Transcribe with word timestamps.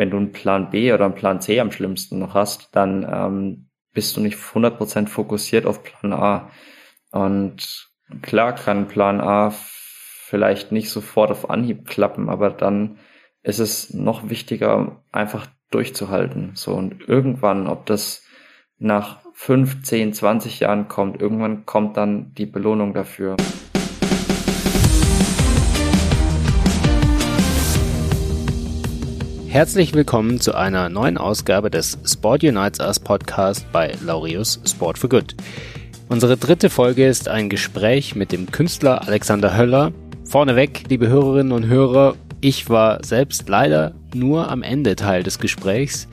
wenn 0.00 0.08
du 0.08 0.16
einen 0.16 0.32
Plan 0.32 0.70
B 0.70 0.94
oder 0.94 1.04
einen 1.04 1.14
Plan 1.14 1.42
C 1.42 1.60
am 1.60 1.72
schlimmsten 1.72 2.18
noch 2.20 2.32
hast, 2.32 2.74
dann 2.74 3.06
ähm, 3.06 3.66
bist 3.92 4.16
du 4.16 4.22
nicht 4.22 4.38
100% 4.38 5.08
fokussiert 5.08 5.66
auf 5.66 5.82
Plan 5.82 6.14
A. 6.14 6.50
Und 7.10 7.90
klar 8.22 8.54
kann 8.54 8.88
Plan 8.88 9.20
A 9.20 9.50
vielleicht 9.50 10.72
nicht 10.72 10.88
sofort 10.88 11.30
auf 11.30 11.50
Anhieb 11.50 11.86
klappen, 11.86 12.30
aber 12.30 12.48
dann 12.48 12.96
ist 13.42 13.58
es 13.58 13.92
noch 13.92 14.30
wichtiger, 14.30 15.02
einfach 15.12 15.46
durchzuhalten. 15.70 16.52
So 16.54 16.72
und 16.72 17.06
irgendwann, 17.06 17.66
ob 17.66 17.84
das 17.84 18.24
nach 18.78 19.18
5, 19.34 19.82
10, 19.82 20.14
20 20.14 20.60
Jahren 20.60 20.88
kommt, 20.88 21.20
irgendwann 21.20 21.66
kommt 21.66 21.98
dann 21.98 22.32
die 22.32 22.46
Belohnung 22.46 22.94
dafür. 22.94 23.36
Herzlich 29.50 29.92
willkommen 29.94 30.40
zu 30.40 30.54
einer 30.54 30.88
neuen 30.88 31.18
Ausgabe 31.18 31.70
des 31.70 31.98
Sport 32.04 32.44
Unites 32.44 32.78
Us 32.78 33.00
Podcast 33.00 33.66
bei 33.72 33.92
Laureus 34.00 34.60
Sport 34.64 34.96
for 34.96 35.10
Good. 35.10 35.34
Unsere 36.08 36.36
dritte 36.36 36.70
Folge 36.70 37.04
ist 37.04 37.26
ein 37.28 37.48
Gespräch 37.48 38.14
mit 38.14 38.30
dem 38.30 38.52
Künstler 38.52 39.08
Alexander 39.08 39.56
Höller. 39.56 39.90
Vorneweg, 40.22 40.84
liebe 40.88 41.08
Hörerinnen 41.08 41.50
und 41.50 41.66
Hörer, 41.66 42.14
ich 42.40 42.70
war 42.70 43.04
selbst 43.04 43.48
leider 43.48 43.92
nur 44.14 44.48
am 44.48 44.62
Ende 44.62 44.94
Teil 44.94 45.24
des 45.24 45.40
Gesprächs. 45.40 46.06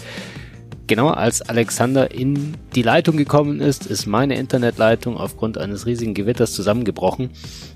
Genau 0.88 1.10
als 1.10 1.42
Alexander 1.42 2.12
in 2.12 2.56
die 2.74 2.82
Leitung 2.82 3.18
gekommen 3.18 3.60
ist, 3.60 3.86
ist 3.86 4.08
meine 4.08 4.38
Internetleitung 4.38 5.18
aufgrund 5.18 5.58
eines 5.58 5.86
riesigen 5.86 6.14
Gewitters 6.14 6.54
zusammengebrochen, 6.54 7.30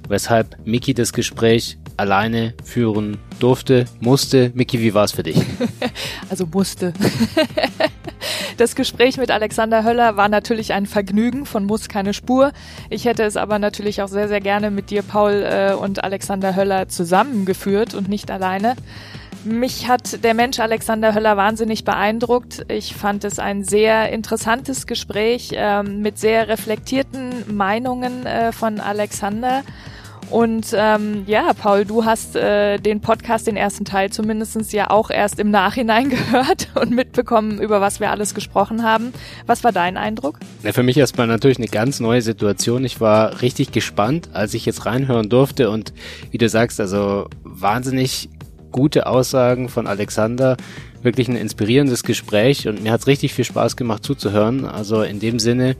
weshalb 0.07 0.55
Miki 0.65 0.93
das 0.93 1.11
Gespräch 1.11 1.77
alleine 1.97 2.53
führen 2.63 3.17
durfte, 3.39 3.85
musste. 3.99 4.51
Miki, 4.53 4.79
wie 4.79 4.93
war 4.93 5.03
es 5.03 5.11
für 5.11 5.23
dich? 5.23 5.37
Also 6.29 6.45
musste. 6.45 6.93
Das 8.57 8.75
Gespräch 8.75 9.17
mit 9.17 9.31
Alexander 9.31 9.83
Höller 9.83 10.17
war 10.17 10.29
natürlich 10.29 10.71
ein 10.73 10.85
Vergnügen, 10.85 11.47
von 11.47 11.65
Muss 11.65 11.89
keine 11.89 12.13
Spur. 12.13 12.51
Ich 12.91 13.05
hätte 13.05 13.23
es 13.23 13.35
aber 13.35 13.57
natürlich 13.57 14.03
auch 14.03 14.07
sehr, 14.07 14.27
sehr 14.27 14.39
gerne 14.39 14.69
mit 14.69 14.91
dir, 14.91 15.01
Paul, 15.01 15.43
äh, 15.43 15.73
und 15.73 16.03
Alexander 16.03 16.55
Höller 16.55 16.87
zusammengeführt 16.87 17.95
und 17.95 18.07
nicht 18.07 18.29
alleine. 18.29 18.75
Mich 19.43 19.87
hat 19.87 20.23
der 20.23 20.35
Mensch 20.35 20.59
Alexander 20.59 21.15
Höller 21.15 21.35
wahnsinnig 21.35 21.83
beeindruckt. 21.83 22.63
Ich 22.67 22.93
fand 22.93 23.23
es 23.23 23.39
ein 23.39 23.63
sehr 23.63 24.11
interessantes 24.11 24.85
Gespräch 24.85 25.49
ähm, 25.53 26.01
mit 26.01 26.19
sehr 26.19 26.47
reflektierten 26.47 27.55
Meinungen 27.55 28.27
äh, 28.27 28.51
von 28.51 28.79
Alexander. 28.79 29.63
Und 30.29 30.67
ähm, 30.73 31.23
ja, 31.25 31.51
Paul, 31.53 31.85
du 31.85 32.05
hast 32.05 32.37
äh, 32.37 32.77
den 32.77 33.01
Podcast, 33.01 33.47
den 33.47 33.57
ersten 33.57 33.83
Teil 33.83 34.11
zumindestens 34.11 34.71
ja 34.71 34.89
auch 34.89 35.09
erst 35.09 35.39
im 35.39 35.49
Nachhinein 35.49 36.09
gehört 36.11 36.69
und 36.75 36.91
mitbekommen, 36.91 37.59
über 37.59 37.81
was 37.81 37.99
wir 37.99 38.11
alles 38.11 38.33
gesprochen 38.33 38.83
haben. 38.83 39.11
Was 39.47 39.63
war 39.63 39.71
dein 39.71 39.97
Eindruck? 39.97 40.39
Ja, 40.63 40.71
für 40.71 40.83
mich 40.83 40.97
erstmal 40.97 41.27
natürlich 41.27 41.57
eine 41.57 41.67
ganz 41.67 41.99
neue 41.99 42.21
Situation. 42.21 42.85
Ich 42.85 43.01
war 43.01 43.41
richtig 43.41 43.71
gespannt, 43.71 44.29
als 44.33 44.53
ich 44.53 44.65
jetzt 44.65 44.85
reinhören 44.85 45.29
durfte 45.29 45.69
und 45.69 45.93
wie 46.29 46.37
du 46.37 46.47
sagst, 46.47 46.79
also 46.79 47.27
wahnsinnig 47.43 48.29
gute 48.71 49.07
Aussagen 49.07 49.69
von 49.69 49.87
Alexander, 49.87 50.57
wirklich 51.01 51.27
ein 51.27 51.35
inspirierendes 51.35 52.03
Gespräch 52.03 52.67
und 52.67 52.83
mir 52.83 52.91
hat 52.91 53.01
es 53.01 53.07
richtig 53.07 53.33
viel 53.33 53.45
Spaß 53.45 53.75
gemacht 53.75 54.03
zuzuhören. 54.03 54.65
Also 54.65 55.01
in 55.01 55.19
dem 55.19 55.39
Sinne, 55.39 55.75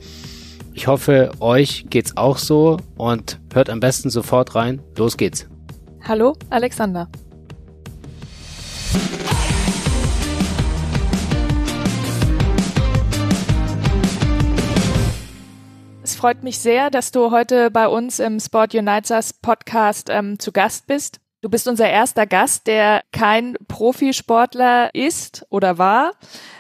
ich 0.74 0.88
hoffe, 0.88 1.32
euch 1.40 1.86
geht's 1.90 2.18
auch 2.18 2.38
so 2.38 2.78
und 2.96 3.40
hört 3.54 3.70
am 3.70 3.80
besten 3.80 4.10
sofort 4.10 4.56
rein. 4.56 4.82
Los 4.98 5.18
geht's. 5.18 5.48
Hallo, 6.04 6.36
Alexander. 6.50 7.10
Es 16.04 16.16
freut 16.16 16.44
mich 16.44 16.60
sehr, 16.60 16.90
dass 16.90 17.12
du 17.12 17.32
heute 17.32 17.70
bei 17.70 17.88
uns 17.88 18.20
im 18.20 18.40
Sport 18.40 18.74
Unites 18.74 19.34
Podcast 19.34 20.10
ähm, 20.10 20.40
zu 20.40 20.52
Gast 20.52 20.88
bist. 20.88 21.20
Du 21.42 21.50
bist 21.50 21.68
unser 21.68 21.90
erster 21.90 22.28
Gast, 22.28 22.68
der 22.68 23.02
kein 23.12 23.58
Profisportler 23.68 24.94
ist 24.94 25.44
oder 25.50 25.80
war. 25.80 26.12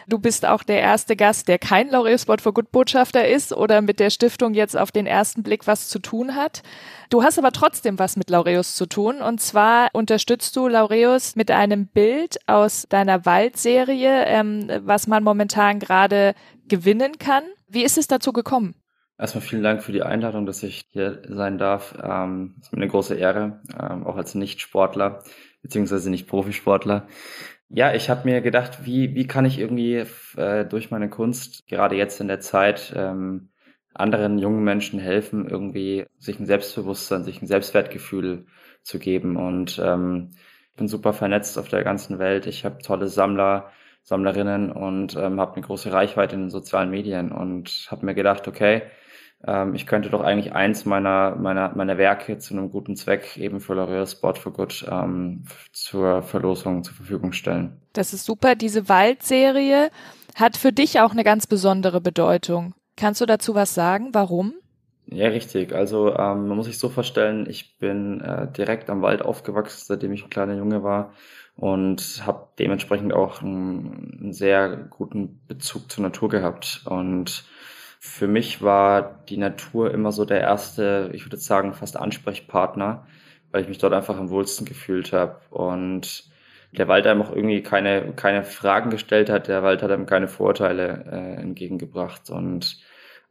Du 0.07 0.17
bist 0.17 0.43
auch 0.43 0.63
der 0.63 0.79
erste 0.79 1.15
Gast, 1.15 1.47
der 1.47 1.59
kein 1.59 1.89
Laureus 1.89 2.23
Sport 2.23 2.41
for 2.41 2.51
Good 2.51 2.71
Botschafter 2.71 3.27
ist 3.27 3.53
oder 3.53 3.81
mit 3.81 3.99
der 3.99 4.09
Stiftung 4.09 4.55
jetzt 4.55 4.75
auf 4.75 4.91
den 4.91 5.05
ersten 5.05 5.43
Blick 5.43 5.67
was 5.67 5.87
zu 5.87 5.99
tun 5.99 6.33
hat. 6.33 6.63
Du 7.11 7.21
hast 7.21 7.37
aber 7.37 7.51
trotzdem 7.51 7.99
was 7.99 8.15
mit 8.15 8.31
Laureus 8.31 8.75
zu 8.75 8.87
tun 8.87 9.21
und 9.21 9.39
zwar 9.39 9.89
unterstützt 9.93 10.55
du 10.55 10.67
Laureus 10.67 11.35
mit 11.35 11.51
einem 11.51 11.85
Bild 11.85 12.39
aus 12.47 12.87
deiner 12.89 13.23
Waldserie, 13.23 14.25
ähm, 14.25 14.67
was 14.83 15.05
man 15.05 15.23
momentan 15.23 15.77
gerade 15.77 16.33
gewinnen 16.67 17.19
kann. 17.19 17.43
Wie 17.67 17.83
ist 17.83 17.99
es 17.99 18.07
dazu 18.07 18.33
gekommen? 18.33 18.80
Erstmal 19.21 19.43
vielen 19.43 19.61
Dank 19.61 19.83
für 19.83 19.91
die 19.91 20.01
Einladung, 20.01 20.47
dass 20.47 20.63
ich 20.63 20.81
hier 20.93 21.21
sein 21.27 21.59
darf. 21.59 21.93
Ähm, 22.03 22.55
ist 22.59 22.73
mir 22.73 22.77
eine 22.77 22.87
große 22.87 23.13
Ehre, 23.13 23.61
ähm, 23.79 24.03
auch 24.07 24.17
als 24.17 24.33
Nicht-Sportler 24.33 25.19
beziehungsweise 25.61 26.09
nicht 26.09 26.27
Profisportler. 26.27 27.05
Ja, 27.69 27.93
ich 27.93 28.09
habe 28.09 28.27
mir 28.27 28.41
gedacht, 28.41 28.83
wie, 28.83 29.13
wie 29.13 29.27
kann 29.27 29.45
ich 29.45 29.59
irgendwie 29.59 30.03
äh, 30.37 30.65
durch 30.65 30.89
meine 30.89 31.07
Kunst, 31.07 31.67
gerade 31.67 31.95
jetzt 31.97 32.19
in 32.19 32.29
der 32.29 32.39
Zeit, 32.39 32.93
ähm, 32.95 33.49
anderen 33.93 34.39
jungen 34.39 34.63
Menschen 34.63 34.99
helfen, 34.99 35.47
irgendwie 35.47 36.07
sich 36.17 36.39
ein 36.39 36.47
Selbstbewusstsein, 36.47 37.23
sich 37.23 37.43
ein 37.43 37.47
Selbstwertgefühl 37.47 38.47
zu 38.81 38.97
geben. 38.97 39.37
Und 39.37 39.79
ähm, 39.85 40.31
ich 40.71 40.77
bin 40.77 40.87
super 40.87 41.13
vernetzt 41.13 41.59
auf 41.59 41.69
der 41.69 41.83
ganzen 41.83 42.17
Welt. 42.17 42.47
Ich 42.47 42.65
habe 42.65 42.79
tolle 42.79 43.07
Sammler, 43.07 43.69
Sammlerinnen 44.01 44.71
und 44.71 45.15
ähm, 45.15 45.39
habe 45.39 45.57
eine 45.57 45.65
große 45.65 45.93
Reichweite 45.93 46.33
in 46.33 46.45
den 46.45 46.49
sozialen 46.49 46.89
Medien 46.89 47.31
und 47.31 47.87
habe 47.91 48.03
mir 48.07 48.15
gedacht, 48.15 48.47
okay, 48.47 48.81
ähm, 49.47 49.73
ich 49.75 49.87
könnte 49.87 50.09
doch 50.09 50.21
eigentlich 50.21 50.53
eins 50.53 50.85
meiner, 50.85 51.35
meiner, 51.35 51.75
meiner 51.75 51.97
Werke 51.97 52.37
zu 52.37 52.53
einem 52.53 52.71
guten 52.71 52.95
Zweck 52.95 53.37
eben 53.37 53.59
für 53.59 53.73
L'Oreal 53.73 54.09
Sport 54.09 54.37
for 54.37 54.53
Good 54.53 54.85
ähm, 54.89 55.45
zur 55.71 56.21
Verlosung 56.21 56.83
zur 56.83 56.95
Verfügung 56.95 57.33
stellen. 57.33 57.77
Das 57.93 58.13
ist 58.13 58.25
super. 58.25 58.55
Diese 58.55 58.87
Waldserie 58.89 59.89
hat 60.35 60.57
für 60.57 60.71
dich 60.71 60.99
auch 60.99 61.11
eine 61.11 61.23
ganz 61.23 61.47
besondere 61.47 62.01
Bedeutung. 62.01 62.73
Kannst 62.95 63.21
du 63.21 63.25
dazu 63.25 63.55
was 63.55 63.73
sagen? 63.73 64.09
Warum? 64.13 64.53
Ja, 65.07 65.27
richtig. 65.27 65.73
Also 65.73 66.09
ähm, 66.15 66.47
man 66.47 66.55
muss 66.55 66.67
sich 66.67 66.77
so 66.77 66.89
vorstellen, 66.89 67.45
ich 67.49 67.77
bin 67.79 68.21
äh, 68.21 68.49
direkt 68.51 68.89
am 68.89 69.01
Wald 69.01 69.21
aufgewachsen, 69.21 69.83
seitdem 69.87 70.13
ich 70.13 70.23
ein 70.23 70.29
kleiner 70.29 70.55
Junge 70.55 70.83
war 70.83 71.13
und 71.55 72.23
habe 72.25 72.47
dementsprechend 72.59 73.13
auch 73.13 73.41
einen, 73.41 74.19
einen 74.21 74.33
sehr 74.33 74.69
guten 74.89 75.41
Bezug 75.47 75.91
zur 75.91 76.03
Natur 76.03 76.29
gehabt 76.29 76.83
und 76.85 77.43
für 78.03 78.27
mich 78.27 78.63
war 78.63 79.23
die 79.29 79.37
Natur 79.37 79.93
immer 79.93 80.11
so 80.11 80.25
der 80.25 80.41
erste, 80.41 81.11
ich 81.13 81.23
würde 81.23 81.37
sagen, 81.37 81.75
fast 81.75 81.97
Ansprechpartner, 81.97 83.05
weil 83.51 83.61
ich 83.61 83.67
mich 83.67 83.77
dort 83.77 83.93
einfach 83.93 84.17
am 84.17 84.31
wohlsten 84.31 84.65
gefühlt 84.65 85.13
habe. 85.13 85.39
Und 85.51 86.23
der 86.71 86.87
Wald 86.87 87.05
einem 87.05 87.21
auch 87.21 87.29
irgendwie 87.31 87.61
keine, 87.61 88.13
keine 88.15 88.43
Fragen 88.43 88.89
gestellt 88.89 89.29
hat, 89.29 89.47
der 89.47 89.61
Wald 89.61 89.83
hat 89.83 89.91
einem 89.91 90.07
keine 90.07 90.27
Vorurteile 90.27 91.05
äh, 91.11 91.41
entgegengebracht. 91.41 92.31
Und 92.31 92.79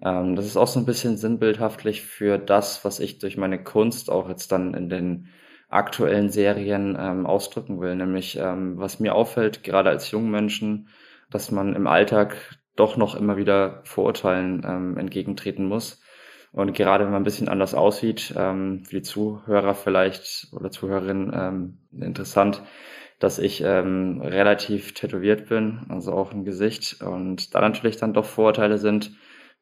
ähm, 0.03 0.37
das 0.37 0.47
ist 0.47 0.57
auch 0.57 0.69
so 0.69 0.79
ein 0.79 0.87
bisschen 0.87 1.17
sinnbildhaftlich 1.17 2.03
für 2.03 2.39
das, 2.39 2.85
was 2.85 3.01
ich 3.01 3.19
durch 3.19 3.37
meine 3.37 3.65
Kunst 3.65 4.09
auch 4.09 4.29
jetzt 4.29 4.53
dann 4.53 4.75
in 4.75 4.89
den 4.89 5.31
aktuellen 5.69 6.31
Serien 6.31 6.97
ähm, 6.97 7.27
ausdrücken 7.27 7.81
will. 7.81 7.97
Nämlich, 7.97 8.39
ähm, 8.39 8.79
was 8.79 9.01
mir 9.01 9.17
auffällt, 9.17 9.65
gerade 9.65 9.91
als 9.91 10.13
jungen 10.13 10.31
Menschen, 10.31 10.89
dass 11.29 11.51
man 11.51 11.75
im 11.75 11.89
Alltag 11.89 12.60
doch 12.81 12.97
noch 12.97 13.15
immer 13.15 13.37
wieder 13.37 13.83
Vorurteilen 13.85 14.65
ähm, 14.67 14.97
entgegentreten 14.97 15.67
muss. 15.67 16.01
Und 16.53 16.75
gerade 16.75 17.05
wenn 17.05 17.13
man 17.13 17.23
ein 17.23 17.25
bisschen 17.25 17.49
anders 17.49 17.75
aussieht, 17.75 18.35
ähm, 18.37 18.85
für 18.85 18.97
die 18.97 19.03
Zuhörer 19.03 19.75
vielleicht 19.75 20.49
oder 20.53 20.71
Zuhörerinnen 20.71 21.33
ähm, 21.33 21.79
interessant, 21.93 22.63
dass 23.21 23.39
ich 23.39 23.63
ähm, 23.63 24.21
relativ 24.23 24.95
tätowiert 24.95 25.49
bin, 25.49 25.81
also 25.91 26.13
auch 26.13 26.33
im 26.33 26.45
Gesicht. 26.45 27.03
Und 27.03 27.55
da 27.55 27.61
natürlich 27.61 27.99
dann 27.99 28.15
doch 28.15 28.25
Vorurteile 28.25 28.79
sind, 28.79 29.13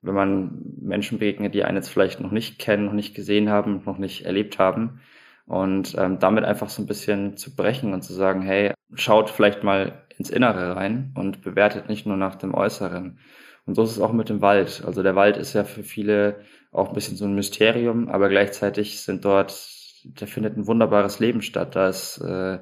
wenn 0.00 0.14
man 0.14 0.62
Menschen 0.80 1.18
begegnet, 1.18 1.54
die 1.54 1.64
einen 1.64 1.76
jetzt 1.76 1.88
vielleicht 1.88 2.20
noch 2.20 2.30
nicht 2.30 2.60
kennen, 2.60 2.86
noch 2.86 2.92
nicht 2.92 3.16
gesehen 3.16 3.50
haben, 3.50 3.82
noch 3.84 3.98
nicht 3.98 4.24
erlebt 4.24 4.60
haben. 4.60 5.00
Und 5.48 5.96
ähm, 5.98 6.18
damit 6.18 6.44
einfach 6.44 6.68
so 6.68 6.82
ein 6.82 6.86
bisschen 6.86 7.36
zu 7.36 7.56
brechen 7.56 7.94
und 7.94 8.02
zu 8.02 8.12
sagen, 8.12 8.42
hey, 8.42 8.74
schaut 8.94 9.30
vielleicht 9.30 9.64
mal 9.64 10.06
ins 10.18 10.30
Innere 10.30 10.76
rein 10.76 11.12
und 11.16 11.42
bewertet 11.42 11.88
nicht 11.88 12.06
nur 12.06 12.16
nach 12.16 12.36
dem 12.36 12.54
Äußeren. 12.54 13.18
Und 13.64 13.74
so 13.74 13.82
ist 13.82 13.92
es 13.92 14.00
auch 14.00 14.12
mit 14.12 14.28
dem 14.28 14.42
Wald. 14.42 14.82
Also 14.86 15.02
der 15.02 15.16
Wald 15.16 15.36
ist 15.38 15.54
ja 15.54 15.64
für 15.64 15.82
viele 15.82 16.40
auch 16.70 16.88
ein 16.88 16.94
bisschen 16.94 17.16
so 17.16 17.24
ein 17.24 17.34
Mysterium, 17.34 18.08
aber 18.08 18.28
gleichzeitig 18.28 19.00
sind 19.00 19.24
dort, 19.24 19.58
da 20.04 20.26
findet 20.26 20.56
ein 20.56 20.66
wunderbares 20.66 21.18
Leben 21.18 21.40
statt. 21.42 21.76
Da 21.76 21.88
ist, 21.88 22.18
äh, 22.18 22.58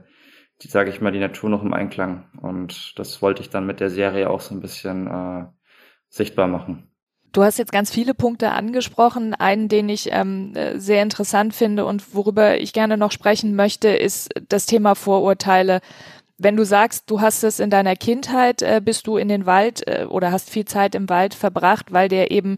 die, 0.63 0.69
sage 0.69 0.91
ich 0.91 1.01
mal, 1.01 1.13
die 1.13 1.19
Natur 1.19 1.51
noch 1.51 1.63
im 1.63 1.75
Einklang. 1.75 2.31
Und 2.41 2.99
das 2.99 3.21
wollte 3.23 3.43
ich 3.43 3.51
dann 3.51 3.67
mit 3.67 3.81
der 3.81 3.91
Serie 3.91 4.31
auch 4.31 4.41
so 4.41 4.55
ein 4.55 4.61
bisschen 4.61 5.07
äh, 5.07 5.47
sichtbar 6.09 6.47
machen. 6.47 6.91
Du 7.33 7.43
hast 7.43 7.59
jetzt 7.59 7.73
ganz 7.73 7.91
viele 7.91 8.15
Punkte 8.15 8.53
angesprochen. 8.53 9.35
Einen, 9.35 9.69
den 9.69 9.89
ich 9.89 10.09
ähm, 10.13 10.55
sehr 10.77 11.03
interessant 11.03 11.55
finde 11.55 11.85
und 11.85 12.15
worüber 12.15 12.59
ich 12.59 12.73
gerne 12.73 12.97
noch 12.97 13.13
sprechen 13.13 13.55
möchte, 13.55 13.89
ist 13.89 14.31
das 14.49 14.67
Thema 14.67 14.95
Vorurteile 14.95 15.81
Wenn 16.39 16.57
du 16.57 16.65
sagst, 16.65 17.11
du 17.11 17.21
hast 17.21 17.45
es 17.45 17.61
in 17.61 17.71
deiner 17.71 17.97
Kindheit, 17.97 18.63
äh, 18.63 18.81
bist 18.85 19.07
du 19.07 19.17
in 19.17 19.29
den 19.29 19.47
Wald 19.47 19.87
äh, 19.87 20.05
oder 20.05 20.33
hast 20.33 20.51
viel 20.51 20.65
Zeit 20.65 20.95
im 20.95 21.09
Wald 21.09 21.35
verbracht, 21.35 21.93
weil 21.93 22.09
der 22.09 22.31
eben 22.31 22.57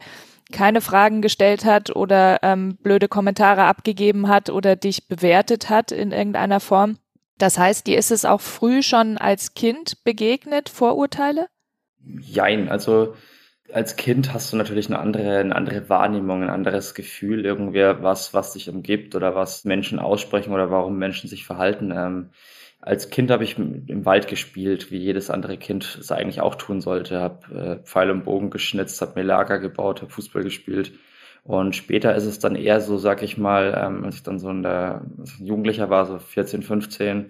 keine 0.52 0.80
Fragen 0.80 1.22
gestellt 1.22 1.64
hat 1.64 1.94
oder 1.94 2.38
ähm, 2.42 2.76
blöde 2.82 3.08
Kommentare 3.08 3.64
abgegeben 3.64 4.28
hat 4.28 4.50
oder 4.50 4.76
dich 4.76 5.08
bewertet 5.08 5.68
hat 5.70 5.92
in 5.92 6.12
irgendeiner 6.12 6.60
Form. 6.60 6.98
Das 7.36 7.58
heißt, 7.58 7.86
dir 7.86 7.98
ist 7.98 8.10
es 8.10 8.24
auch 8.24 8.40
früh 8.40 8.82
schon 8.82 9.18
als 9.18 9.54
Kind 9.54 10.02
begegnet, 10.04 10.68
Vorurteile? 10.68 11.48
Jein, 12.20 12.68
also 12.68 13.14
als 13.72 13.96
Kind 13.96 14.32
hast 14.32 14.52
du 14.52 14.56
natürlich 14.56 14.86
eine 14.86 14.98
andere, 14.98 15.38
eine 15.38 15.54
andere 15.54 15.88
Wahrnehmung, 15.88 16.42
ein 16.42 16.50
anderes 16.50 16.94
Gefühl, 16.94 17.44
irgendwer 17.44 18.02
was, 18.02 18.34
was 18.34 18.52
dich 18.54 18.68
umgibt 18.68 19.14
oder 19.14 19.34
was 19.34 19.64
Menschen 19.64 19.98
aussprechen 19.98 20.52
oder 20.52 20.70
warum 20.70 20.98
Menschen 20.98 21.28
sich 21.28 21.44
verhalten. 21.44 21.92
Ähm, 21.94 22.30
als 22.80 23.10
Kind 23.10 23.30
habe 23.30 23.44
ich 23.44 23.58
im 23.58 24.04
Wald 24.04 24.28
gespielt, 24.28 24.90
wie 24.90 24.98
jedes 24.98 25.30
andere 25.30 25.58
Kind 25.58 25.98
es 26.00 26.12
eigentlich 26.12 26.40
auch 26.40 26.54
tun 26.54 26.80
sollte. 26.80 27.20
Habe 27.20 27.80
äh, 27.82 27.84
Pfeil 27.84 28.10
und 28.10 28.24
Bogen 28.24 28.50
geschnitzt, 28.50 29.00
habe 29.02 29.20
mir 29.20 29.26
Lager 29.26 29.58
gebaut, 29.58 30.00
habe 30.00 30.12
Fußball 30.12 30.44
gespielt. 30.44 30.92
Und 31.44 31.74
später 31.74 32.14
ist 32.14 32.24
es 32.24 32.38
dann 32.38 32.56
eher 32.56 32.80
so, 32.80 32.98
sag 32.98 33.22
ich 33.22 33.38
mal, 33.38 33.74
ähm, 33.76 34.04
als 34.04 34.16
ich 34.16 34.22
dann 34.22 34.38
so 34.38 34.50
in 34.50 34.62
der 34.62 35.02
als 35.18 35.38
Jugendlicher 35.38 35.90
war, 35.90 36.06
so 36.06 36.18
14, 36.18 36.62
15, 36.62 37.28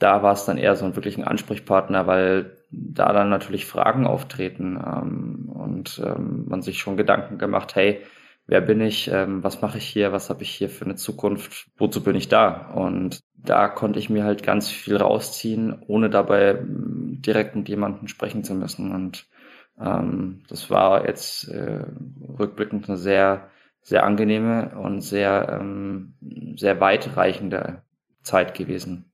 da 0.00 0.22
war 0.22 0.32
es 0.32 0.46
dann 0.46 0.58
eher 0.58 0.74
so 0.76 0.84
ein 0.86 0.96
wirklichen 0.96 1.24
Ansprechpartner, 1.24 2.06
weil 2.06 2.56
da 2.70 3.12
dann 3.12 3.28
natürlich 3.30 3.66
Fragen 3.66 4.06
auftreten 4.06 4.76
ähm, 4.84 5.48
und 5.52 6.02
ähm, 6.04 6.46
man 6.48 6.62
sich 6.62 6.78
schon 6.78 6.96
Gedanken 6.96 7.38
gemacht, 7.38 7.74
hey, 7.76 8.00
wer 8.46 8.60
bin 8.60 8.80
ich, 8.80 9.10
ähm, 9.12 9.44
was 9.44 9.60
mache 9.62 9.78
ich 9.78 9.86
hier, 9.86 10.12
was 10.12 10.30
habe 10.30 10.42
ich 10.42 10.50
hier 10.50 10.70
für 10.70 10.84
eine 10.84 10.96
Zukunft, 10.96 11.68
wozu 11.76 12.02
bin 12.02 12.16
ich 12.16 12.28
da? 12.28 12.72
Und 12.74 13.20
da 13.34 13.68
konnte 13.68 13.98
ich 13.98 14.10
mir 14.10 14.24
halt 14.24 14.42
ganz 14.42 14.70
viel 14.70 14.96
rausziehen, 14.96 15.82
ohne 15.86 16.10
dabei 16.10 16.54
mm, 16.54 17.22
direkt 17.22 17.54
mit 17.56 17.68
jemandem 17.68 18.08
sprechen 18.08 18.42
zu 18.44 18.54
müssen. 18.54 18.92
Und 18.92 19.26
ähm, 19.80 20.42
das 20.48 20.70
war 20.70 21.06
jetzt 21.06 21.48
äh, 21.48 21.84
rückblickend 22.38 22.88
eine 22.88 22.98
sehr, 22.98 23.50
sehr 23.82 24.04
angenehme 24.04 24.78
und 24.78 25.02
sehr, 25.02 25.58
ähm, 25.60 26.14
sehr 26.56 26.80
weitreichende 26.80 27.82
Zeit 28.22 28.54
gewesen. 28.54 29.09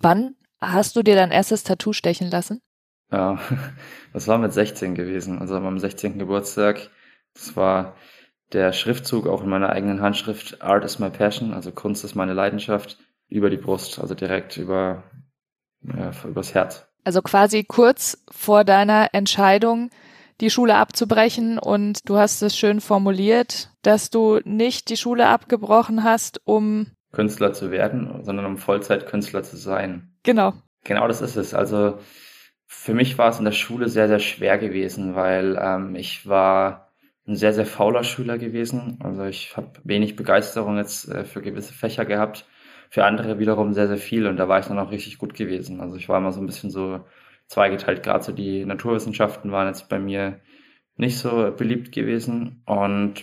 Wann 0.00 0.34
hast 0.60 0.96
du 0.96 1.02
dir 1.02 1.14
dein 1.14 1.30
erstes 1.30 1.62
Tattoo 1.62 1.92
stechen 1.92 2.30
lassen? 2.30 2.60
Ja, 3.12 3.38
das 4.12 4.28
war 4.28 4.38
mit 4.38 4.52
16 4.52 4.94
gewesen, 4.94 5.38
also 5.38 5.56
am 5.56 5.78
16. 5.78 6.18
Geburtstag. 6.18 6.90
Das 7.34 7.56
war 7.56 7.96
der 8.52 8.72
Schriftzug 8.72 9.26
auch 9.26 9.42
in 9.42 9.48
meiner 9.48 9.70
eigenen 9.70 10.00
Handschrift 10.00 10.60
Art 10.62 10.84
is 10.84 10.98
my 10.98 11.10
passion, 11.10 11.52
also 11.54 11.70
Kunst 11.70 12.04
ist 12.04 12.14
meine 12.14 12.32
Leidenschaft, 12.32 12.98
über 13.28 13.48
die 13.48 13.56
Brust, 13.56 14.00
also 14.00 14.14
direkt 14.14 14.56
über 14.56 15.04
ja, 15.82 16.10
übers 16.24 16.54
Herz. 16.54 16.86
Also 17.04 17.22
quasi 17.22 17.64
kurz 17.64 18.22
vor 18.30 18.64
deiner 18.64 19.14
Entscheidung, 19.14 19.90
die 20.40 20.50
Schule 20.50 20.76
abzubrechen 20.76 21.58
und 21.58 22.08
du 22.08 22.16
hast 22.16 22.42
es 22.42 22.56
schön 22.56 22.80
formuliert, 22.80 23.70
dass 23.82 24.10
du 24.10 24.40
nicht 24.44 24.90
die 24.90 24.96
Schule 24.96 25.28
abgebrochen 25.28 26.02
hast, 26.02 26.40
um 26.44 26.88
Künstler 27.12 27.52
zu 27.52 27.70
werden, 27.70 28.22
sondern 28.22 28.46
um 28.46 28.58
Vollzeitkünstler 28.58 29.42
zu 29.42 29.56
sein. 29.56 30.14
Genau. 30.22 30.54
Genau 30.84 31.08
das 31.08 31.20
ist 31.20 31.36
es. 31.36 31.54
Also 31.54 31.98
für 32.66 32.94
mich 32.94 33.18
war 33.18 33.30
es 33.30 33.38
in 33.38 33.44
der 33.44 33.52
Schule 33.52 33.88
sehr, 33.88 34.08
sehr 34.08 34.20
schwer 34.20 34.58
gewesen, 34.58 35.14
weil 35.14 35.58
ähm, 35.60 35.96
ich 35.96 36.26
war 36.26 36.92
ein 37.26 37.36
sehr, 37.36 37.52
sehr 37.52 37.66
fauler 37.66 38.04
Schüler 38.04 38.38
gewesen. 38.38 38.98
Also 39.02 39.24
ich 39.24 39.56
habe 39.56 39.72
wenig 39.84 40.16
Begeisterung 40.16 40.76
jetzt 40.76 41.08
äh, 41.08 41.24
für 41.24 41.42
gewisse 41.42 41.74
Fächer 41.74 42.04
gehabt, 42.04 42.46
für 42.88 43.04
andere 43.04 43.38
wiederum 43.38 43.74
sehr, 43.74 43.88
sehr 43.88 43.98
viel 43.98 44.26
und 44.26 44.36
da 44.36 44.48
war 44.48 44.60
ich 44.60 44.66
dann 44.66 44.78
auch 44.78 44.90
richtig 44.90 45.18
gut 45.18 45.34
gewesen. 45.34 45.80
Also 45.80 45.96
ich 45.96 46.08
war 46.08 46.18
immer 46.18 46.32
so 46.32 46.40
ein 46.40 46.46
bisschen 46.46 46.70
so 46.70 47.04
zweigeteilt, 47.46 48.02
gerade 48.02 48.24
so 48.24 48.32
die 48.32 48.64
Naturwissenschaften 48.64 49.52
waren 49.52 49.66
jetzt 49.66 49.88
bei 49.88 49.98
mir 49.98 50.40
nicht 50.96 51.18
so 51.18 51.52
beliebt 51.56 51.92
gewesen 51.92 52.62
und 52.66 53.22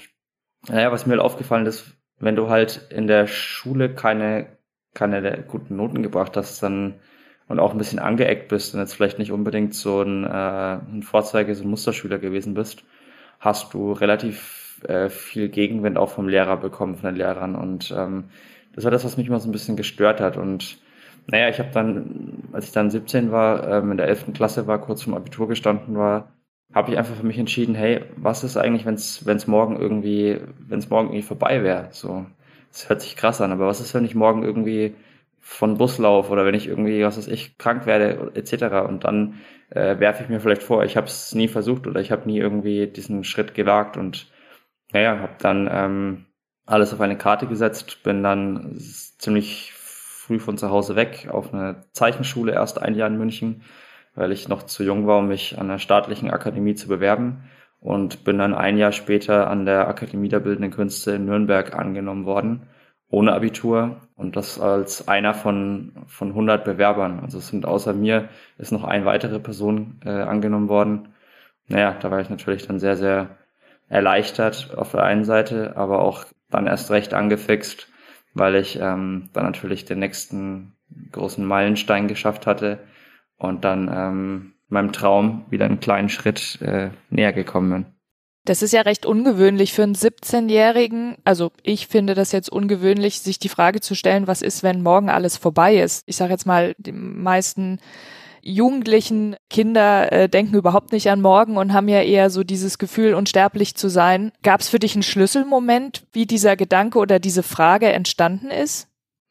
naja, 0.68 0.92
was 0.92 1.06
mir 1.06 1.22
aufgefallen 1.22 1.66
ist, 1.66 1.98
wenn 2.20 2.36
du 2.36 2.50
halt 2.50 2.88
in 2.90 3.08
der 3.08 3.28
Schule 3.28 3.94
keine, 3.94 4.48
keine 4.94 5.44
guten 5.48 5.76
Noten 5.76 6.04
gebracht 6.04 6.38
hast, 6.38 6.62
dann 6.64 6.96
und 7.48 7.60
auch 7.60 7.72
ein 7.72 7.78
bisschen 7.78 8.00
angeeckt 8.00 8.50
bist 8.50 8.74
und 8.74 8.82
jetzt 8.82 8.94
vielleicht 8.94 9.20
nicht 9.20 9.32
unbedingt 9.32 9.74
so 9.74 10.02
ein, 10.02 10.26
äh, 10.26 10.28
ein 10.28 11.04
Vorzeige, 11.04 11.56
so 11.56 11.64
ein 11.64 11.70
Musterschüler 11.70 12.20
gewesen 12.20 12.54
bist, 12.54 12.84
hast 13.40 13.74
du 13.74 13.94
relativ 13.94 14.82
äh, 14.88 15.10
viel 15.10 15.50
Gegenwind 15.50 15.98
auch 15.98 16.10
vom 16.10 16.28
Lehrer 16.28 16.58
bekommen, 16.58 16.96
von 16.96 17.10
den 17.10 17.16
Lehrern. 17.16 17.56
Und 17.56 17.94
ähm, 17.96 18.26
das 18.76 18.84
war 18.84 18.92
das, 18.92 19.06
was 19.06 19.18
mich 19.18 19.28
immer 19.28 19.40
so 19.40 19.50
ein 19.50 19.54
bisschen 19.54 19.78
gestört 19.78 20.20
hat. 20.20 20.38
Und 20.38 20.78
naja, 21.28 21.50
ich 21.50 21.60
habe 21.60 21.70
dann, 21.74 22.44
als 22.52 22.66
ich 22.66 22.72
dann 22.72 22.90
17 22.90 23.32
war, 23.32 23.68
ähm, 23.68 23.92
in 23.92 23.98
der 23.98 24.08
11. 24.08 24.34
Klasse 24.34 24.68
war, 24.68 24.80
kurz 24.82 25.04
vom 25.04 25.14
Abitur 25.14 25.48
gestanden 25.48 25.96
war, 25.96 26.32
habe 26.74 26.92
ich 26.92 26.98
einfach 26.98 27.16
für 27.16 27.26
mich 27.26 27.40
entschieden, 27.40 27.76
hey, 27.76 28.04
was 28.16 28.44
ist 28.44 28.58
eigentlich, 28.58 28.86
wenn 28.86 28.96
es 28.96 29.48
morgen 29.48 29.80
irgendwie, 29.80 30.40
wenn 30.60 30.80
es 30.80 30.90
morgen 30.90 31.10
irgendwie 31.10 31.24
vorbei 31.24 31.64
wäre? 31.64 31.88
So, 31.92 32.26
das 32.72 32.90
hört 32.90 33.02
sich 33.02 33.16
krass 33.16 33.42
an, 33.42 33.52
aber 33.52 33.68
was 33.68 33.82
ist, 33.82 33.94
wenn 33.94 34.06
ich 34.06 34.16
morgen 34.16 34.44
irgendwie 34.44 34.96
von 35.40 35.78
Bus 35.78 35.98
laufe 35.98 36.32
oder 36.32 36.46
wenn 36.46 36.56
ich 36.56 36.68
irgendwie, 36.68 37.04
was 37.04 37.18
weiß 37.18 37.28
ich, 37.30 37.58
krank 37.58 37.86
werde 37.86 38.32
etc. 38.36 38.86
Und 38.88 39.06
dann 39.06 39.36
äh, 39.70 39.98
werfe 40.00 40.24
ich 40.24 40.30
mir 40.30 40.42
vielleicht 40.42 40.62
vor, 40.64 40.84
ich 40.84 40.98
habe 40.98 41.08
es 41.08 41.34
nie 41.34 41.48
versucht 41.48 41.88
oder 41.88 42.02
ich 42.02 42.12
habe 42.12 42.28
nie 42.28 42.38
irgendwie 42.38 42.88
diesen 42.88 43.24
Schritt 43.24 43.54
gewagt 43.54 43.96
und 43.96 44.30
naja, 44.92 45.20
habe 45.20 45.36
dann 45.40 45.70
ähm, 45.72 46.26
alles 46.66 46.94
auf 46.94 47.02
eine 47.02 47.18
Karte 47.18 47.48
gesetzt, 47.48 48.04
bin 48.04 48.24
dann 48.24 48.76
ziemlich 48.78 49.74
früh 49.74 50.40
von 50.40 50.58
zu 50.58 50.70
Hause 50.70 50.96
weg 50.98 51.30
auf 51.32 51.54
eine 51.54 51.86
Zeichenschule, 51.94 52.52
erst 52.52 52.82
ein 52.82 52.96
Jahr 52.96 53.08
in 53.08 53.18
München, 53.18 53.64
weil 54.18 54.32
ich 54.32 54.50
noch 54.50 54.64
zu 54.64 54.84
jung 54.84 55.08
war, 55.08 55.20
um 55.20 55.28
mich 55.28 55.58
an 55.58 55.70
der 55.70 55.80
staatlichen 55.80 56.32
Akademie 56.32 56.76
zu 56.76 56.88
bewerben 56.88 57.44
und 57.80 58.24
bin 58.24 58.38
dann 58.38 58.54
ein 58.54 58.78
Jahr 58.78 58.92
später 58.92 59.50
an 59.50 59.66
der 59.66 59.88
Akademie 59.88 60.30
der 60.30 60.40
Bildenden 60.40 60.72
Künste 60.72 61.12
in 61.12 61.26
Nürnberg 61.26 61.74
angenommen 61.74 62.26
worden 62.26 62.68
ohne 63.10 63.34
Abitur 63.34 64.02
und 64.16 64.36
das 64.36 64.60
als 64.60 65.08
einer 65.08 65.34
von, 65.34 65.94
von 66.08 66.30
100 66.30 66.66
Bewerbern. 66.66 67.22
Also 67.22 67.38
es 67.38 67.48
sind 67.48 67.66
außer 67.66 67.94
mir 67.94 68.30
ist 68.58 68.72
noch 68.72 68.84
eine 68.84 69.06
weitere 69.06 69.40
Person 69.40 70.02
äh, 70.06 70.10
angenommen 70.10 70.68
worden. 70.68 71.14
Naja, 71.68 71.96
da 72.02 72.12
war 72.12 72.20
ich 72.20 72.30
natürlich 72.30 72.68
dann 72.68 72.80
sehr, 72.80 72.98
sehr 72.98 73.38
erleichtert 73.90 74.74
auf 74.76 74.92
der 74.92 75.04
einen 75.04 75.24
Seite, 75.24 75.78
aber 75.78 76.02
auch 76.02 76.26
dann 76.50 76.68
erst 76.68 76.92
recht 76.92 77.14
angefixt, 77.14 77.88
weil 78.34 78.56
ich 78.56 78.78
ähm, 78.80 79.30
dann 79.34 79.46
natürlich 79.46 79.86
den 79.86 80.00
nächsten 80.00 80.74
großen 81.12 81.46
Meilenstein 81.46 82.08
geschafft 82.08 82.46
hatte 82.48 82.80
und 83.38 83.64
dann 83.64 83.90
ähm, 83.94 84.54
meinem 84.68 84.92
Traum 84.92 85.46
wieder 85.50 85.66
einen 85.66 85.80
kleinen 85.80 86.10
Schritt 86.10 86.60
äh, 86.62 86.90
näher 87.10 87.34
gekommen 87.34 87.72
bin. 87.72 87.86
Das 88.46 88.62
ist 88.62 88.72
ja 88.72 88.82
recht 88.82 89.06
ungewöhnlich 89.06 89.74
für 89.74 89.84
einen 89.84 89.96
17-Jährigen. 89.96 91.18
Also 91.26 91.52
ich 91.64 91.88
finde 91.88 92.16
das 92.16 92.32
jetzt 92.32 92.50
ungewöhnlich, 92.50 93.20
sich 93.20 93.40
die 93.40 93.50
Frage 93.50 93.82
zu 93.82 93.94
stellen, 93.94 94.28
was 94.28 94.42
ist, 94.42 94.64
wenn 94.64 94.82
morgen 94.82 95.10
alles 95.10 95.36
vorbei 95.36 95.78
ist. 95.78 96.04
Ich 96.06 96.16
sage 96.16 96.32
jetzt 96.32 96.46
mal, 96.46 96.74
die 96.78 96.94
meisten 96.94 97.80
jugendlichen 98.42 99.36
Kinder 99.50 100.12
äh, 100.14 100.30
denken 100.30 100.56
überhaupt 100.56 100.94
nicht 100.94 101.10
an 101.10 101.20
morgen 101.20 101.58
und 101.58 101.74
haben 101.74 101.90
ja 101.90 102.02
eher 102.02 102.30
so 102.30 102.46
dieses 102.46 102.78
Gefühl, 102.78 103.14
unsterblich 103.14 103.76
zu 103.76 103.90
sein. 103.90 104.32
Gab 104.44 104.62
es 104.62 104.70
für 104.70 104.80
dich 104.80 104.96
einen 104.96 105.04
Schlüsselmoment, 105.04 106.08
wie 106.14 106.26
dieser 106.26 106.56
Gedanke 106.56 107.00
oder 107.00 107.20
diese 107.20 107.44
Frage 107.44 107.88
entstanden 107.88 108.50
ist? 108.50 108.88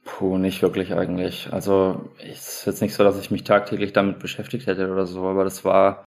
Puh, 0.07 0.39
nicht 0.39 0.63
wirklich 0.63 0.95
eigentlich. 0.95 1.53
Also 1.53 2.11
es 2.19 2.61
ist 2.61 2.67
jetzt 2.67 2.81
nicht 2.83 2.95
so, 2.95 3.03
dass 3.05 3.19
ich 3.21 3.31
mich 3.33 3.43
tagtäglich 3.45 3.93
damit 3.93 4.21
beschäftigt 4.21 4.67
hätte 4.69 4.91
oder 4.93 5.05
so, 5.07 5.27
aber 5.27 5.45
das 5.45 5.65
war 5.65 6.05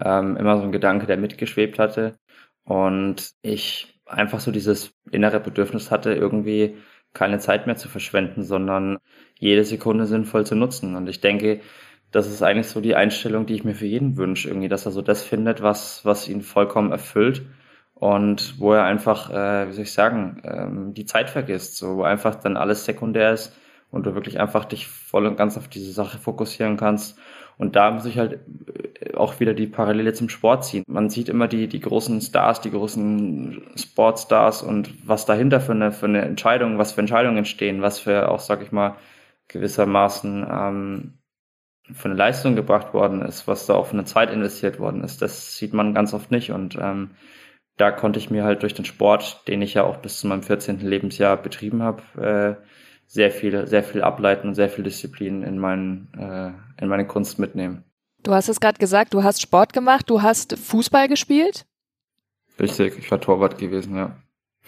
ähm, 0.00 0.36
immer 0.38 0.56
so 0.56 0.62
ein 0.64 0.72
Gedanke, 0.72 1.06
der 1.06 1.18
mitgeschwebt 1.18 1.78
hatte. 1.78 2.16
Und 2.64 3.32
ich 3.42 4.00
einfach 4.06 4.40
so 4.40 4.52
dieses 4.52 4.94
innere 5.10 5.40
Bedürfnis 5.40 5.90
hatte, 5.90 6.14
irgendwie 6.14 6.76
keine 7.12 7.38
Zeit 7.40 7.66
mehr 7.66 7.76
zu 7.76 7.88
verschwenden, 7.90 8.42
sondern 8.42 8.98
jede 9.38 9.64
Sekunde 9.64 10.06
sinnvoll 10.06 10.46
zu 10.46 10.56
nutzen. 10.56 10.96
Und 10.96 11.08
ich 11.08 11.20
denke, 11.20 11.60
das 12.10 12.28
ist 12.28 12.42
eigentlich 12.42 12.68
so 12.68 12.80
die 12.80 12.96
Einstellung, 12.96 13.46
die 13.46 13.54
ich 13.54 13.64
mir 13.64 13.74
für 13.74 13.86
jeden 13.86 14.16
wünsche, 14.16 14.48
irgendwie, 14.48 14.68
dass 14.68 14.86
er 14.86 14.92
so 14.92 15.02
das 15.02 15.22
findet, 15.24 15.62
was, 15.62 16.04
was 16.06 16.28
ihn 16.28 16.42
vollkommen 16.42 16.92
erfüllt 16.92 17.42
und 18.02 18.58
wo 18.58 18.72
er 18.72 18.82
einfach, 18.82 19.30
äh, 19.30 19.68
wie 19.68 19.72
soll 19.74 19.84
ich 19.84 19.92
sagen, 19.92 20.42
ähm, 20.42 20.92
die 20.92 21.04
Zeit 21.06 21.30
vergisst, 21.30 21.76
so 21.76 21.98
wo 21.98 22.02
einfach 22.02 22.34
dann 22.34 22.56
alles 22.56 22.84
sekundär 22.84 23.32
ist 23.32 23.56
und 23.92 24.06
du 24.06 24.14
wirklich 24.16 24.40
einfach 24.40 24.64
dich 24.64 24.88
voll 24.88 25.24
und 25.24 25.36
ganz 25.36 25.56
auf 25.56 25.68
diese 25.68 25.92
Sache 25.92 26.18
fokussieren 26.18 26.76
kannst 26.76 27.16
und 27.58 27.76
da 27.76 27.92
muss 27.92 28.04
ich 28.04 28.18
halt 28.18 28.40
äh, 29.00 29.14
auch 29.14 29.38
wieder 29.38 29.54
die 29.54 29.68
Parallele 29.68 30.12
zum 30.14 30.28
Sport 30.28 30.64
ziehen. 30.64 30.82
Man 30.88 31.10
sieht 31.10 31.28
immer 31.28 31.46
die, 31.46 31.68
die 31.68 31.78
großen 31.78 32.20
Stars, 32.20 32.60
die 32.60 32.72
großen 32.72 33.62
Sportstars 33.76 34.64
und 34.64 35.08
was 35.08 35.24
dahinter 35.24 35.60
für 35.60 35.70
eine, 35.70 35.92
für 35.92 36.06
eine 36.06 36.22
Entscheidung, 36.22 36.78
was 36.78 36.90
für 36.90 37.02
Entscheidungen 37.02 37.38
entstehen, 37.38 37.82
was 37.82 38.00
für 38.00 38.28
auch, 38.32 38.40
sag 38.40 38.62
ich 38.62 38.72
mal, 38.72 38.96
gewissermaßen 39.46 40.44
ähm, 40.50 41.18
für 41.92 42.08
eine 42.08 42.18
Leistung 42.18 42.56
gebracht 42.56 42.94
worden 42.94 43.22
ist, 43.22 43.46
was 43.46 43.66
da 43.66 43.74
auch 43.74 43.86
für 43.86 43.92
eine 43.92 44.06
Zeit 44.06 44.32
investiert 44.32 44.80
worden 44.80 45.04
ist. 45.04 45.22
Das 45.22 45.56
sieht 45.56 45.72
man 45.72 45.94
ganz 45.94 46.14
oft 46.14 46.32
nicht 46.32 46.50
und 46.50 46.76
ähm, 46.80 47.10
da 47.82 47.90
konnte 47.90 48.20
ich 48.20 48.30
mir 48.30 48.44
halt 48.44 48.62
durch 48.62 48.74
den 48.74 48.84
Sport, 48.84 49.42
den 49.48 49.60
ich 49.60 49.74
ja 49.74 49.82
auch 49.82 49.96
bis 49.96 50.20
zu 50.20 50.28
meinem 50.28 50.44
14. 50.44 50.78
Lebensjahr 50.78 51.36
betrieben 51.36 51.82
habe, 51.82 52.58
äh, 52.60 52.64
sehr 53.08 53.32
viel, 53.32 53.66
sehr 53.66 53.82
viel 53.82 54.02
ableiten 54.02 54.46
und 54.46 54.54
sehr 54.54 54.68
viel 54.68 54.84
Disziplin 54.84 55.42
in, 55.42 55.58
mein, 55.58 56.06
äh, 56.16 56.52
in 56.80 56.88
meine 56.88 57.08
Kunst 57.08 57.40
mitnehmen. 57.40 57.82
Du 58.22 58.34
hast 58.34 58.48
es 58.48 58.60
gerade 58.60 58.78
gesagt, 58.78 59.14
du 59.14 59.24
hast 59.24 59.42
Sport 59.42 59.72
gemacht, 59.72 60.08
du 60.08 60.22
hast 60.22 60.56
Fußball 60.56 61.08
gespielt? 61.08 61.66
Richtig, 62.60 62.96
ich 62.98 63.10
war 63.10 63.20
Torwart 63.20 63.58
gewesen, 63.58 63.96
ja. 63.96 64.16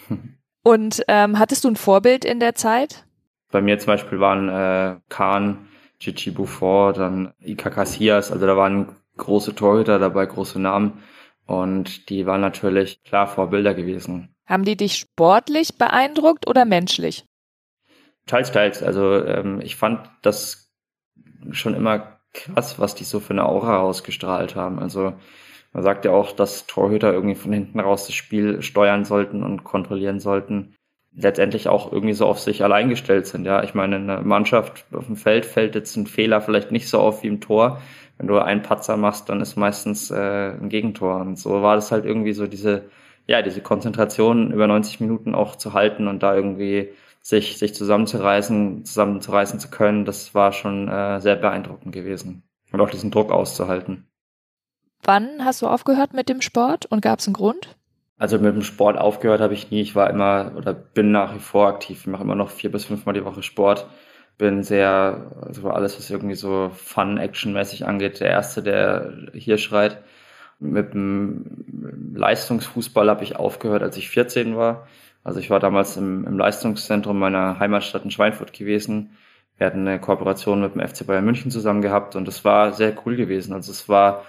Und 0.63 1.01
ähm, 1.07 1.39
hattest 1.39 1.63
du 1.63 1.69
ein 1.69 1.77
Vorbild 1.77 2.25
in 2.25 2.41
der 2.41 2.53
Zeit? 2.53 3.05
Bei 3.49 3.61
mir 3.61 3.79
zum 3.79 3.87
Beispiel 3.87 4.19
waren 4.19 4.49
äh, 4.49 4.99
Kahn, 5.07 5.69
Gigi 5.99 6.31
Buffon, 6.31 6.93
dann 6.95 7.33
Ika 7.39 7.69
Casillas, 7.69 8.29
also 8.33 8.45
da 8.45 8.57
waren 8.57 8.89
große 9.15 9.55
Torhüter 9.55 9.99
dabei, 9.99 10.25
große 10.25 10.59
Namen. 10.59 11.01
Und 11.45 12.09
die 12.09 12.25
waren 12.25 12.41
natürlich 12.41 13.03
klar 13.03 13.27
Vorbilder 13.27 13.73
gewesen. 13.73 14.35
Haben 14.47 14.65
die 14.65 14.77
dich 14.77 14.97
sportlich 14.97 15.77
beeindruckt 15.77 16.47
oder 16.47 16.65
menschlich? 16.65 17.25
Teils, 18.25 18.51
teils. 18.51 18.81
Also 18.81 19.23
ähm, 19.25 19.61
ich 19.61 19.75
fand 19.75 20.09
das 20.21 20.71
schon 21.51 21.75
immer 21.75 22.19
krass, 22.33 22.79
was 22.79 22.95
die 22.95 23.03
so 23.03 23.19
für 23.19 23.33
eine 23.33 23.45
Aura 23.45 23.79
ausgestrahlt 23.79 24.55
haben. 24.55 24.79
Also 24.79 25.13
man 25.73 25.83
sagt 25.83 26.05
ja 26.05 26.11
auch, 26.11 26.31
dass 26.31 26.67
Torhüter 26.67 27.13
irgendwie 27.13 27.35
von 27.35 27.53
hinten 27.53 27.79
raus 27.79 28.07
das 28.07 28.15
Spiel 28.15 28.61
steuern 28.61 29.05
sollten 29.05 29.43
und 29.43 29.63
kontrollieren 29.63 30.19
sollten. 30.19 30.75
Letztendlich 31.13 31.69
auch 31.69 31.91
irgendwie 31.91 32.13
so 32.13 32.25
auf 32.25 32.39
sich 32.39 32.63
allein 32.63 32.89
gestellt 32.89 33.25
sind. 33.27 33.45
Ja, 33.45 33.63
ich 33.63 33.73
meine, 33.73 33.95
in 33.97 34.09
einer 34.09 34.21
Mannschaft 34.21 34.85
auf 34.93 35.05
dem 35.05 35.15
Feld 35.15 35.45
fällt 35.45 35.75
jetzt 35.75 35.95
ein 35.95 36.07
Fehler 36.07 36.41
vielleicht 36.41 36.71
nicht 36.71 36.89
so 36.89 36.99
auf 36.99 37.23
wie 37.23 37.27
im 37.27 37.41
Tor. 37.41 37.81
Wenn 38.17 38.27
du 38.27 38.39
einen 38.39 38.61
Patzer 38.61 38.97
machst, 38.97 39.29
dann 39.29 39.41
ist 39.41 39.55
meistens 39.55 40.11
äh, 40.11 40.51
ein 40.51 40.69
Gegentor. 40.69 41.19
Und 41.21 41.37
so 41.37 41.61
war 41.61 41.75
das 41.75 41.91
halt 41.91 42.05
irgendwie 42.05 42.33
so 42.33 42.47
diese, 42.47 42.83
ja, 43.27 43.41
diese 43.41 43.61
Konzentration 43.61 44.51
über 44.51 44.67
90 44.67 45.01
Minuten 45.01 45.35
auch 45.35 45.55
zu 45.55 45.73
halten 45.73 46.07
und 46.07 46.23
da 46.23 46.35
irgendwie 46.35 46.89
sich, 47.21 47.57
sich 47.57 47.73
zusammenzureißen, 47.73 48.85
zusammenzureißen 48.85 49.59
zu 49.59 49.69
können, 49.69 50.05
das 50.05 50.35
war 50.35 50.51
schon 50.51 50.87
äh, 50.87 51.19
sehr 51.19 51.35
beeindruckend 51.35 51.91
gewesen. 51.91 52.43
Und 52.71 52.81
auch 52.81 52.89
diesen 52.89 53.11
Druck 53.11 53.31
auszuhalten. 53.31 54.07
Wann 55.03 55.43
hast 55.43 55.61
du 55.61 55.67
aufgehört 55.67 56.13
mit 56.13 56.29
dem 56.29 56.41
Sport 56.41 56.85
und 56.85 57.01
gab 57.01 57.19
es 57.19 57.27
einen 57.27 57.33
Grund? 57.33 57.75
Also 58.17 58.37
mit 58.37 58.55
dem 58.55 58.61
Sport 58.61 58.97
aufgehört 58.97 59.41
habe 59.41 59.53
ich 59.53 59.71
nie. 59.71 59.81
Ich 59.81 59.95
war 59.95 60.09
immer 60.09 60.53
oder 60.55 60.73
bin 60.73 61.11
nach 61.11 61.35
wie 61.35 61.39
vor 61.39 61.67
aktiv. 61.67 62.01
Ich 62.01 62.07
mache 62.07 62.23
immer 62.23 62.35
noch 62.35 62.49
vier 62.49 62.71
bis 62.71 62.85
fünfmal 62.85 63.13
die 63.13 63.25
Woche 63.25 63.43
Sport. 63.43 63.87
Bin 64.37 64.63
sehr, 64.63 65.31
also 65.41 65.69
alles, 65.69 65.97
was 65.97 66.09
irgendwie 66.09 66.35
so 66.35 66.69
Fun-Action-mäßig 66.75 67.85
angeht, 67.85 68.19
der 68.19 68.29
Erste, 68.29 68.61
der 68.61 69.13
hier 69.33 69.57
schreit. 69.57 70.03
Mit 70.59 70.93
dem 70.93 72.13
Leistungsfußball 72.15 73.09
habe 73.09 73.23
ich 73.23 73.35
aufgehört, 73.37 73.83
als 73.83 73.97
ich 73.97 74.09
14 74.09 74.57
war. 74.57 74.87
Also 75.23 75.39
ich 75.39 75.49
war 75.49 75.59
damals 75.59 75.97
im, 75.97 76.25
im 76.25 76.37
Leistungszentrum 76.37 77.17
meiner 77.17 77.59
Heimatstadt 77.59 78.03
in 78.03 78.11
Schweinfurt 78.11 78.53
gewesen. 78.53 79.17
Wir 79.57 79.67
hatten 79.67 79.87
eine 79.87 79.99
Kooperation 79.99 80.61
mit 80.61 80.75
dem 80.75 80.87
FC 80.87 81.07
Bayern 81.07 81.25
München 81.25 81.49
zusammen 81.49 81.81
gehabt 81.81 82.15
und 82.15 82.27
es 82.27 82.43
war 82.43 82.73
sehr 82.73 82.93
cool 83.05 83.15
gewesen. 83.15 83.53
Also 83.53 83.71
es 83.71 83.87
war, 83.87 84.25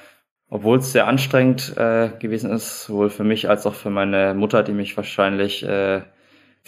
obwohl 0.48 0.78
es 0.78 0.92
sehr 0.92 1.06
anstrengend 1.08 1.76
äh, 1.76 2.10
gewesen 2.18 2.50
ist, 2.50 2.84
sowohl 2.84 3.10
für 3.10 3.24
mich 3.24 3.48
als 3.50 3.66
auch 3.66 3.74
für 3.74 3.90
meine 3.90 4.34
Mutter, 4.34 4.62
die 4.62 4.72
mich 4.72 4.96
wahrscheinlich 4.96 5.64
äh, 5.64 6.02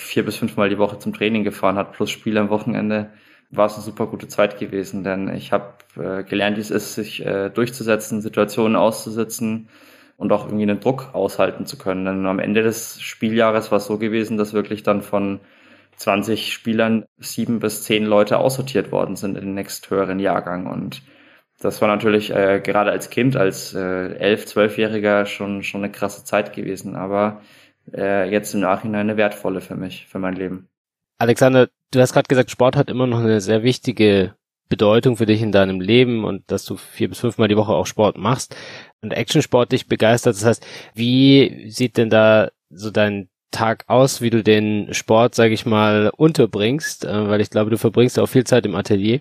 vier 0.01 0.25
bis 0.25 0.37
fünfmal 0.37 0.69
die 0.69 0.79
Woche 0.79 0.99
zum 0.99 1.13
Training 1.13 1.45
gefahren 1.45 1.77
hat, 1.77 1.93
plus 1.93 2.11
Spiel 2.11 2.39
am 2.39 2.51
Wochenende, 2.51 3.11
war 3.51 3.67
es 3.67 3.75
eine 3.75 3.83
super 3.83 4.07
gute 4.07 4.29
Zeit 4.29 4.59
gewesen, 4.59 5.05
denn 5.05 5.29
ich 5.35 5.53
habe 5.53 5.75
äh, 5.97 6.23
gelernt, 6.23 6.57
wie 6.57 6.61
es 6.61 6.71
ist, 6.71 6.95
sich 6.95 7.25
äh, 7.25 7.49
durchzusetzen, 7.51 8.21
Situationen 8.21 8.77
auszusitzen, 8.77 9.69
und 10.19 10.33
auch 10.33 10.47
irgendwie 10.47 10.65
einen 10.65 10.81
Druck 10.81 11.15
aushalten 11.15 11.65
zu 11.65 11.79
können. 11.79 12.05
Denn 12.05 12.27
am 12.27 12.41
Ende 12.41 12.63
des 12.63 13.01
Spieljahres 13.01 13.71
war 13.71 13.79
es 13.79 13.87
so 13.87 13.99
gewesen, 13.99 14.37
dass 14.37 14.53
wirklich 14.53 14.83
dann 14.83 15.01
von 15.01 15.41
20 15.97 16.53
Spielern 16.53 17.07
sieben 17.19 17.61
bis 17.61 17.85
zehn 17.85 18.05
Leute 18.05 18.39
aussortiert 18.39 18.93
worden 18.93 19.17
sind 19.17 19.39
in 19.39 19.45
den 19.45 19.55
nächsthöheren 19.55 20.19
Jahrgang. 20.19 20.67
Und 20.67 21.03
das 21.61 21.81
war 21.81 21.89
natürlich 21.89 22.35
äh, 22.35 22.61
gerade 22.61 22.91
als 22.91 23.11
Kind, 23.11 23.37
als 23.37 23.75
äh, 23.75 24.15
elf, 24.17 24.47
zwölfjähriger 24.47 25.25
schon 25.27 25.63
schon 25.63 25.83
eine 25.83 25.93
krasse 25.93 26.25
Zeit 26.25 26.53
gewesen, 26.53 26.97
aber 26.97 27.41
äh, 27.95 28.31
jetzt 28.31 28.55
im 28.55 28.61
Nachhinein 28.61 29.03
eine 29.03 29.17
wertvolle 29.17 29.61
für 29.61 29.77
mich, 29.77 30.07
für 30.07 30.19
mein 30.19 30.35
Leben. 30.35 30.69
Alexander, 31.19 31.69
du 31.91 32.01
hast 32.01 32.13
gerade 32.13 32.29
gesagt, 32.29 32.51
Sport 32.51 32.77
hat 32.77 32.91
immer 32.91 33.07
noch 33.07 33.19
eine 33.19 33.41
sehr 33.41 33.63
wichtige 33.63 34.35
Bedeutung 34.69 35.17
für 35.17 35.27
dich 35.27 35.43
in 35.43 35.53
deinem 35.53 35.81
Leben 35.81 36.25
und 36.25 36.51
dass 36.51 36.65
du 36.65 36.77
vier 36.77 37.09
bis 37.09 37.19
fünfmal 37.19 37.49
die 37.49 37.57
Woche 37.57 37.73
auch 37.73 37.87
Sport 37.87 38.19
machst 38.19 38.55
und 39.01 39.13
Actionsport 39.13 39.73
dich 39.73 39.89
begeistert. 39.89 40.37
Das 40.37 40.45
heißt, 40.45 40.67
wie 40.95 41.71
sieht 41.71 41.97
denn 41.97 42.11
da 42.11 42.51
so 42.71 42.91
dein 42.91 43.29
Tag 43.51 43.85
aus, 43.87 44.21
wie 44.21 44.31
du 44.31 44.45
den 44.45 44.93
Sport, 44.93 45.35
sage 45.35 45.55
ich 45.55 45.65
mal, 45.65 46.13
unterbringst? 46.17 47.05
Äh, 47.05 47.29
weil 47.29 47.41
ich 47.41 47.51
glaube, 47.51 47.71
du 47.71 47.79
verbringst 47.79 48.19
auch 48.19 48.27
viel 48.27 48.45
Zeit 48.45 48.67
im 48.67 48.77
Atelier. 48.77 49.21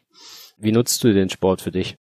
Wie 0.57 0.71
nutzt 0.71 1.03
du 1.03 1.13
den 1.13 1.29
Sport 1.29 1.62
für 1.62 1.71
dich? 1.71 1.95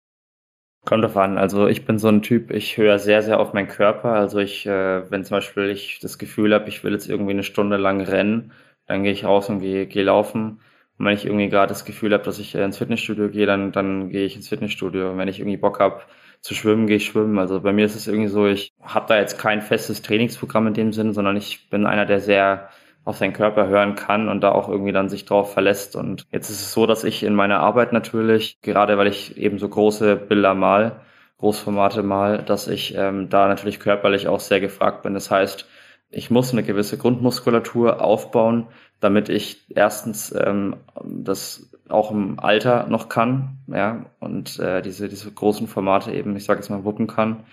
Kommt 0.85 1.05
drauf 1.05 1.17
an. 1.17 1.39
Also 1.39 1.69
ich 1.69 1.85
bin 1.85 1.99
so 1.99 2.09
ein 2.09 2.23
Typ, 2.23 2.51
ich 2.51 2.77
höre 2.77 2.99
sehr, 2.99 3.23
sehr 3.23 3.39
auf 3.39 3.53
meinen 3.53 3.69
Körper. 3.69 4.12
Also 4.15 4.39
ich, 4.41 4.67
äh, 4.67 5.09
wenn 5.11 5.25
zum 5.25 5.37
Beispiel 5.37 5.71
ich 5.71 6.01
das 6.01 6.19
Gefühl 6.19 6.53
habe, 6.53 6.69
ich 6.69 6.83
will 6.83 6.93
jetzt 6.93 7.09
irgendwie 7.09 7.31
eine 7.33 7.45
Stunde 7.45 7.77
lang 7.77 8.01
rennen, 8.01 8.53
dann 8.87 9.05
gehe 9.05 9.12
ich 9.12 9.25
raus 9.25 9.49
und 9.49 9.61
gehe, 9.61 9.87
gehe 9.87 10.03
laufen. 10.03 10.61
Und 10.99 11.07
wenn 11.07 11.15
ich 11.15 11.25
irgendwie 11.25 11.49
gerade 11.49 11.69
das 11.69 11.85
Gefühl 11.85 12.12
habe, 12.12 12.25
dass 12.25 12.41
ich 12.41 12.55
ins 12.57 12.79
Fitnessstudio 12.79 13.29
gehe, 13.31 13.47
dann, 13.47 13.71
dann 13.71 14.11
gehe 14.11 14.25
ich 14.27 14.35
ins 14.35 14.49
Fitnessstudio. 14.49 15.11
Und 15.12 15.19
wenn 15.19 15.29
ich 15.29 15.39
irgendwie 15.39 15.57
Bock 15.57 15.79
habe 15.79 16.03
zu 16.41 16.55
schwimmen, 16.55 16.89
gehe 16.89 16.97
ich 16.97 17.07
schwimmen. 17.07 17.39
Also 17.39 17.61
bei 17.61 17.73
mir 17.73 17.85
ist 17.87 17.95
es 17.95 18.09
irgendwie 18.09 18.29
so, 18.29 18.49
ich 18.49 18.73
habe 18.83 19.07
da 19.07 19.19
jetzt 19.19 19.39
kein 19.39 19.62
festes 19.62 20.03
Trainingsprogramm 20.03 20.67
in 20.67 20.75
dem 20.75 20.93
Sinn, 20.93 21.12
sondern 21.15 21.37
ich 21.37 21.71
bin 21.71 21.87
einer, 21.87 22.07
der 22.07 22.19
sehr 22.21 22.71
auf 23.04 23.16
seinen 23.16 23.32
Körper 23.32 23.66
hören 23.66 23.94
kann 23.94 24.28
und 24.28 24.40
da 24.42 24.52
auch 24.52 24.68
irgendwie 24.68 24.92
dann 24.92 25.09
sich 25.09 25.25
drauf 25.25 25.52
verlässt. 25.52 25.97
Und 25.97 26.26
jetzt 26.30 26.50
ist 26.50 26.61
es 26.61 26.73
so, 26.73 26.87
dass 26.87 27.04
ich 27.04 27.23
in 27.23 27.35
meiner 27.35 27.61
Arbeit 27.61 27.92
natürlich, 27.92 28.61
gerade 28.62 28.97
weil 28.99 29.09
ich 29.09 29.37
eben 29.37 29.59
so 29.59 29.68
große 29.68 30.16
Bilder 30.16 30.54
mal, 30.54 31.00
Großformate 31.38 32.04
mal, 32.04 32.38
dass 32.38 32.68
ich 32.68 32.94
ähm, 32.97 33.28
da 33.28 33.49
natürlich 33.49 33.80
körperlich 33.80 34.28
auch 34.28 34.38
sehr 34.38 34.61
gefragt 34.61 35.02
bin. 35.02 35.14
Das 35.14 35.30
heißt, 35.30 35.66
ich 36.11 36.30
muss 36.30 36.52
eine 36.52 36.62
gewisse 36.62 36.99
Grundmuskulatur 36.99 38.00
aufbauen, 38.00 38.68
damit 39.00 39.28
ich 39.28 39.64
erstens 39.75 40.32
ähm, 40.32 40.76
das 41.04 41.71
auch 41.88 42.12
im 42.12 42.38
Alter 42.38 42.87
noch 42.87 43.09
kann, 43.09 43.59
ja, 43.66 44.06
und 44.21 44.61
äh, 44.61 44.82
diese, 44.82 45.09
diese 45.09 45.32
großen 45.32 45.66
Formate 45.66 46.12
eben, 46.12 46.37
ich 46.37 46.44
sage 46.44 46.61
jetzt 46.61 46.71
mal, 46.71 46.85
wuppen 46.85 47.09
kann 47.09 47.44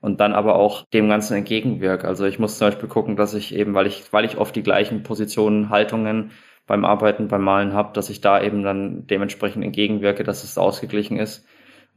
und 0.00 0.20
dann 0.20 0.32
aber 0.32 0.56
auch 0.56 0.86
dem 0.86 1.08
Ganzen 1.08 1.36
entgegenwirke. 1.36 2.06
Also 2.06 2.24
ich 2.24 2.38
muss 2.38 2.58
zum 2.58 2.68
Beispiel 2.68 2.88
gucken, 2.88 3.16
dass 3.16 3.34
ich 3.34 3.54
eben, 3.54 3.74
weil 3.74 3.86
ich, 3.86 4.12
weil 4.12 4.24
ich 4.24 4.38
oft 4.38 4.56
die 4.56 4.62
gleichen 4.62 5.02
Positionen, 5.02 5.70
Haltungen 5.70 6.32
beim 6.66 6.84
Arbeiten, 6.84 7.28
beim 7.28 7.42
Malen 7.42 7.74
habe, 7.74 7.92
dass 7.92 8.10
ich 8.10 8.20
da 8.20 8.40
eben 8.40 8.62
dann 8.62 9.06
dementsprechend 9.06 9.64
entgegenwirke, 9.64 10.24
dass 10.24 10.44
es 10.44 10.56
ausgeglichen 10.56 11.18
ist. 11.18 11.46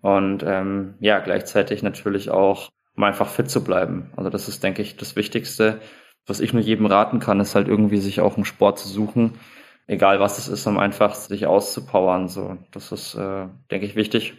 Und 0.01 0.43
ähm, 0.45 0.95
ja, 0.99 1.19
gleichzeitig 1.19 1.83
natürlich 1.83 2.29
auch, 2.29 2.69
um 2.95 3.03
einfach 3.03 3.27
fit 3.27 3.49
zu 3.49 3.63
bleiben. 3.63 4.11
Also 4.17 4.29
das 4.29 4.49
ist, 4.49 4.63
denke 4.63 4.81
ich, 4.81 4.97
das 4.97 5.15
Wichtigste. 5.15 5.79
Was 6.25 6.39
ich 6.39 6.53
nur 6.53 6.61
jedem 6.61 6.85
raten 6.85 7.19
kann, 7.19 7.39
ist 7.39 7.55
halt 7.55 7.67
irgendwie 7.67 7.97
sich 7.97 8.19
auch 8.19 8.35
einen 8.35 8.45
Sport 8.45 8.79
zu 8.79 8.87
suchen, 8.87 9.39
egal 9.87 10.19
was 10.19 10.37
es 10.39 10.47
ist, 10.47 10.65
um 10.67 10.77
einfach 10.77 11.13
sich 11.13 11.45
auszupowern. 11.45 12.27
So, 12.27 12.57
das 12.71 12.91
ist, 12.91 13.15
äh, 13.15 13.47
denke 13.71 13.85
ich, 13.85 13.95
wichtig, 13.95 14.33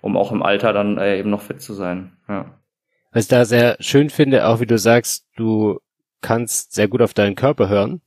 um 0.00 0.16
auch 0.16 0.32
im 0.32 0.42
Alter 0.42 0.72
dann 0.72 0.98
äh, 0.98 1.18
eben 1.18 1.30
noch 1.30 1.42
fit 1.42 1.60
zu 1.60 1.74
sein. 1.74 2.16
Ja. 2.28 2.58
Was 3.12 3.24
ich 3.24 3.28
da 3.28 3.44
sehr 3.44 3.76
schön 3.80 4.10
finde, 4.10 4.46
auch 4.46 4.60
wie 4.60 4.66
du 4.66 4.78
sagst, 4.78 5.26
du 5.36 5.80
kannst 6.20 6.74
sehr 6.74 6.88
gut 6.88 7.02
auf 7.02 7.14
deinen 7.14 7.36
Körper 7.36 7.68
hören 7.68 8.02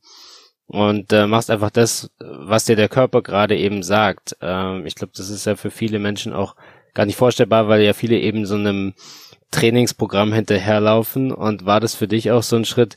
und 0.66 1.12
äh, 1.12 1.26
machst 1.26 1.50
einfach 1.50 1.70
das, 1.70 2.10
was 2.18 2.64
dir 2.64 2.76
der 2.76 2.88
Körper 2.88 3.22
gerade 3.22 3.56
eben 3.56 3.82
sagt. 3.82 4.36
Ähm, 4.40 4.86
ich 4.86 4.94
glaube, 4.94 5.12
das 5.16 5.28
ist 5.28 5.46
ja 5.46 5.56
für 5.56 5.70
viele 5.70 5.98
Menschen 5.98 6.32
auch 6.32 6.56
gar 6.94 7.06
nicht 7.06 7.16
vorstellbar, 7.16 7.68
weil 7.68 7.82
ja 7.82 7.92
viele 7.94 8.18
eben 8.18 8.46
so 8.46 8.54
einem 8.54 8.94
Trainingsprogramm 9.50 10.32
hinterherlaufen. 10.32 11.32
Und 11.32 11.66
war 11.66 11.80
das 11.80 11.94
für 11.94 12.08
dich 12.08 12.30
auch 12.30 12.42
so 12.42 12.56
ein 12.56 12.64
Schritt, 12.64 12.96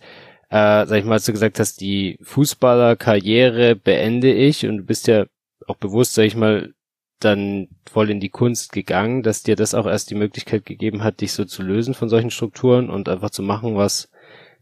äh, 0.50 0.86
sag 0.86 1.00
ich 1.00 1.06
mal, 1.06 1.16
als 1.16 1.26
du 1.26 1.32
gesagt 1.32 1.60
hast, 1.60 1.82
die 1.82 2.20
Fußballerkarriere 2.22 3.76
beende 3.76 4.32
ich 4.32 4.66
und 4.66 4.78
du 4.78 4.84
bist 4.84 5.08
ja 5.08 5.26
auch 5.68 5.76
bewusst, 5.76 6.14
sag 6.14 6.24
ich 6.24 6.36
mal, 6.36 6.75
dann 7.20 7.68
voll 7.90 8.10
in 8.10 8.20
die 8.20 8.30
Kunst 8.30 8.72
gegangen, 8.72 9.24
dass 9.24 9.44
dir 9.44 9.56
das 9.56 9.74
auch 9.74 9.86
erst 9.86 10.10
die 10.10 10.16
Möglichkeit 10.16 10.66
gegeben 10.66 11.04
hat, 11.04 11.22
dich 11.22 11.34
so 11.34 11.46
zu 11.46 11.64
lösen 11.64 11.94
von 11.94 12.10
solchen 12.10 12.32
Strukturen 12.32 12.90
und 12.90 13.10
einfach 13.10 13.30
zu 13.30 13.42
machen, 13.42 13.76
was 13.76 14.10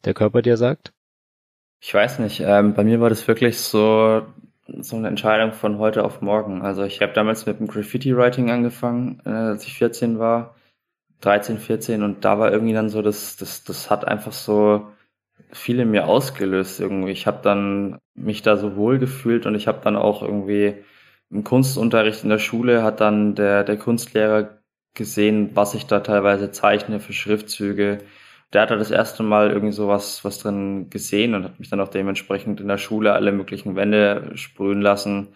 der 0.06 0.14
Körper 0.14 0.42
dir 0.42 0.58
sagt? 0.58 0.94
Ich 1.80 1.94
weiß 1.94 2.20
nicht. 2.20 2.42
Ähm, 2.42 2.74
bei 2.74 2.84
mir 2.84 3.02
war 3.02 3.10
das 3.10 3.28
wirklich 3.28 3.60
so 3.60 4.26
so 4.68 4.96
eine 4.96 5.08
Entscheidung 5.08 5.52
von 5.52 5.78
heute 5.78 6.04
auf 6.04 6.22
morgen. 6.22 6.62
Also 6.62 6.84
ich 6.84 7.02
habe 7.02 7.14
damals 7.14 7.46
mit 7.46 7.60
dem 7.60 7.68
Graffiti-Writing 7.68 8.50
angefangen, 8.50 9.22
äh, 9.26 9.30
als 9.30 9.66
ich 9.66 9.74
14 9.74 10.20
war, 10.20 10.56
13, 11.22 11.58
14 11.58 12.04
und 12.04 12.26
da 12.26 12.40
war 12.40 12.52
irgendwie 12.52 12.74
dann 12.74 12.90
so, 12.90 13.02
das, 13.02 13.36
das, 13.38 13.64
das 13.64 13.90
hat 13.90 14.06
einfach 14.06 14.32
so 14.32 14.88
viel 15.52 15.80
in 15.80 15.92
mir 15.92 16.08
ausgelöst 16.08 16.80
irgendwie. 16.80 17.12
Ich 17.12 17.28
habe 17.28 17.40
dann 17.44 18.00
mich 18.16 18.42
da 18.42 18.58
so 18.58 18.76
wohl 18.76 19.00
gefühlt 19.00 19.46
und 19.46 19.56
ich 19.56 19.68
habe 19.68 19.82
dann 19.84 19.96
auch 19.96 20.22
irgendwie 20.22 20.84
im 21.34 21.44
Kunstunterricht 21.44 22.24
in 22.24 22.30
der 22.30 22.40
Schule 22.40 22.84
hat 22.84 23.02
dann 23.02 23.36
der, 23.36 23.64
der 23.64 23.78
Kunstlehrer 23.78 24.60
gesehen, 24.94 25.52
was 25.56 25.74
ich 25.74 25.88
da 25.88 26.02
teilweise 26.02 26.52
zeichne 26.52 27.00
für 27.00 27.14
Schriftzüge. 27.14 28.00
Der 28.54 28.62
hat 28.62 28.70
da 28.70 28.76
das 28.76 28.92
erste 28.92 29.24
Mal 29.24 29.50
irgendwie 29.50 29.74
so 29.74 29.88
was, 29.88 30.24
was 30.24 30.38
drin 30.38 30.92
gesehen 30.92 31.34
und 31.34 31.44
hat 31.44 31.60
mich 31.60 31.70
dann 31.70 31.82
auch 31.82 31.88
dementsprechend 31.88 32.62
in 32.62 32.68
der 32.68 32.78
Schule 32.78 33.14
alle 33.14 33.32
möglichen 33.32 33.76
Wände 33.76 34.32
sprühen 34.36 34.82
lassen. 34.82 35.30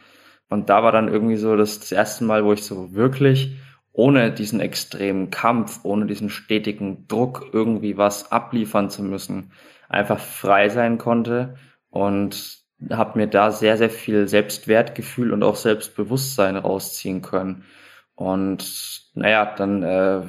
Und 0.50 0.70
da 0.70 0.84
war 0.84 0.92
dann 0.92 1.08
irgendwie 1.08 1.38
so 1.38 1.56
das, 1.56 1.80
das 1.80 1.92
erste 1.92 2.26
Mal, 2.26 2.46
wo 2.46 2.54
ich 2.54 2.64
so 2.64 2.94
wirklich 2.94 3.58
ohne 3.92 4.32
diesen 4.32 4.60
extremen 4.60 5.32
Kampf, 5.32 5.80
ohne 5.84 6.06
diesen 6.06 6.30
stetigen 6.30 7.08
Druck, 7.08 7.50
irgendwie 7.54 7.98
was 7.98 8.32
abliefern 8.32 8.92
zu 8.92 9.02
müssen, 9.02 9.52
einfach 9.90 10.20
frei 10.20 10.70
sein 10.70 11.00
konnte 11.00 11.56
und 11.90 12.67
habe 12.92 13.20
mir 13.20 13.28
da 13.28 13.52
sehr, 13.52 13.78
sehr 13.78 13.90
viel 13.90 14.28
Selbstwertgefühl 14.28 15.34
und 15.34 15.44
auch 15.44 15.56
Selbstbewusstsein 15.56 16.58
rausziehen 16.58 17.22
können. 17.22 17.64
Und 18.16 19.04
naja, 19.16 19.54
dann, 19.58 19.84
äh, 19.84 20.22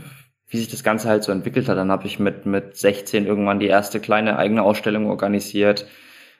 wie 0.48 0.58
sich 0.58 0.68
das 0.68 0.82
Ganze 0.84 1.08
halt 1.08 1.24
so 1.24 1.32
entwickelt 1.32 1.68
hat, 1.68 1.76
dann 1.76 1.90
habe 1.90 2.06
ich 2.06 2.18
mit, 2.18 2.46
mit 2.46 2.76
16 2.76 3.26
irgendwann 3.26 3.60
die 3.60 3.66
erste 3.66 4.00
kleine 4.00 4.38
eigene 4.38 4.62
Ausstellung 4.62 5.06
organisiert, 5.10 5.86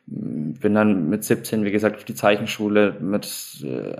bin 0.06 0.74
dann 0.74 1.08
mit 1.10 1.24
17, 1.24 1.64
wie 1.64 1.70
gesagt, 1.70 1.96
auf 1.96 2.04
die 2.04 2.14
Zeichenschule, 2.14 2.96
mit 3.00 3.26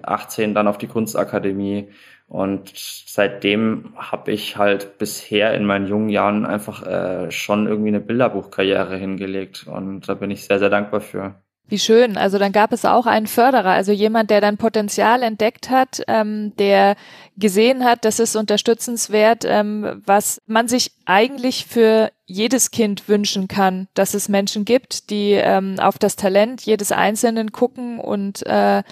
18 0.03 0.51
äh, 0.51 0.55
dann 0.55 0.69
auf 0.69 0.79
die 0.79 0.87
Kunstakademie 0.87 1.89
und 2.29 2.73
seitdem 2.75 3.95
habe 3.97 4.33
ich 4.33 4.57
halt 4.57 4.99
bisher 4.99 5.55
in 5.55 5.65
meinen 5.65 5.87
jungen 5.87 6.11
Jahren 6.11 6.47
einfach 6.47 6.87
äh, 6.87 7.31
schon 7.31 7.67
irgendwie 7.67 7.89
eine 7.89 8.01
Bilderbuchkarriere 8.01 8.97
hingelegt 8.97 9.67
und 9.67 10.09
da 10.09 10.15
bin 10.15 10.31
ich 10.31 10.45
sehr, 10.45 10.59
sehr 10.59 10.71
dankbar 10.71 11.01
für. 11.01 11.43
Wie 11.71 11.79
schön. 11.79 12.17
Also 12.17 12.39
dann 12.39 12.53
gab 12.53 12.73
es 12.73 12.87
auch 12.87 13.05
einen 13.05 13.27
Förderer, 13.27 13.71
also 13.71 13.93
jemand, 13.93 14.31
der 14.31 14.41
dann 14.41 14.57
Potenzial 14.57 15.23
entdeckt 15.23 15.69
hat, 15.69 16.03
ähm, 16.09 16.55
der 16.57 16.97
gesehen 17.37 17.85
hat, 17.85 18.07
das 18.07 18.21
ist 18.21 18.37
unterstützenswert, 18.37 19.45
ähm, 19.45 20.03
was 20.07 20.41
man 20.47 20.67
sich 20.67 20.93
eigentlich 21.05 21.67
für 21.67 22.11
jedes 22.25 22.71
Kind 22.71 23.07
wünschen 23.09 23.49
kann, 23.49 23.89
dass 23.93 24.15
es 24.15 24.31
Menschen 24.31 24.65
gibt, 24.65 25.11
die 25.11 25.33
ähm, 25.33 25.77
auf 25.79 25.99
das 25.99 26.17
Talent 26.17 26.63
jedes 26.63 26.91
Einzelnen 26.91 27.53
gucken 27.53 28.01
und 28.01 28.47
äh, 28.47 28.83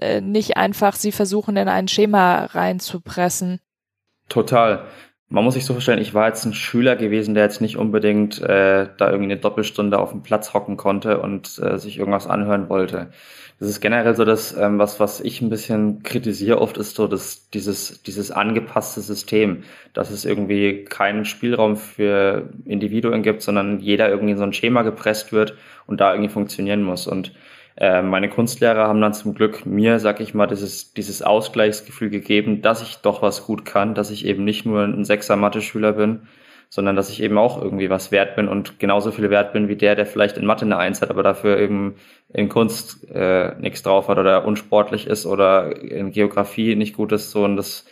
äh 0.00 0.22
nicht 0.22 0.56
einfach 0.56 0.96
sie 0.96 1.12
versuchen, 1.12 1.58
in 1.58 1.68
ein 1.68 1.86
Schema 1.86 2.46
reinzupressen. 2.46 3.60
Total 4.30 4.86
man 5.28 5.42
muss 5.42 5.54
sich 5.54 5.64
so 5.64 5.72
vorstellen, 5.72 6.00
ich 6.00 6.14
war 6.14 6.28
jetzt 6.28 6.44
ein 6.44 6.54
Schüler 6.54 6.94
gewesen, 6.94 7.34
der 7.34 7.42
jetzt 7.42 7.60
nicht 7.60 7.76
unbedingt 7.76 8.40
äh, 8.40 8.88
da 8.96 9.10
irgendwie 9.10 9.32
eine 9.32 9.36
Doppelstunde 9.36 9.98
auf 9.98 10.12
dem 10.12 10.22
Platz 10.22 10.54
hocken 10.54 10.76
konnte 10.76 11.20
und 11.20 11.58
äh, 11.58 11.78
sich 11.78 11.98
irgendwas 11.98 12.28
anhören 12.28 12.68
wollte. 12.68 13.10
Das 13.58 13.68
ist 13.68 13.80
generell 13.80 14.14
so 14.14 14.24
das, 14.24 14.56
ähm, 14.56 14.78
was, 14.78 15.00
was 15.00 15.20
ich 15.20 15.40
ein 15.40 15.48
bisschen 15.48 16.02
kritisiere 16.02 16.60
oft, 16.60 16.76
ist 16.76 16.94
so 16.94 17.08
dass 17.08 17.48
dieses, 17.50 18.02
dieses 18.02 18.30
angepasste 18.30 19.00
System, 19.00 19.64
dass 19.94 20.10
es 20.10 20.24
irgendwie 20.24 20.84
keinen 20.84 21.24
Spielraum 21.24 21.76
für 21.76 22.50
Individuen 22.64 23.22
gibt, 23.22 23.42
sondern 23.42 23.80
jeder 23.80 24.10
irgendwie 24.10 24.32
in 24.32 24.38
so 24.38 24.44
ein 24.44 24.52
Schema 24.52 24.82
gepresst 24.82 25.32
wird 25.32 25.54
und 25.86 26.00
da 26.00 26.12
irgendwie 26.12 26.32
funktionieren 26.32 26.82
muss. 26.82 27.06
Und 27.06 27.32
äh, 27.76 28.02
meine 28.02 28.30
Kunstlehrer 28.30 28.88
haben 28.88 29.00
dann 29.00 29.12
zum 29.12 29.34
Glück 29.34 29.66
mir, 29.66 29.98
sag 29.98 30.20
ich 30.20 30.32
mal, 30.34 30.46
dieses, 30.46 30.94
dieses 30.94 31.22
Ausgleichsgefühl 31.22 32.08
gegeben, 32.10 32.62
dass 32.62 32.82
ich 32.82 32.98
doch 32.98 33.22
was 33.22 33.44
gut 33.44 33.64
kann, 33.64 33.94
dass 33.94 34.10
ich 34.10 34.24
eben 34.24 34.44
nicht 34.44 34.64
nur 34.64 34.84
ein 34.84 35.04
Sechser 35.04 35.36
Mathe-Schüler 35.36 35.92
bin, 35.92 36.26
sondern 36.70 36.96
dass 36.96 37.10
ich 37.10 37.22
eben 37.22 37.38
auch 37.38 37.60
irgendwie 37.62 37.90
was 37.90 38.10
wert 38.12 38.34
bin 38.34 38.48
und 38.48 38.78
genauso 38.78 39.12
viel 39.12 39.30
wert 39.30 39.52
bin 39.52 39.68
wie 39.68 39.76
der, 39.76 39.94
der 39.94 40.06
vielleicht 40.06 40.36
in 40.38 40.46
Mathe 40.46 40.64
eine 40.64 40.78
Eins 40.78 41.02
hat, 41.02 41.10
aber 41.10 41.22
dafür 41.22 41.58
eben 41.58 41.96
in 42.32 42.48
Kunst 42.48 43.08
äh, 43.10 43.54
nichts 43.60 43.82
drauf 43.82 44.08
hat 44.08 44.18
oder 44.18 44.44
unsportlich 44.46 45.06
ist 45.06 45.26
oder 45.26 45.80
in 45.80 46.10
Geografie 46.10 46.74
nicht 46.76 46.96
gut 46.96 47.12
ist. 47.12 47.30
So 47.30 47.44
und 47.44 47.56
das, 47.56 47.86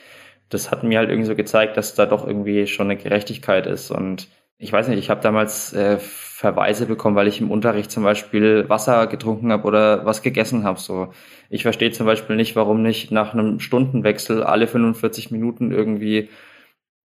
das 0.48 0.70
hat 0.70 0.82
mir 0.82 0.98
halt 0.98 1.10
irgendwie 1.10 1.28
so 1.28 1.36
gezeigt, 1.36 1.76
dass 1.76 1.94
da 1.94 2.06
doch 2.06 2.26
irgendwie 2.26 2.66
schon 2.66 2.90
eine 2.90 2.96
Gerechtigkeit 3.00 3.66
ist 3.66 3.90
und 3.90 4.28
ich 4.64 4.72
weiß 4.72 4.88
nicht, 4.88 4.98
ich 4.98 5.10
habe 5.10 5.20
damals 5.20 5.74
äh, 5.74 5.98
Verweise 5.98 6.86
bekommen, 6.86 7.16
weil 7.16 7.28
ich 7.28 7.38
im 7.38 7.50
Unterricht 7.50 7.90
zum 7.90 8.02
Beispiel 8.02 8.66
Wasser 8.66 9.06
getrunken 9.06 9.52
habe 9.52 9.66
oder 9.68 10.06
was 10.06 10.22
gegessen 10.22 10.64
habe. 10.64 10.80
So, 10.80 11.08
ich 11.50 11.64
verstehe 11.64 11.90
zum 11.90 12.06
Beispiel 12.06 12.34
nicht, 12.34 12.56
warum 12.56 12.82
nicht 12.82 13.10
nach 13.10 13.34
einem 13.34 13.60
Stundenwechsel 13.60 14.42
alle 14.42 14.66
45 14.66 15.30
Minuten 15.30 15.70
irgendwie 15.70 16.30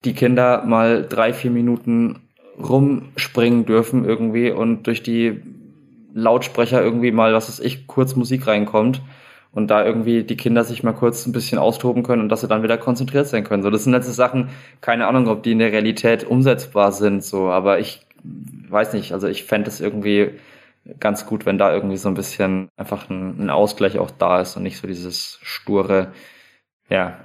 die 0.04 0.12
Kinder 0.12 0.64
mal 0.66 1.06
drei, 1.08 1.32
vier 1.32 1.50
Minuten 1.50 2.28
rumspringen 2.58 3.64
dürfen 3.64 4.04
irgendwie 4.04 4.50
und 4.50 4.86
durch 4.86 5.02
die 5.02 5.40
Lautsprecher 6.12 6.82
irgendwie 6.82 7.10
mal, 7.10 7.32
was 7.32 7.48
weiß 7.48 7.60
ich, 7.60 7.86
kurz 7.86 8.16
Musik 8.16 8.46
reinkommt 8.46 9.00
und 9.56 9.68
da 9.68 9.84
irgendwie 9.84 10.22
die 10.22 10.36
Kinder 10.36 10.64
sich 10.64 10.82
mal 10.82 10.92
kurz 10.92 11.24
ein 11.24 11.32
bisschen 11.32 11.58
austoben 11.58 12.02
können 12.02 12.20
und 12.20 12.28
dass 12.28 12.42
sie 12.42 12.48
dann 12.48 12.62
wieder 12.62 12.76
konzentriert 12.76 13.26
sein 13.26 13.42
können. 13.42 13.62
So, 13.62 13.70
das 13.70 13.84
sind 13.84 13.92
letzte 13.94 14.12
Sachen, 14.12 14.50
keine 14.82 15.06
Ahnung, 15.06 15.28
ob 15.28 15.42
die 15.42 15.52
in 15.52 15.58
der 15.58 15.72
Realität 15.72 16.24
umsetzbar 16.24 16.92
sind, 16.92 17.24
so, 17.24 17.48
aber 17.48 17.78
ich 17.78 18.06
weiß 18.22 18.92
nicht, 18.92 19.12
also 19.12 19.28
ich 19.28 19.44
fände 19.44 19.68
es 19.68 19.80
irgendwie 19.80 20.32
ganz 21.00 21.24
gut, 21.24 21.46
wenn 21.46 21.56
da 21.56 21.72
irgendwie 21.72 21.96
so 21.96 22.08
ein 22.08 22.14
bisschen 22.14 22.68
einfach 22.76 23.08
ein, 23.08 23.46
ein 23.46 23.50
Ausgleich 23.50 23.98
auch 23.98 24.10
da 24.10 24.42
ist 24.42 24.56
und 24.56 24.62
nicht 24.62 24.76
so 24.76 24.86
dieses 24.86 25.38
sture, 25.42 26.12
ja, 26.90 27.16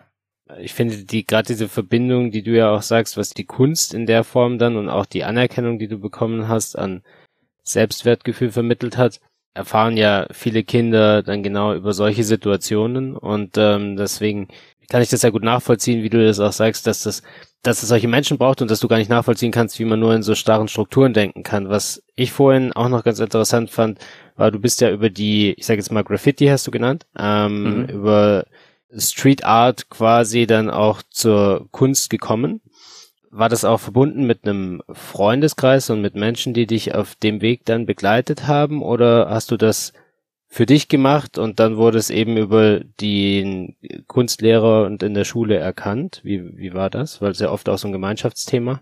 ich 0.60 0.74
finde 0.74 1.04
die 1.04 1.26
gerade 1.26 1.48
diese 1.48 1.68
Verbindung, 1.68 2.32
die 2.32 2.44
du 2.44 2.52
ja 2.52 2.72
auch 2.72 2.82
sagst, 2.82 3.18
was 3.18 3.30
die 3.30 3.46
Kunst 3.46 3.94
in 3.94 4.06
der 4.06 4.24
Form 4.24 4.58
dann 4.58 4.76
und 4.76 4.90
auch 4.90 5.06
die 5.06 5.24
Anerkennung, 5.24 5.80
die 5.80 5.88
du 5.88 5.98
bekommen 5.98 6.48
hast, 6.48 6.78
an 6.78 7.04
Selbstwertgefühl 7.64 8.52
vermittelt 8.52 8.98
hat, 8.98 9.22
erfahren 9.54 9.98
ja 9.98 10.28
viele 10.32 10.64
Kinder 10.64 11.24
dann 11.24 11.44
genau 11.44 11.74
über 11.74 11.94
solche 11.94 12.24
Situationen 12.24 13.16
und 13.16 13.58
ähm, 13.58 13.98
deswegen 13.98 14.48
kann 14.90 15.02
ich 15.02 15.10
das 15.10 15.22
ja 15.22 15.30
gut 15.30 15.44
nachvollziehen, 15.44 16.04
wie 16.04 16.10
du 16.10 16.24
das 16.24 16.40
auch 16.42 16.52
sagst, 16.52 16.86
dass 16.86 17.04
das, 17.04 17.24
dass 17.64 17.82
es 17.82 17.88
solche 17.88 18.10
Menschen 18.10 18.38
braucht 18.38 18.62
und 18.62 18.70
dass 18.70 18.82
du 18.82 18.90
gar 18.90 18.98
nicht 18.98 19.10
nachvollziehen 19.10 19.52
kannst, 19.52 19.80
wie 19.80 19.86
man 19.86 20.00
nur 20.00 20.14
in 20.14 20.22
so 20.22 20.36
starren 20.36 20.68
Strukturen 20.68 21.14
denken 21.14 21.44
kann. 21.44 21.70
Was 21.70 22.04
ich 22.16 22.34
vorhin 22.34 22.74
auch 22.74 22.90
noch 22.90 23.06
ganz 23.06 23.20
interessant 23.20 23.70
fand, 23.70 24.00
war, 24.36 24.52
du 24.52 24.60
bist 24.60 24.82
ja 24.82 24.92
über 24.92 25.10
die, 25.10 25.54
ich 25.54 25.66
sage 25.66 25.80
jetzt 25.80 25.92
mal 25.92 26.04
Graffiti 26.04 26.48
hast 26.48 26.68
du 26.68 26.72
genannt, 26.72 27.06
ähm, 27.18 27.84
mhm. 27.84 27.86
über 27.86 28.46
Street 28.98 29.46
Art 29.46 29.90
quasi 29.90 30.46
dann 30.46 30.70
auch 30.70 31.02
zur 31.10 31.70
Kunst 31.72 32.10
gekommen 32.10 32.60
war 33.32 33.48
das 33.48 33.66
auch 33.66 33.80
verbunden 33.80 34.28
mit 34.28 34.46
einem 34.46 34.84
Freundeskreis 34.92 35.90
und 35.90 36.02
mit 36.02 36.16
Menschen, 36.16 36.54
die 36.54 36.68
dich 36.68 36.94
auf 36.94 37.16
dem 37.16 37.42
Weg 37.42 37.66
dann 37.66 37.86
begleitet 37.86 38.48
haben? 38.48 38.84
Oder 38.84 39.30
hast 39.30 39.52
du 39.52 39.58
das 39.58 39.94
für 40.48 40.66
dich 40.66 40.90
gemacht 40.90 41.38
und 41.38 41.62
dann 41.62 41.78
wurde 41.78 41.98
es 41.98 42.10
eben 42.10 42.36
über 42.36 42.82
den 42.82 43.78
Kunstlehrer 44.08 44.86
und 44.86 45.02
in 45.02 45.14
der 45.14 45.24
Schule 45.24 45.56
erkannt? 45.56 46.20
Wie, 46.24 46.58
wie 46.58 46.74
war 46.74 46.90
das? 46.90 47.22
Weil 47.22 47.32
es 47.32 47.40
ja 47.40 47.50
oft 47.50 47.70
auch 47.70 47.78
so 47.78 47.88
ein 47.88 47.94
Gemeinschaftsthema. 47.94 48.82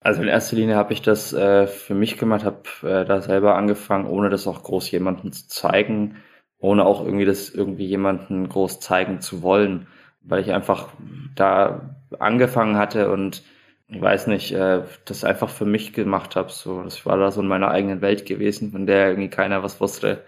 Also 0.00 0.22
in 0.22 0.28
erster 0.28 0.56
Linie 0.56 0.76
habe 0.76 0.94
ich 0.94 1.02
das 1.02 1.34
äh, 1.34 1.66
für 1.66 1.94
mich 1.94 2.16
gemacht, 2.16 2.44
habe 2.44 2.62
äh, 2.82 3.04
da 3.04 3.20
selber 3.20 3.56
angefangen, 3.56 4.06
ohne 4.06 4.30
das 4.30 4.46
auch 4.46 4.62
groß 4.62 4.90
jemandem 4.90 5.32
zu 5.32 5.48
zeigen, 5.48 6.16
ohne 6.58 6.86
auch 6.86 7.04
irgendwie 7.04 7.24
das 7.26 7.50
irgendwie 7.50 7.86
jemanden 7.86 8.48
groß 8.48 8.80
zeigen 8.80 9.20
zu 9.20 9.42
wollen, 9.42 9.86
weil 10.22 10.40
ich 10.40 10.52
einfach 10.52 10.88
da 11.34 11.96
angefangen 12.18 12.78
hatte 12.78 13.10
und 13.10 13.42
ich 13.88 14.00
weiß 14.00 14.26
nicht, 14.28 14.52
äh, 14.52 14.82
das 15.04 15.24
einfach 15.24 15.48
für 15.48 15.64
mich 15.64 15.92
gemacht 15.92 16.36
habe. 16.36 16.50
So, 16.50 16.82
das 16.82 17.06
war 17.06 17.16
da 17.18 17.30
so 17.30 17.40
in 17.40 17.46
meiner 17.48 17.70
eigenen 17.70 18.00
Welt 18.00 18.26
gewesen, 18.26 18.72
von 18.72 18.86
der 18.86 19.08
irgendwie 19.10 19.30
keiner 19.30 19.62
was 19.62 19.80
wusste. 19.80 20.24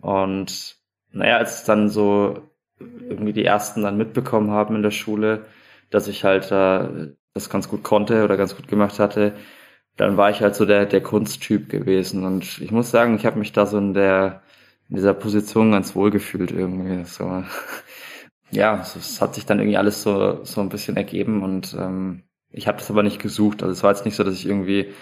Und 0.00 0.76
naja, 1.12 1.38
als 1.38 1.64
dann 1.64 1.88
so 1.88 2.50
irgendwie 2.80 3.32
die 3.32 3.44
ersten 3.44 3.82
dann 3.82 3.96
mitbekommen 3.96 4.50
haben 4.50 4.76
in 4.76 4.82
der 4.82 4.90
Schule, 4.90 5.46
dass 5.90 6.08
ich 6.08 6.24
halt 6.24 6.50
äh, 6.52 7.14
das 7.34 7.48
ganz 7.50 7.68
gut 7.68 7.82
konnte 7.84 8.24
oder 8.24 8.36
ganz 8.36 8.56
gut 8.56 8.68
gemacht 8.68 8.98
hatte, 8.98 9.34
dann 9.96 10.16
war 10.16 10.30
ich 10.30 10.42
halt 10.42 10.54
so 10.56 10.66
der, 10.66 10.86
der 10.86 11.02
Kunsttyp 11.02 11.68
gewesen. 11.70 12.24
Und 12.24 12.60
ich 12.60 12.70
muss 12.72 12.90
sagen, 12.90 13.16
ich 13.16 13.26
habe 13.26 13.38
mich 13.38 13.52
da 13.52 13.66
so 13.66 13.78
in 13.78 13.94
der 13.94 14.42
in 14.88 14.96
dieser 14.96 15.14
Position 15.14 15.72
ganz 15.72 15.94
wohl 15.96 16.10
gefühlt 16.10 16.50
irgendwie. 16.52 17.04
So. 17.04 17.44
Ja, 18.52 18.80
es 18.80 19.20
hat 19.20 19.34
sich 19.34 19.44
dann 19.46 19.58
irgendwie 19.58 19.76
alles 19.76 20.02
so, 20.02 20.44
so 20.44 20.60
ein 20.60 20.68
bisschen 20.68 20.96
ergeben 20.96 21.42
und 21.42 21.74
ähm, 21.78 22.22
ich 22.56 22.66
habe 22.66 22.78
das 22.78 22.90
aber 22.90 23.02
nicht 23.02 23.20
gesucht. 23.20 23.62
Also 23.62 23.72
es 23.72 23.82
war 23.82 23.92
jetzt 23.92 24.04
nicht 24.04 24.16
so, 24.16 24.24
dass 24.24 24.34
ich 24.34 24.46
irgendwie 24.46 24.92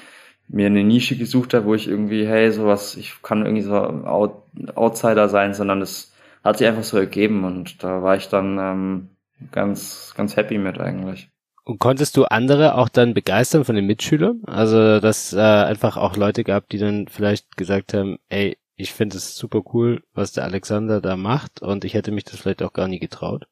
mir 0.48 0.66
eine 0.66 0.84
Nische 0.84 1.16
gesucht 1.16 1.54
habe, 1.54 1.66
wo 1.66 1.74
ich 1.74 1.88
irgendwie, 1.88 2.26
hey, 2.26 2.50
sowas, 2.52 2.96
ich 2.96 3.22
kann 3.22 3.46
irgendwie 3.46 3.62
so 3.62 3.74
Out 3.74 4.42
Outsider 4.74 5.28
sein, 5.28 5.54
sondern 5.54 5.80
es 5.80 6.12
hat 6.42 6.58
sich 6.58 6.66
einfach 6.66 6.82
so 6.82 6.98
ergeben 6.98 7.44
und 7.44 7.82
da 7.82 8.02
war 8.02 8.16
ich 8.16 8.28
dann 8.28 8.58
ähm, 8.58 9.08
ganz, 9.52 10.12
ganz 10.16 10.36
happy 10.36 10.58
mit 10.58 10.78
eigentlich. 10.78 11.30
Und 11.64 11.78
konntest 11.78 12.16
du 12.18 12.24
andere 12.26 12.74
auch 12.74 12.90
dann 12.90 13.14
begeistern 13.14 13.64
von 13.64 13.74
den 13.74 13.86
Mitschülern? 13.86 14.42
Also, 14.44 15.00
dass 15.00 15.32
äh, 15.32 15.40
einfach 15.40 15.96
auch 15.96 16.16
Leute 16.16 16.44
gab, 16.44 16.68
die 16.68 16.76
dann 16.76 17.08
vielleicht 17.08 17.56
gesagt 17.56 17.94
haben, 17.94 18.18
ey, 18.28 18.58
ich 18.76 18.92
finde 18.92 19.16
es 19.16 19.36
super 19.36 19.62
cool, 19.72 20.02
was 20.12 20.32
der 20.32 20.44
Alexander 20.44 21.00
da 21.00 21.16
macht 21.16 21.62
und 21.62 21.84
ich 21.84 21.94
hätte 21.94 22.12
mich 22.12 22.24
das 22.24 22.40
vielleicht 22.40 22.62
auch 22.62 22.72
gar 22.72 22.88
nie 22.88 22.98
getraut. 22.98 23.46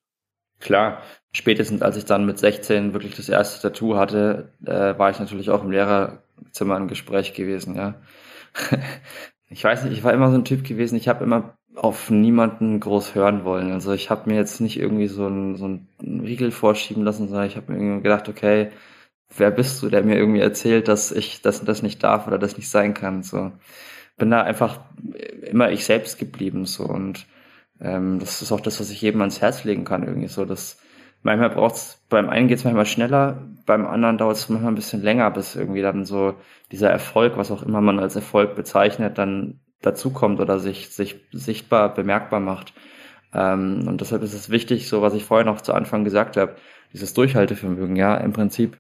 Klar, 0.63 1.03
spätestens 1.33 1.83
als 1.83 1.97
ich 1.97 2.05
dann 2.05 2.25
mit 2.25 2.39
16 2.39 2.95
wirklich 2.95 3.17
das 3.17 3.29
erste 3.29 3.61
Tattoo 3.61 3.97
hatte, 3.97 4.53
äh, 4.65 4.99
war 4.99 5.11
ich 5.11 5.19
natürlich 5.19 5.51
auch 5.51 5.63
im 5.65 5.71
Lehrerzimmer 5.71 6.77
im 6.77 6.89
Gespräch 6.89 7.35
gewesen, 7.35 7.75
ja. 7.75 7.95
ich 9.51 9.63
weiß 9.65 9.85
nicht, 9.85 9.93
ich 9.95 10.05
war 10.05 10.13
immer 10.15 10.31
so 10.31 10.37
ein 10.37 10.45
Typ 10.45 10.65
gewesen, 10.65 10.97
ich 10.97 11.09
habe 11.09 11.25
immer 11.25 11.57
auf 11.75 12.11
niemanden 12.11 12.81
groß 12.81 13.15
hören 13.15 13.45
wollen. 13.45 13.73
Also 13.73 13.93
ich 13.93 14.11
habe 14.11 14.31
mir 14.31 14.37
jetzt 14.37 14.61
nicht 14.61 14.79
irgendwie 14.79 15.09
so 15.09 15.27
einen, 15.27 15.57
so 15.57 15.65
einen 15.65 15.89
Riegel 16.25 16.51
vorschieben 16.51 17.03
lassen, 17.05 17.29
sondern 17.29 17.47
ich 17.47 17.57
habe 17.57 17.73
mir 17.73 17.79
irgendwie 17.79 18.03
gedacht, 18.03 18.29
okay, 18.29 18.71
wer 19.37 19.51
bist 19.51 19.83
du, 19.83 19.89
der 19.89 20.03
mir 20.05 20.17
irgendwie 20.17 20.41
erzählt, 20.41 20.89
dass 20.89 21.13
ich 21.13 21.43
das 21.43 21.65
das 21.65 21.83
nicht 21.83 22.03
darf 22.03 22.27
oder 22.27 22.39
das 22.39 22.57
nicht 22.57 22.69
sein 22.71 22.95
kann. 22.95 23.23
So 23.23 23.53
bin 24.19 24.31
da 24.31 24.43
einfach 24.43 24.81
immer 25.43 25.71
ich 25.71 25.85
selbst 25.85 26.19
geblieben 26.19 26.67
so 26.67 26.85
und 26.85 27.27
ähm, 27.81 28.19
das 28.19 28.43
ist 28.43 28.53
auch 28.53 28.61
das, 28.61 28.81
was 28.81 28.91
ich 28.91 29.01
jedem 29.01 29.21
ans 29.21 29.41
Herz 29.41 29.65
legen 29.65 29.85
kann, 29.85 30.05
irgendwie 30.05 30.29
so, 30.29 30.45
dass 30.45 30.79
manchmal 31.23 31.51
braucht's, 31.51 32.03
beim 32.09 32.29
einen 32.29 32.49
geht's 32.49 32.65
manchmal 32.65 32.87
schneller, 32.87 33.49
beim 33.67 33.87
anderen 33.87 34.19
dauert 34.19 34.37
es 34.37 34.49
manchmal 34.49 34.73
ein 34.73 34.77
bisschen 34.77 35.03
länger, 35.03 35.31
bis 35.31 35.57
irgendwie 35.57 35.83
dann 35.83 36.05
so 36.05 36.35
dieser 36.71 36.91
Erfolg, 36.91 37.37
was 37.37 37.51
auch 37.51 37.63
immer 37.63 37.81
man 37.81 37.99
als 37.99 38.17
Erfolg 38.17 38.55
bezeichnet, 38.55 39.19
dann 39.19 39.61
dazukommt 39.81 40.41
oder 40.41 40.59
sich, 40.59 40.91
sich 40.91 41.21
sichtbar, 41.33 41.93
bemerkbar 41.95 42.41
macht. 42.41 42.73
Ähm, 43.35 43.87
und 43.89 44.01
deshalb 44.01 44.23
ist 44.23 44.35
es 44.35 44.51
wichtig, 44.51 44.89
so 44.89 45.03
was 45.03 45.15
ich 45.15 45.25
vorhin 45.25 45.49
auch 45.49 45.61
zu 45.61 45.75
Anfang 45.75 46.05
gesagt 46.05 46.37
habe, 46.37 46.57
dieses 46.93 47.15
Durchhaltevermögen, 47.15 47.97
ja, 47.97 48.17
im 48.17 48.33
Prinzip, 48.33 48.79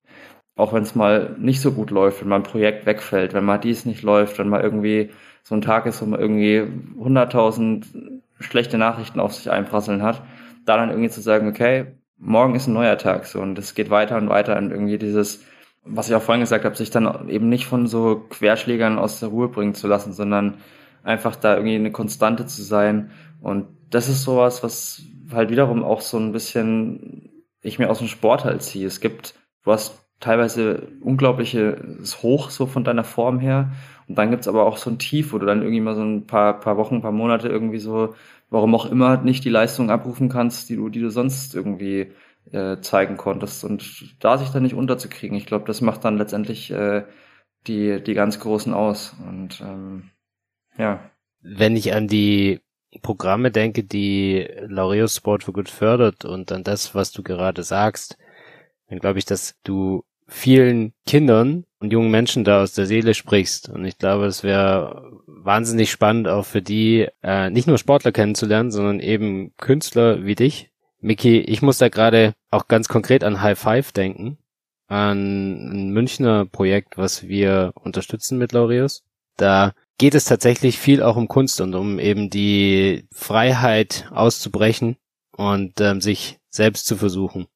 auch 0.56 0.72
wenn 0.72 0.82
es 0.82 0.94
mal 0.94 1.34
nicht 1.38 1.60
so 1.60 1.72
gut 1.72 1.90
läuft, 1.90 2.20
wenn 2.20 2.28
mal 2.28 2.36
ein 2.36 2.42
Projekt 2.42 2.86
wegfällt, 2.86 3.32
wenn 3.32 3.44
mal 3.44 3.58
dies 3.58 3.86
nicht 3.86 4.02
läuft, 4.02 4.38
wenn 4.38 4.48
mal 4.48 4.60
irgendwie 4.60 5.10
so 5.42 5.54
ein 5.54 5.62
Tag 5.62 5.86
ist, 5.86 6.02
wo 6.02 6.06
man 6.06 6.20
irgendwie 6.20 6.62
100.000 7.00 8.20
schlechte 8.42 8.78
Nachrichten 8.78 9.20
auf 9.20 9.34
sich 9.34 9.50
einprasseln 9.50 10.02
hat, 10.02 10.22
da 10.64 10.76
dann 10.76 10.90
irgendwie 10.90 11.10
zu 11.10 11.20
sagen, 11.20 11.48
okay, 11.48 11.98
morgen 12.18 12.54
ist 12.54 12.66
ein 12.66 12.74
neuer 12.74 12.98
Tag 12.98 13.26
so 13.26 13.40
und 13.40 13.58
es 13.58 13.74
geht 13.74 13.90
weiter 13.90 14.16
und 14.16 14.28
weiter 14.28 14.56
und 14.56 14.70
irgendwie 14.70 14.98
dieses, 14.98 15.44
was 15.84 16.08
ich 16.08 16.14
auch 16.14 16.22
vorhin 16.22 16.42
gesagt 16.42 16.64
habe, 16.64 16.76
sich 16.76 16.90
dann 16.90 17.28
eben 17.28 17.48
nicht 17.48 17.66
von 17.66 17.86
so 17.86 18.24
Querschlägern 18.30 18.98
aus 18.98 19.20
der 19.20 19.30
Ruhe 19.30 19.48
bringen 19.48 19.74
zu 19.74 19.88
lassen, 19.88 20.12
sondern 20.12 20.58
einfach 21.02 21.34
da 21.34 21.56
irgendwie 21.56 21.74
eine 21.74 21.90
Konstante 21.90 22.46
zu 22.46 22.62
sein 22.62 23.10
und 23.40 23.66
das 23.90 24.08
ist 24.08 24.22
sowas, 24.22 24.62
was 24.62 25.02
halt 25.32 25.50
wiederum 25.50 25.82
auch 25.84 26.00
so 26.00 26.18
ein 26.18 26.32
bisschen 26.32 27.32
ich 27.62 27.78
mir 27.78 27.88
aus 27.88 27.98
dem 27.98 28.08
Sport 28.08 28.44
halt 28.44 28.62
ziehe. 28.62 28.86
Es 28.86 29.00
gibt, 29.00 29.34
du 29.64 29.72
hast 29.72 30.04
teilweise 30.20 30.88
unglaubliches 31.00 32.22
Hoch 32.22 32.50
so 32.50 32.66
von 32.66 32.84
deiner 32.84 33.04
Form 33.04 33.38
her 33.38 33.72
und 34.12 34.18
dann 34.18 34.30
gibt's 34.30 34.46
aber 34.46 34.66
auch 34.66 34.76
so 34.76 34.90
ein 34.90 34.98
Tief, 34.98 35.32
wo 35.32 35.38
du 35.38 35.46
dann 35.46 35.62
irgendwie 35.62 35.80
mal 35.80 35.94
so 35.94 36.02
ein 36.02 36.26
paar, 36.26 36.60
paar 36.60 36.76
Wochen, 36.76 37.00
paar 37.00 37.12
Monate 37.12 37.48
irgendwie 37.48 37.78
so, 37.78 38.14
warum 38.50 38.74
auch 38.74 38.84
immer, 38.84 39.16
nicht 39.16 39.42
die 39.42 39.48
Leistung 39.48 39.90
abrufen 39.90 40.28
kannst, 40.28 40.68
die 40.68 40.76
du, 40.76 40.90
die 40.90 41.00
du 41.00 41.08
sonst 41.08 41.54
irgendwie 41.54 42.12
äh, 42.50 42.78
zeigen 42.82 43.16
konntest. 43.16 43.64
Und 43.64 44.14
da 44.22 44.36
sich 44.36 44.50
dann 44.50 44.64
nicht 44.64 44.74
unterzukriegen, 44.74 45.34
ich 45.34 45.46
glaube, 45.46 45.64
das 45.64 45.80
macht 45.80 46.04
dann 46.04 46.18
letztendlich 46.18 46.70
äh, 46.70 47.06
die, 47.66 48.02
die 48.04 48.12
ganz 48.12 48.38
Großen 48.38 48.74
aus. 48.74 49.16
Und 49.26 49.62
ähm, 49.62 50.10
ja. 50.76 51.10
Wenn 51.40 51.74
ich 51.74 51.94
an 51.94 52.06
die 52.06 52.60
Programme 53.00 53.50
denke, 53.50 53.82
die 53.82 54.46
Laureus 54.60 55.16
Sport 55.16 55.44
for 55.44 55.54
Good 55.54 55.70
fördert 55.70 56.26
und 56.26 56.52
an 56.52 56.64
das, 56.64 56.94
was 56.94 57.12
du 57.12 57.22
gerade 57.22 57.62
sagst, 57.62 58.18
dann 58.90 58.98
glaube 58.98 59.18
ich, 59.18 59.24
dass 59.24 59.54
du 59.64 60.04
vielen 60.32 60.92
Kindern 61.06 61.64
und 61.78 61.92
jungen 61.92 62.10
Menschen 62.10 62.44
da 62.44 62.62
aus 62.62 62.72
der 62.72 62.86
Seele 62.86 63.14
sprichst. 63.14 63.68
Und 63.68 63.84
ich 63.84 63.98
glaube, 63.98 64.26
es 64.26 64.42
wäre 64.42 65.12
wahnsinnig 65.26 65.90
spannend 65.90 66.28
auch 66.28 66.44
für 66.44 66.62
die, 66.62 67.08
äh, 67.22 67.50
nicht 67.50 67.66
nur 67.66 67.78
Sportler 67.78 68.12
kennenzulernen, 68.12 68.70
sondern 68.70 69.00
eben 69.00 69.52
Künstler 69.56 70.24
wie 70.24 70.34
dich. 70.34 70.70
Miki, 71.00 71.40
ich 71.40 71.62
muss 71.62 71.78
da 71.78 71.88
gerade 71.88 72.34
auch 72.50 72.68
ganz 72.68 72.88
konkret 72.88 73.24
an 73.24 73.42
High 73.42 73.58
Five 73.58 73.92
denken, 73.92 74.38
an 74.86 75.88
ein 75.88 75.90
Münchner 75.90 76.46
Projekt, 76.46 76.96
was 76.96 77.26
wir 77.26 77.72
unterstützen 77.74 78.38
mit 78.38 78.52
Laureus. 78.52 79.02
Da 79.36 79.74
geht 79.98 80.14
es 80.14 80.24
tatsächlich 80.24 80.78
viel 80.78 81.02
auch 81.02 81.16
um 81.16 81.28
Kunst 81.28 81.60
und 81.60 81.74
um 81.74 81.98
eben 81.98 82.30
die 82.30 83.06
Freiheit 83.12 84.08
auszubrechen 84.12 84.96
und 85.36 85.80
ähm, 85.80 86.00
sich 86.00 86.38
selbst 86.48 86.86
zu 86.86 86.96
versuchen. 86.96 87.46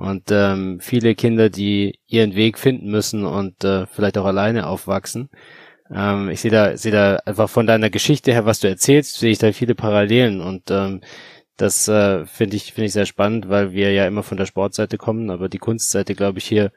Und 0.00 0.30
ähm, 0.30 0.80
viele 0.80 1.14
Kinder, 1.14 1.50
die 1.50 1.98
ihren 2.06 2.34
Weg 2.34 2.58
finden 2.58 2.90
müssen 2.90 3.26
und 3.26 3.62
äh, 3.64 3.86
vielleicht 3.86 4.16
auch 4.16 4.24
alleine 4.24 4.66
aufwachsen. 4.66 5.28
Ähm, 5.94 6.30
ich 6.30 6.40
sehe 6.40 6.50
da, 6.50 6.74
sehe 6.74 6.90
da 6.90 7.16
einfach 7.26 7.50
von 7.50 7.66
deiner 7.66 7.90
Geschichte 7.90 8.32
her, 8.32 8.46
was 8.46 8.60
du 8.60 8.68
erzählst, 8.68 9.18
sehe 9.18 9.30
ich 9.30 9.36
da 9.36 9.52
viele 9.52 9.74
Parallelen 9.74 10.40
und 10.40 10.70
ähm, 10.70 11.02
das 11.58 11.86
äh, 11.88 12.24
finde 12.24 12.56
ich, 12.56 12.72
finde 12.72 12.86
ich 12.86 12.94
sehr 12.94 13.04
spannend, 13.04 13.50
weil 13.50 13.72
wir 13.72 13.92
ja 13.92 14.06
immer 14.06 14.22
von 14.22 14.38
der 14.38 14.46
Sportseite 14.46 14.96
kommen, 14.96 15.28
aber 15.28 15.50
die 15.50 15.58
Kunstseite, 15.58 16.14
glaube 16.14 16.38
ich, 16.38 16.46
hier 16.46 16.72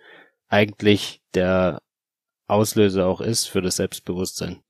eigentlich 0.49 1.21
der 1.33 1.81
Auslöser 2.47 3.07
auch 3.07 3.21
ist 3.21 3.45
für 3.45 3.61
das 3.61 3.77
Selbstbewusstsein. 3.77 4.61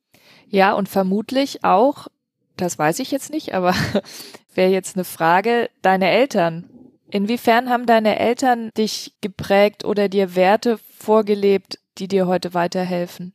Ja, 0.48 0.74
und 0.74 0.90
vermutlich 0.90 1.64
auch, 1.64 2.08
das 2.56 2.78
weiß 2.78 3.00
ich 3.00 3.10
jetzt 3.10 3.32
nicht, 3.32 3.56
aber 3.56 3.74
wäre 4.54 4.70
jetzt 4.70 4.96
eine 4.96 5.06
Frage, 5.06 5.72
deine 5.82 6.12
Eltern. 6.12 6.70
Inwiefern 7.14 7.70
haben 7.70 7.86
deine 7.86 8.18
Eltern 8.18 8.72
dich 8.76 9.14
geprägt 9.22 9.86
oder 9.86 10.10
dir 10.10 10.36
Werte 10.36 10.80
vorgelebt, 10.98 11.78
die 12.00 12.08
dir 12.08 12.26
heute 12.26 12.56
weiterhelfen? 12.56 13.34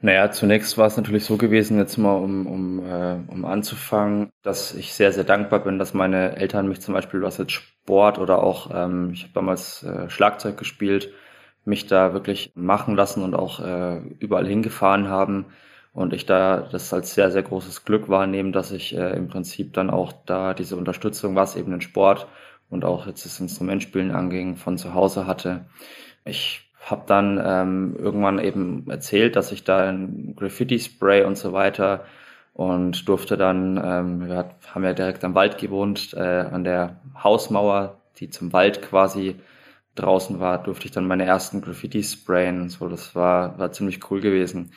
Naja, 0.00 0.30
zunächst 0.30 0.78
war 0.78 0.86
es 0.86 0.96
natürlich 0.96 1.26
so 1.26 1.36
gewesen, 1.36 1.76
jetzt 1.76 1.98
mal 1.98 2.14
um, 2.14 2.46
um, 2.46 2.86
äh, 2.86 3.18
um 3.30 3.44
anzufangen, 3.44 4.30
dass 4.40 4.72
ich 4.74 4.94
sehr, 4.94 5.12
sehr 5.12 5.24
dankbar 5.24 5.58
bin, 5.58 5.78
dass 5.78 5.92
meine 5.92 6.36
Eltern 6.36 6.68
mich 6.68 6.80
zum 6.80 6.94
Beispiel, 6.94 7.20
was 7.20 7.36
jetzt 7.36 7.52
Sport 7.52 8.18
oder 8.18 8.42
auch, 8.42 8.70
ähm, 8.72 9.10
ich 9.12 9.24
habe 9.24 9.34
damals 9.34 9.82
äh, 9.82 10.08
Schlagzeug 10.08 10.56
gespielt, 10.56 11.12
mich 11.66 11.86
da 11.86 12.14
wirklich 12.14 12.52
machen 12.54 12.96
lassen 12.96 13.22
und 13.22 13.34
auch 13.34 13.60
äh, 13.60 13.98
überall 14.20 14.46
hingefahren 14.46 15.08
haben. 15.08 15.44
Und 15.92 16.14
ich 16.14 16.24
da 16.24 16.66
das 16.72 16.94
als 16.94 17.12
sehr, 17.12 17.30
sehr 17.30 17.42
großes 17.42 17.84
Glück 17.84 18.08
wahrnehme, 18.08 18.52
dass 18.52 18.70
ich 18.70 18.96
äh, 18.96 19.10
im 19.14 19.28
Prinzip 19.28 19.74
dann 19.74 19.90
auch 19.90 20.12
da 20.24 20.54
diese 20.54 20.76
Unterstützung, 20.76 21.34
was 21.34 21.56
eben 21.56 21.72
den 21.72 21.82
Sport 21.82 22.26
und 22.70 22.84
auch 22.84 23.06
jetzt 23.06 23.24
das 23.24 23.40
Instrumentspielen 23.40 24.10
anging, 24.10 24.56
von 24.56 24.78
zu 24.78 24.94
Hause 24.94 25.26
hatte. 25.26 25.66
Ich 26.24 26.68
habe 26.84 27.02
dann 27.06 27.40
ähm, 27.44 27.96
irgendwann 27.98 28.38
eben 28.38 28.88
erzählt, 28.88 29.36
dass 29.36 29.52
ich 29.52 29.64
da 29.64 29.88
ein 29.88 30.34
Graffiti-Spray 30.36 31.24
und 31.24 31.36
so 31.36 31.52
weiter 31.52 32.04
und 32.54 33.08
durfte 33.08 33.36
dann, 33.36 33.80
ähm, 33.82 34.28
wir 34.28 34.50
haben 34.74 34.84
ja 34.84 34.92
direkt 34.92 35.24
am 35.24 35.34
Wald 35.34 35.58
gewohnt, 35.58 36.14
äh, 36.14 36.20
an 36.20 36.64
der 36.64 37.00
Hausmauer, 37.22 38.00
die 38.18 38.30
zum 38.30 38.52
Wald 38.52 38.82
quasi 38.82 39.36
draußen 39.94 40.40
war, 40.40 40.62
durfte 40.62 40.86
ich 40.86 40.92
dann 40.92 41.06
meine 41.06 41.24
ersten 41.24 41.60
Graffiti 41.60 42.02
sprayen. 42.02 42.68
So, 42.68 42.88
das 42.88 43.14
war, 43.14 43.58
war 43.58 43.72
ziemlich 43.72 44.10
cool 44.10 44.20
gewesen. 44.20 44.72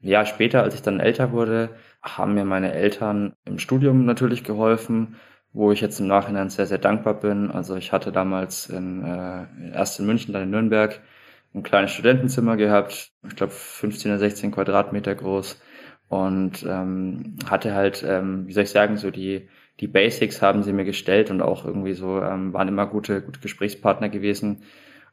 Ja, 0.00 0.24
später, 0.24 0.62
als 0.62 0.74
ich 0.74 0.82
dann 0.82 1.00
älter 1.00 1.32
wurde, 1.32 1.70
haben 2.02 2.34
mir 2.34 2.44
meine 2.44 2.72
Eltern 2.72 3.34
im 3.44 3.58
Studium 3.58 4.04
natürlich 4.04 4.44
geholfen 4.44 5.16
wo 5.52 5.72
ich 5.72 5.80
jetzt 5.80 6.00
im 6.00 6.06
Nachhinein 6.06 6.50
sehr, 6.50 6.66
sehr 6.66 6.78
dankbar 6.78 7.14
bin. 7.14 7.50
Also 7.50 7.76
ich 7.76 7.92
hatte 7.92 8.12
damals 8.12 8.68
in, 8.68 9.04
äh, 9.04 9.46
erst 9.74 9.98
in 10.00 10.06
München, 10.06 10.32
dann 10.32 10.44
in 10.44 10.50
Nürnberg 10.50 11.00
ein 11.54 11.62
kleines 11.62 11.92
Studentenzimmer 11.92 12.56
gehabt, 12.56 13.10
ich 13.26 13.36
glaube 13.36 13.52
15 13.52 14.10
oder 14.12 14.18
16 14.18 14.52
Quadratmeter 14.52 15.14
groß. 15.14 15.60
Und 16.08 16.64
ähm, 16.66 17.36
hatte 17.48 17.74
halt, 17.74 18.02
ähm, 18.06 18.46
wie 18.46 18.52
soll 18.52 18.64
ich 18.64 18.70
sagen, 18.70 18.96
so 18.96 19.10
die 19.10 19.48
die 19.80 19.86
Basics 19.86 20.42
haben 20.42 20.62
sie 20.64 20.72
mir 20.72 20.84
gestellt 20.84 21.30
und 21.30 21.40
auch 21.40 21.64
irgendwie 21.64 21.94
so 21.94 22.20
ähm, 22.22 22.52
waren 22.52 22.68
immer 22.68 22.86
gute 22.86 23.22
gute 23.22 23.40
Gesprächspartner 23.40 24.08
gewesen. 24.08 24.62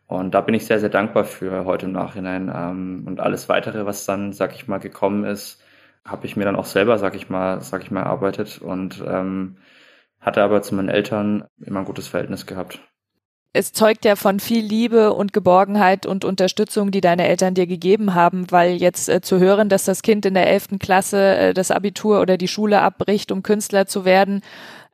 Und 0.08 0.34
da 0.36 0.41
bin 0.41 0.56
ich 0.56 0.65
sehr 0.65 0.80
sehr 0.80 0.89
dankbar 0.89 1.26
für 1.26 1.65
heute 1.65 1.88
im 1.88 1.91
Nachhinein. 1.93 2.52
Ähm, 2.54 3.04
und 3.08 3.19
alles 3.19 3.50
weitere, 3.50 3.86
was 3.86 4.06
dann 4.06 4.34
sag 4.34 4.56
ich 4.56 4.67
mal 4.67 4.80
gekommen 4.80 5.24
ist, 5.26 5.62
habe 6.06 6.26
ich 6.28 6.36
mir 6.38 6.45
dann 6.45 6.56
auch 6.56 6.65
selber 6.65 6.98
sag 6.98 7.15
ich 7.15 7.30
mal 7.30 7.62
sag 7.62 7.84
ich 7.84 7.91
mal 7.91 8.02
erarbeitet. 8.04 8.60
Und 8.62 9.04
ähm, 9.08 9.58
hatte 10.26 10.42
aber 10.42 10.62
zu 10.62 10.76
meinen 10.76 10.90
Eltern 10.90 11.46
immer 11.64 11.80
ein 11.80 11.86
gutes 11.86 12.08
Verhältnis 12.08 12.46
gehabt. 12.46 12.82
Es 13.54 13.72
zeugt 13.72 14.04
ja 14.04 14.18
von 14.18 14.42
viel 14.42 14.66
Liebe 14.66 15.14
und 15.14 15.32
Geborgenheit 15.32 16.06
und 16.06 16.26
Unterstützung, 16.26 16.92
die 16.92 17.00
deine 17.00 17.26
Eltern 17.26 17.54
dir 17.54 17.68
gegeben 17.68 18.14
haben, 18.14 18.52
weil 18.52 18.74
jetzt 18.74 19.08
äh, 19.08 19.22
zu 19.22 19.40
hören, 19.40 19.70
dass 19.70 19.86
das 19.86 20.02
Kind 20.02 20.26
in 20.26 20.34
der 20.34 20.48
elften 20.48 20.78
Klasse 20.78 21.38
äh, 21.38 21.54
das 21.54 21.72
Abitur 21.72 22.20
oder 22.20 22.36
die 22.36 22.50
Schule 22.50 22.82
abbricht, 22.82 23.32
um 23.32 23.44
Künstler 23.44 23.86
zu 23.86 24.04
werden, 24.04 24.42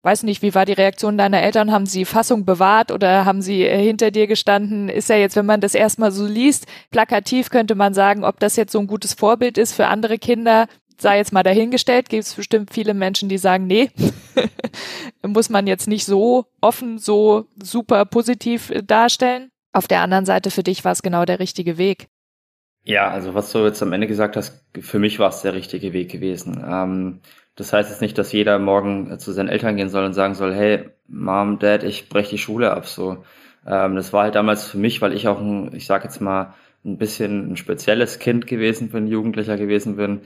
weiß 0.04 0.24
nicht, 0.24 0.42
wie 0.42 0.54
war 0.54 0.66
die 0.66 0.74
Reaktion 0.74 1.18
deiner 1.18 1.42
Eltern? 1.42 1.72
Haben 1.72 1.88
sie 1.88 2.06
Fassung 2.06 2.46
bewahrt 2.46 2.92
oder 2.92 3.26
haben 3.26 3.42
sie 3.42 3.64
äh, 3.64 3.84
hinter 3.84 4.12
dir 4.12 4.28
gestanden? 4.28 4.90
Ist 4.90 5.10
ja 5.10 5.16
jetzt, 5.16 5.36
wenn 5.36 5.46
man 5.48 5.62
das 5.62 5.74
erstmal 5.74 6.12
so 6.12 6.28
liest, 6.28 6.68
plakativ 6.92 7.50
könnte 7.50 7.74
man 7.74 7.96
sagen, 7.96 8.24
ob 8.24 8.40
das 8.40 8.58
jetzt 8.58 8.74
so 8.74 8.80
ein 8.80 8.88
gutes 8.88 9.14
Vorbild 9.14 9.58
ist 9.58 9.74
für 9.74 9.88
andere 9.88 10.20
Kinder, 10.20 10.68
sei 11.02 11.18
jetzt 11.18 11.34
mal 11.34 11.44
dahingestellt, 11.44 12.10
gibt 12.10 12.24
es 12.24 12.34
bestimmt 12.34 12.74
viele 12.74 12.94
Menschen, 12.94 13.30
die 13.30 13.38
sagen, 13.38 13.68
nee, 13.68 13.90
muss 15.26 15.50
man 15.50 15.68
jetzt 15.68 15.88
nicht 15.88 16.06
so 16.06 16.46
offen, 16.62 16.98
so 16.98 17.48
super 17.62 18.06
positiv 18.06 18.70
äh, 18.70 18.84
darstellen. 18.84 19.52
Auf 19.74 19.88
der 19.88 20.02
anderen 20.02 20.26
Seite, 20.26 20.52
für 20.52 20.64
dich 20.64 20.84
war 20.84 20.92
es 20.92 21.02
genau 21.02 21.26
der 21.26 21.40
richtige 21.40 21.78
Weg. 21.78 22.08
Ja, 22.84 23.10
also 23.10 23.36
was 23.36 23.52
du 23.52 23.60
jetzt 23.60 23.82
am 23.84 23.94
Ende 23.94 24.08
gesagt 24.08 24.36
hast, 24.36 24.66
für 24.80 25.00
mich 25.00 25.20
war 25.20 25.30
es 25.30 25.42
der 25.42 25.54
richtige 25.54 25.94
Weg 25.94 26.10
gewesen. 26.10 26.64
Ähm, 26.68 27.20
das 27.56 27.74
heißt 27.74 27.90
jetzt 27.90 28.02
nicht, 28.02 28.18
dass 28.18 28.32
jeder 28.32 28.58
morgen 28.60 29.18
zu 29.20 29.32
seinen 29.32 29.50
Eltern 29.50 29.76
gehen 29.76 29.90
soll 29.90 30.06
und 30.06 30.14
sagen 30.14 30.34
soll, 30.34 30.54
hey, 30.54 30.90
Mom, 31.08 31.60
Dad, 31.60 31.84
ich 31.84 32.10
breche 32.10 32.32
die 32.32 32.38
Schule 32.38 32.72
ab. 32.72 32.88
So, 32.88 33.24
ähm, 33.68 33.96
das 33.96 34.14
war 34.14 34.24
halt 34.24 34.36
damals 34.36 34.66
für 34.66 34.78
mich, 34.78 35.02
weil 35.02 35.14
ich 35.14 35.28
auch 35.28 35.40
ein, 35.40 35.74
ich 35.76 35.86
sag 35.86 36.04
jetzt 36.04 36.22
mal, 36.22 36.54
ein 36.84 36.98
bisschen 36.98 37.52
ein 37.52 37.58
spezielles 37.58 38.18
Kind 38.18 38.48
gewesen 38.48 38.90
bin, 38.90 39.08
Jugendlicher 39.08 39.58
gewesen 39.58 39.98
bin, 39.98 40.22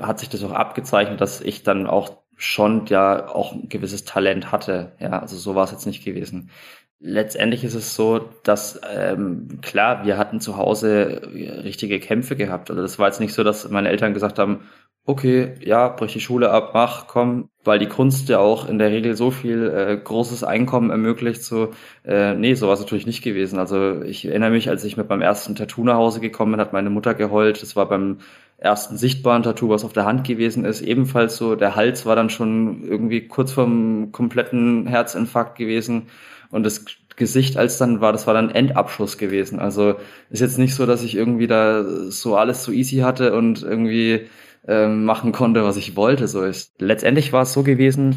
hat 0.00 0.18
sich 0.18 0.28
das 0.28 0.42
auch 0.44 0.52
abgezeichnet, 0.52 1.20
dass 1.20 1.40
ich 1.40 1.62
dann 1.62 1.86
auch 1.86 2.10
schon 2.36 2.86
ja 2.86 3.28
auch 3.28 3.52
ein 3.52 3.68
gewisses 3.68 4.04
Talent 4.04 4.52
hatte. 4.52 4.92
Ja, 4.98 5.18
also 5.20 5.36
so 5.36 5.54
war 5.54 5.64
es 5.64 5.72
jetzt 5.72 5.86
nicht 5.86 6.04
gewesen. 6.04 6.50
Letztendlich 6.98 7.64
ist 7.64 7.74
es 7.74 7.94
so, 7.94 8.30
dass 8.42 8.80
ähm, 8.94 9.60
klar, 9.62 10.04
wir 10.04 10.16
hatten 10.18 10.40
zu 10.40 10.56
Hause 10.56 11.22
richtige 11.64 12.00
Kämpfe 12.00 12.36
gehabt. 12.36 12.70
Also 12.70 12.82
das 12.82 12.98
war 12.98 13.06
jetzt 13.06 13.20
nicht 13.20 13.34
so, 13.34 13.44
dass 13.44 13.68
meine 13.68 13.90
Eltern 13.90 14.14
gesagt 14.14 14.38
haben, 14.38 14.62
okay, 15.04 15.54
ja, 15.60 15.88
brich 15.88 16.12
die 16.14 16.20
Schule 16.20 16.50
ab, 16.50 16.72
mach, 16.74 17.06
komm, 17.06 17.48
weil 17.64 17.78
die 17.78 17.86
Kunst 17.86 18.28
ja 18.28 18.38
auch 18.40 18.68
in 18.68 18.78
der 18.78 18.90
Regel 18.90 19.14
so 19.14 19.30
viel 19.30 19.68
äh, 19.70 19.96
großes 19.96 20.42
Einkommen 20.42 20.90
ermöglicht, 20.90 21.42
so, 21.44 21.70
äh, 22.04 22.34
nee, 22.34 22.54
so 22.54 22.66
war 22.66 22.74
es 22.74 22.80
natürlich 22.80 23.06
nicht 23.06 23.22
gewesen. 23.22 23.58
Also 23.58 24.02
ich 24.02 24.24
erinnere 24.26 24.50
mich, 24.50 24.68
als 24.68 24.82
ich 24.84 24.96
mit 24.96 25.08
meinem 25.08 25.22
ersten 25.22 25.54
Tattoo 25.54 25.84
nach 25.84 25.94
Hause 25.94 26.20
gekommen 26.20 26.52
bin, 26.52 26.60
hat 26.60 26.72
meine 26.72 26.90
Mutter 26.90 27.14
geheult. 27.14 27.62
Das 27.62 27.76
war 27.76 27.88
beim 27.88 28.18
ersten 28.66 28.96
sichtbaren 28.98 29.42
Tattoo, 29.42 29.70
was 29.70 29.84
auf 29.84 29.94
der 29.94 30.04
Hand 30.04 30.26
gewesen 30.26 30.64
ist, 30.64 30.82
ebenfalls 30.82 31.36
so. 31.38 31.56
Der 31.56 31.76
Hals 31.76 32.04
war 32.04 32.16
dann 32.16 32.30
schon 32.30 32.84
irgendwie 32.84 33.26
kurz 33.26 33.52
vorm 33.52 34.12
kompletten 34.12 34.86
Herzinfarkt 34.86 35.56
gewesen 35.56 36.08
und 36.50 36.64
das 36.64 36.84
Gesicht 37.16 37.56
als 37.56 37.78
dann 37.78 38.00
war, 38.00 38.12
das 38.12 38.26
war 38.26 38.34
dann 38.34 38.50
Endabschluss 38.50 39.18
gewesen. 39.18 39.58
Also 39.58 39.94
ist 40.30 40.40
jetzt 40.40 40.58
nicht 40.58 40.74
so, 40.74 40.86
dass 40.86 41.02
ich 41.02 41.16
irgendwie 41.16 41.46
da 41.46 41.84
so 42.10 42.36
alles 42.36 42.62
so 42.62 42.72
easy 42.72 42.98
hatte 42.98 43.34
und 43.34 43.62
irgendwie 43.62 44.26
ähm, 44.68 45.04
machen 45.04 45.32
konnte, 45.32 45.64
was 45.64 45.76
ich 45.76 45.96
wollte. 45.96 46.28
So 46.28 46.42
ist. 46.42 46.74
Letztendlich 46.78 47.32
war 47.32 47.42
es 47.42 47.52
so 47.52 47.62
gewesen, 47.62 48.16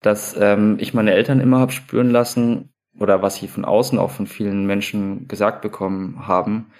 dass 0.00 0.36
ähm, 0.38 0.76
ich 0.80 0.92
meine 0.94 1.12
Eltern 1.12 1.40
immer 1.40 1.60
habe 1.60 1.72
spüren 1.72 2.10
lassen 2.10 2.70
oder 2.98 3.22
was 3.22 3.36
sie 3.36 3.48
von 3.48 3.64
außen 3.64 3.98
auch 3.98 4.10
von 4.10 4.26
vielen 4.26 4.66
Menschen 4.66 5.28
gesagt 5.28 5.62
bekommen 5.62 6.26
haben, 6.26 6.72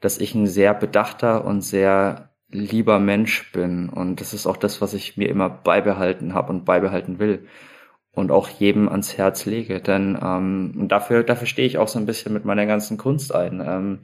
dass 0.00 0.18
ich 0.18 0.34
ein 0.34 0.46
sehr 0.46 0.74
bedachter 0.74 1.44
und 1.44 1.62
sehr 1.62 2.33
lieber 2.54 2.98
Mensch 2.98 3.50
bin. 3.52 3.88
Und 3.88 4.20
das 4.20 4.32
ist 4.32 4.46
auch 4.46 4.56
das, 4.56 4.80
was 4.80 4.94
ich 4.94 5.16
mir 5.16 5.28
immer 5.28 5.50
beibehalten 5.50 6.34
habe 6.34 6.52
und 6.52 6.64
beibehalten 6.64 7.18
will. 7.18 7.46
Und 8.12 8.30
auch 8.30 8.48
jedem 8.48 8.88
ans 8.88 9.18
Herz 9.18 9.44
lege. 9.44 9.80
Denn 9.80 10.16
ähm, 10.22 10.86
dafür, 10.88 11.24
dafür 11.24 11.48
stehe 11.48 11.66
ich 11.66 11.78
auch 11.78 11.88
so 11.88 11.98
ein 11.98 12.06
bisschen 12.06 12.32
mit 12.32 12.44
meiner 12.44 12.64
ganzen 12.64 12.96
Kunst 12.96 13.34
ein. 13.34 13.60
Ähm, 13.64 13.98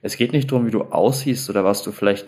es 0.00 0.16
geht 0.16 0.32
nicht 0.32 0.50
darum, 0.50 0.66
wie 0.66 0.70
du 0.70 0.84
aussiehst 0.84 1.50
oder 1.50 1.62
was 1.62 1.82
du 1.82 1.92
vielleicht 1.92 2.26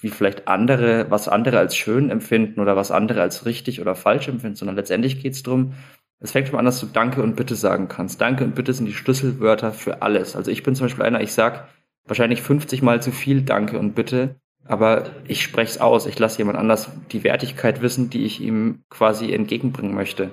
wie 0.00 0.08
vielleicht 0.08 0.48
andere, 0.48 1.06
was 1.10 1.28
andere 1.28 1.58
als 1.58 1.76
schön 1.76 2.10
empfinden 2.10 2.60
oder 2.60 2.76
was 2.76 2.90
andere 2.90 3.20
als 3.22 3.46
richtig 3.46 3.80
oder 3.80 3.94
falsch 3.94 4.28
empfinden, 4.28 4.56
sondern 4.56 4.76
letztendlich 4.76 5.22
geht 5.22 5.34
es 5.34 5.44
darum, 5.44 5.74
es 6.18 6.32
fängt 6.32 6.48
schon 6.48 6.58
an, 6.58 6.64
dass 6.64 6.80
du 6.80 6.86
Danke 6.86 7.22
und 7.22 7.36
Bitte 7.36 7.56
sagen 7.56 7.88
kannst. 7.88 8.20
Danke 8.20 8.44
und 8.44 8.54
Bitte 8.54 8.72
sind 8.72 8.86
die 8.86 8.92
Schlüsselwörter 8.92 9.72
für 9.72 10.02
alles. 10.02 10.36
Also 10.36 10.50
ich 10.50 10.62
bin 10.62 10.74
zum 10.74 10.86
Beispiel 10.86 11.04
einer, 11.04 11.20
ich 11.20 11.32
sag 11.32 11.68
wahrscheinlich 12.04 12.42
50 12.42 12.82
Mal 12.82 13.02
zu 13.02 13.10
viel 13.10 13.42
Danke 13.42 13.78
und 13.78 13.94
Bitte, 13.94 14.36
aber 14.66 15.10
ich 15.26 15.42
spreche 15.42 15.72
es 15.72 15.80
aus. 15.80 16.06
Ich 16.06 16.18
lasse 16.18 16.38
jemand 16.38 16.58
anders 16.58 16.90
die 17.10 17.24
Wertigkeit 17.24 17.82
wissen, 17.82 18.10
die 18.10 18.24
ich 18.24 18.40
ihm 18.40 18.84
quasi 18.90 19.32
entgegenbringen 19.32 19.94
möchte. 19.94 20.30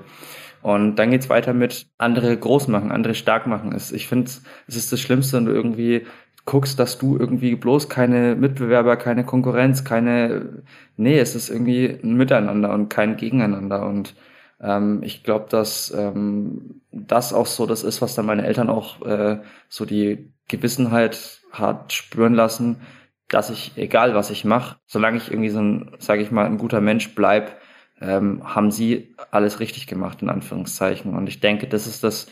Und 0.61 0.97
dann 0.97 1.11
geht's 1.11 1.29
weiter 1.29 1.53
mit 1.53 1.87
andere 1.97 2.35
groß 2.35 2.67
machen, 2.67 2.91
andere 2.91 3.15
stark 3.15 3.47
machen. 3.47 3.75
Ich 3.93 4.07
finde, 4.07 4.29
es 4.67 4.75
ist 4.75 4.91
das 4.91 4.99
Schlimmste, 4.99 5.37
wenn 5.37 5.45
du 5.45 5.53
irgendwie 5.53 6.05
guckst, 6.45 6.79
dass 6.79 6.97
du 6.97 7.17
irgendwie 7.17 7.55
bloß 7.55 7.89
keine 7.89 8.35
Mitbewerber, 8.35 8.97
keine 8.97 9.23
Konkurrenz, 9.23 9.83
keine, 9.83 10.63
nee, 10.97 11.19
es 11.19 11.35
ist 11.35 11.49
irgendwie 11.49 11.99
ein 12.03 12.15
Miteinander 12.15 12.73
und 12.73 12.89
kein 12.89 13.17
Gegeneinander 13.17 13.85
und 13.85 14.15
ähm, 14.59 15.01
ich 15.03 15.23
glaube, 15.23 15.45
dass 15.49 15.93
ähm, 15.95 16.81
das 16.91 17.33
auch 17.33 17.45
so 17.45 17.65
das 17.67 17.83
ist, 17.83 18.01
was 18.01 18.15
dann 18.15 18.25
meine 18.25 18.45
Eltern 18.45 18.69
auch 18.69 19.01
äh, 19.05 19.39
so 19.67 19.85
die 19.85 20.31
Gewissenheit 20.47 21.41
hat 21.51 21.93
spüren 21.93 22.33
lassen, 22.33 22.81
dass 23.29 23.49
ich, 23.49 23.73
egal 23.75 24.15
was 24.15 24.29
ich 24.29 24.45
mache, 24.45 24.77
solange 24.85 25.17
ich 25.17 25.29
irgendwie 25.31 25.49
so 25.49 25.61
ein, 25.61 25.91
sage 25.99 26.21
ich 26.21 26.31
mal, 26.31 26.45
ein 26.45 26.57
guter 26.57 26.81
Mensch 26.81 27.15
bleib, 27.15 27.59
ähm, 28.01 28.41
haben 28.43 28.71
sie 28.71 29.15
alles 29.31 29.59
richtig 29.59 29.87
gemacht, 29.87 30.21
in 30.21 30.29
Anführungszeichen. 30.29 31.15
Und 31.15 31.27
ich 31.27 31.39
denke, 31.39 31.67
das 31.67 31.87
ist 31.87 32.03
das, 32.03 32.27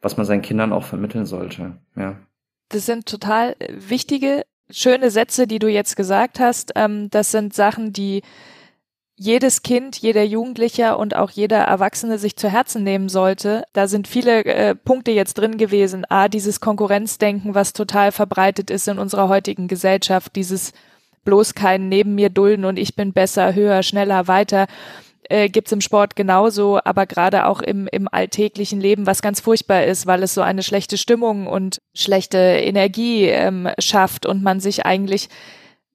was 0.00 0.16
man 0.16 0.26
seinen 0.26 0.42
Kindern 0.42 0.72
auch 0.72 0.84
vermitteln 0.84 1.26
sollte. 1.26 1.78
Ja 1.96 2.16
das 2.72 2.86
sind 2.86 3.06
total 3.06 3.54
wichtige, 3.68 4.44
schöne 4.70 5.10
Sätze, 5.10 5.46
die 5.46 5.58
du 5.58 5.68
jetzt 5.68 5.96
gesagt 5.96 6.40
hast. 6.40 6.72
Ähm, 6.74 7.08
das 7.10 7.30
sind 7.30 7.54
Sachen, 7.54 7.92
die 7.92 8.22
jedes 9.22 9.62
Kind, 9.62 9.96
jeder 9.98 10.24
Jugendlicher 10.24 10.98
und 10.98 11.14
auch 11.14 11.30
jeder 11.30 11.58
Erwachsene 11.58 12.18
sich 12.18 12.36
zu 12.36 12.48
Herzen 12.48 12.82
nehmen 12.82 13.08
sollte. 13.08 13.62
Da 13.72 13.86
sind 13.86 14.08
viele 14.08 14.44
äh, 14.44 14.74
Punkte 14.74 15.12
jetzt 15.12 15.34
drin 15.34 15.58
gewesen. 15.58 16.04
A, 16.08 16.28
dieses 16.28 16.60
Konkurrenzdenken, 16.60 17.54
was 17.54 17.72
total 17.72 18.10
verbreitet 18.10 18.68
ist 18.68 18.88
in 18.88 18.98
unserer 18.98 19.28
heutigen 19.28 19.68
Gesellschaft, 19.68 20.34
dieses 20.34 20.72
bloß 21.24 21.54
keinen 21.54 21.88
neben 21.88 22.16
mir 22.16 22.30
dulden 22.30 22.64
und 22.64 22.80
ich 22.80 22.96
bin 22.96 23.12
besser, 23.12 23.54
höher, 23.54 23.84
schneller, 23.84 24.26
weiter 24.26 24.66
äh, 25.28 25.48
gibt 25.48 25.70
im 25.70 25.80
Sport 25.80 26.16
genauso, 26.16 26.80
aber 26.84 27.06
gerade 27.06 27.46
auch 27.46 27.60
im, 27.60 27.86
im 27.86 28.08
alltäglichen 28.10 28.80
Leben, 28.80 29.06
was 29.06 29.22
ganz 29.22 29.38
furchtbar 29.38 29.84
ist, 29.84 30.06
weil 30.06 30.24
es 30.24 30.34
so 30.34 30.40
eine 30.40 30.64
schlechte 30.64 30.98
Stimmung 30.98 31.46
und 31.46 31.80
schlechte 31.94 32.38
Energie 32.38 33.26
ähm, 33.26 33.68
schafft 33.78 34.26
und 34.26 34.42
man 34.42 34.58
sich 34.58 34.84
eigentlich, 34.84 35.28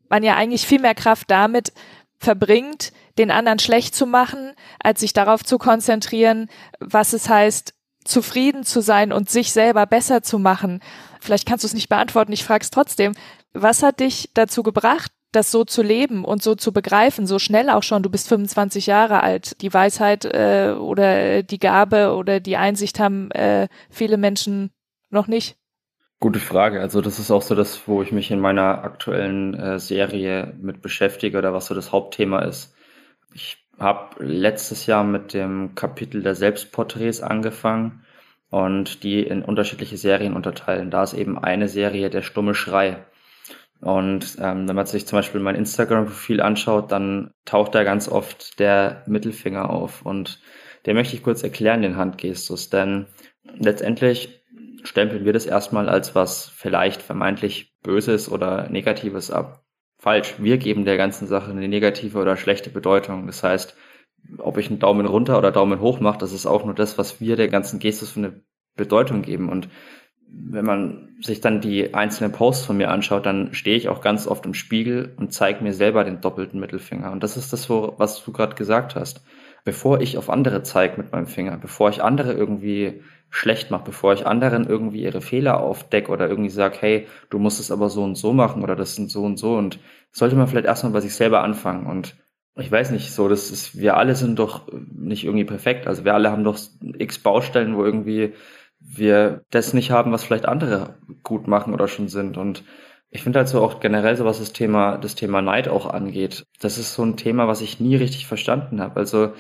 man 0.07 0.23
ja 0.23 0.35
eigentlich 0.35 0.65
viel 0.65 0.79
mehr 0.79 0.95
Kraft 0.95 1.29
damit 1.29 1.73
verbringt, 2.19 2.93
den 3.17 3.31
anderen 3.31 3.59
schlecht 3.59 3.95
zu 3.95 4.05
machen, 4.05 4.53
als 4.79 4.99
sich 4.99 5.13
darauf 5.13 5.43
zu 5.43 5.57
konzentrieren, 5.57 6.49
was 6.79 7.13
es 7.13 7.29
heißt, 7.29 7.73
zufrieden 8.03 8.63
zu 8.63 8.81
sein 8.81 9.11
und 9.11 9.29
sich 9.29 9.51
selber 9.51 9.85
besser 9.85 10.23
zu 10.23 10.39
machen. 10.39 10.81
Vielleicht 11.19 11.47
kannst 11.47 11.63
du 11.63 11.67
es 11.67 11.73
nicht 11.73 11.89
beantworten, 11.89 12.31
ich 12.31 12.43
frage 12.43 12.63
es 12.63 12.71
trotzdem. 12.71 13.13
Was 13.53 13.83
hat 13.83 13.99
dich 13.99 14.31
dazu 14.33 14.63
gebracht, 14.63 15.11
das 15.31 15.51
so 15.51 15.65
zu 15.65 15.81
leben 15.81 16.23
und 16.23 16.41
so 16.41 16.55
zu 16.55 16.71
begreifen, 16.71 17.27
so 17.27 17.37
schnell 17.37 17.69
auch 17.69 17.83
schon, 17.83 18.03
du 18.03 18.09
bist 18.09 18.29
25 18.29 18.87
Jahre 18.87 19.23
alt, 19.23 19.61
die 19.61 19.73
Weisheit 19.73 20.25
äh, 20.25 20.73
oder 20.77 21.43
die 21.43 21.59
Gabe 21.59 22.13
oder 22.15 22.39
die 22.39 22.57
Einsicht 22.57 22.99
haben 22.99 23.29
äh, 23.31 23.67
viele 23.89 24.17
Menschen 24.17 24.71
noch 25.09 25.27
nicht. 25.27 25.57
Gute 26.19 26.39
Frage. 26.39 26.81
Also 26.81 27.01
das 27.01 27.19
ist 27.19 27.29
auch 27.29 27.43
so 27.43 27.53
das, 27.53 27.87
wo 27.87 28.01
ich 28.01 28.11
mich 28.11 28.31
in 28.31 28.39
meiner 28.39 28.83
aktuellen 28.83 29.53
äh, 29.53 29.79
Serie 29.79 30.55
mit 30.59 30.81
beschäftige 30.81 31.37
oder 31.37 31.53
was 31.53 31.67
so 31.67 31.75
das 31.75 31.91
Hauptthema 31.91 32.39
ist. 32.39 32.73
Ich 33.37 33.59
habe 33.77 34.23
letztes 34.25 34.87
Jahr 34.87 35.03
mit 35.03 35.35
dem 35.35 35.75
Kapitel 35.75 36.23
der 36.23 36.33
Selbstporträts 36.33 37.21
angefangen 37.21 38.03
und 38.49 39.03
die 39.03 39.21
in 39.21 39.43
unterschiedliche 39.43 39.95
Serien 39.95 40.33
unterteilen. 40.33 40.89
Da 40.89 41.03
ist 41.03 41.13
eben 41.13 41.37
eine 41.37 41.67
Serie 41.67 42.09
der 42.09 42.23
stumme 42.23 42.55
Schrei. 42.55 43.05
Und 43.79 44.37
ähm, 44.41 44.67
wenn 44.67 44.75
man 44.75 44.87
sich 44.87 45.05
zum 45.05 45.19
Beispiel 45.19 45.39
mein 45.39 45.53
Instagram-Profil 45.53 46.41
anschaut, 46.41 46.91
dann 46.91 47.29
taucht 47.45 47.75
da 47.75 47.83
ganz 47.83 48.09
oft 48.09 48.57
der 48.57 49.03
Mittelfinger 49.05 49.69
auf. 49.69 50.03
Und 50.03 50.41
den 50.87 50.95
möchte 50.95 51.15
ich 51.15 51.21
kurz 51.21 51.43
erklären, 51.43 51.83
den 51.83 51.95
Handgestus. 51.95 52.71
Denn 52.71 53.05
letztendlich 53.59 54.43
stempeln 54.81 55.25
wir 55.25 55.33
das 55.33 55.45
erstmal 55.45 55.89
als 55.89 56.15
was 56.15 56.49
vielleicht 56.49 57.03
vermeintlich 57.03 57.75
Böses 57.83 58.31
oder 58.31 58.67
Negatives 58.69 59.29
ab. 59.29 59.66
Falsch. 59.97 60.35
Wir 60.37 60.57
geben 60.57 60.85
der 60.85 60.97
ganzen 60.97 61.27
Sache 61.27 61.51
eine 61.51 61.67
negative 61.67 62.19
oder 62.19 62.37
schlechte 62.37 62.69
Bedeutung. 62.69 63.25
Das 63.25 63.43
heißt, 63.43 63.75
ob 64.37 64.57
ich 64.57 64.69
einen 64.69 64.79
Daumen 64.79 65.05
runter 65.05 65.37
oder 65.37 65.51
Daumen 65.51 65.79
hoch 65.79 65.99
mache, 65.99 66.19
das 66.19 66.33
ist 66.33 66.45
auch 66.45 66.65
nur 66.65 66.75
das, 66.75 66.97
was 66.97 67.19
wir 67.19 67.35
der 67.35 67.47
ganzen 67.47 67.79
Gestus 67.79 68.11
für 68.11 68.19
eine 68.19 68.41
Bedeutung 68.75 69.21
geben. 69.23 69.49
Und 69.49 69.69
wenn 70.29 70.65
man 70.65 71.15
sich 71.21 71.41
dann 71.41 71.61
die 71.61 71.93
einzelnen 71.93 72.31
Posts 72.31 72.65
von 72.65 72.77
mir 72.77 72.91
anschaut, 72.91 73.25
dann 73.25 73.53
stehe 73.53 73.77
ich 73.77 73.89
auch 73.89 74.01
ganz 74.01 74.27
oft 74.27 74.45
im 74.45 74.53
Spiegel 74.53 75.13
und 75.17 75.33
zeige 75.33 75.63
mir 75.63 75.73
selber 75.73 76.03
den 76.03 76.21
doppelten 76.21 76.59
Mittelfinger. 76.59 77.11
Und 77.11 77.23
das 77.23 77.37
ist 77.37 77.53
das, 77.53 77.69
was 77.69 78.23
du 78.23 78.31
gerade 78.31 78.55
gesagt 78.55 78.95
hast. 78.95 79.23
Bevor 79.63 79.99
ich 79.99 80.17
auf 80.17 80.29
andere 80.29 80.63
zeige 80.63 81.01
mit 81.01 81.11
meinem 81.11 81.27
Finger, 81.27 81.57
bevor 81.57 81.89
ich 81.89 82.03
andere 82.03 82.33
irgendwie 82.33 83.01
schlecht 83.29 83.71
mache, 83.71 83.85
bevor 83.85 84.13
ich 84.13 84.25
anderen 84.25 84.67
irgendwie 84.67 85.03
ihre 85.03 85.21
Fehler 85.21 85.59
aufdecke 85.59 86.11
oder 86.11 86.29
irgendwie 86.29 86.49
sage, 86.49 86.77
hey, 86.79 87.07
du 87.29 87.39
musst 87.39 87.59
es 87.59 87.71
aber 87.71 87.89
so 87.89 88.03
und 88.03 88.15
so 88.15 88.33
machen 88.33 88.63
oder 88.63 88.75
das 88.75 88.95
sind 88.95 89.11
so 89.11 89.23
und 89.23 89.37
so 89.37 89.55
und 89.55 89.79
sollte 90.11 90.35
man 90.35 90.47
vielleicht 90.47 90.67
erstmal 90.67 90.93
bei 90.93 91.01
sich 91.01 91.15
selber 91.15 91.43
anfangen 91.43 91.85
und 91.87 92.15
ich 92.59 92.71
weiß 92.71 92.91
nicht, 92.91 93.11
so, 93.11 93.27
das 93.29 93.51
ist, 93.51 93.77
wir 93.77 93.97
alle 93.97 94.15
sind 94.15 94.39
doch 94.39 94.67
nicht 94.71 95.23
irgendwie 95.23 95.45
perfekt. 95.45 95.87
Also 95.87 96.05
wir 96.05 96.15
alle 96.15 96.31
haben 96.31 96.43
doch 96.43 96.57
x 96.97 97.19
Baustellen, 97.19 97.77
wo 97.77 97.85
irgendwie 97.85 98.33
wir 98.79 99.43
das 99.51 99.73
nicht 99.73 99.91
haben, 99.91 100.11
was 100.11 100.23
vielleicht 100.23 100.47
andere 100.47 100.97
gut 101.23 101.47
machen 101.47 101.73
oder 101.73 101.87
schon 101.87 102.07
sind. 102.07 102.37
Und 102.37 102.63
ich 103.09 103.23
finde 103.23 103.39
halt 103.39 103.47
so 103.47 103.61
auch 103.61 103.79
generell 103.79 104.15
so, 104.15 104.25
was 104.25 104.39
das 104.39 104.53
Thema, 104.53 104.97
das 104.97 105.15
Thema 105.15 105.41
Neid 105.41 105.67
auch 105.67 105.85
angeht. 105.85 106.45
Das 106.59 106.77
ist 106.77 106.93
so 106.93 107.03
ein 107.03 107.17
Thema, 107.17 107.47
was 107.47 107.61
ich 107.61 107.79
nie 107.79 107.95
richtig 107.95 108.27
verstanden 108.27 108.81
habe. 108.81 108.99
Also 108.99 109.33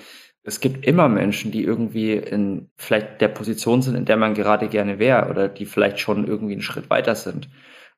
es 0.47 0.61
gibt 0.61 0.85
immer 0.85 1.09
Menschen, 1.09 1.51
die 1.51 1.61
irgendwie 1.61 2.13
in 2.13 2.69
vielleicht 2.77 3.19
der 3.19 3.27
Position 3.27 3.81
sind, 3.81 3.95
in 3.95 4.05
der 4.05 4.15
man 4.15 4.33
gerade 4.33 4.69
gerne 4.69 4.97
wäre 4.97 5.29
oder 5.29 5.49
die 5.49 5.65
vielleicht 5.65 5.99
schon 5.99 6.25
irgendwie 6.25 6.53
einen 6.53 6.61
Schritt 6.61 6.89
weiter 6.89 7.15
sind. 7.15 7.49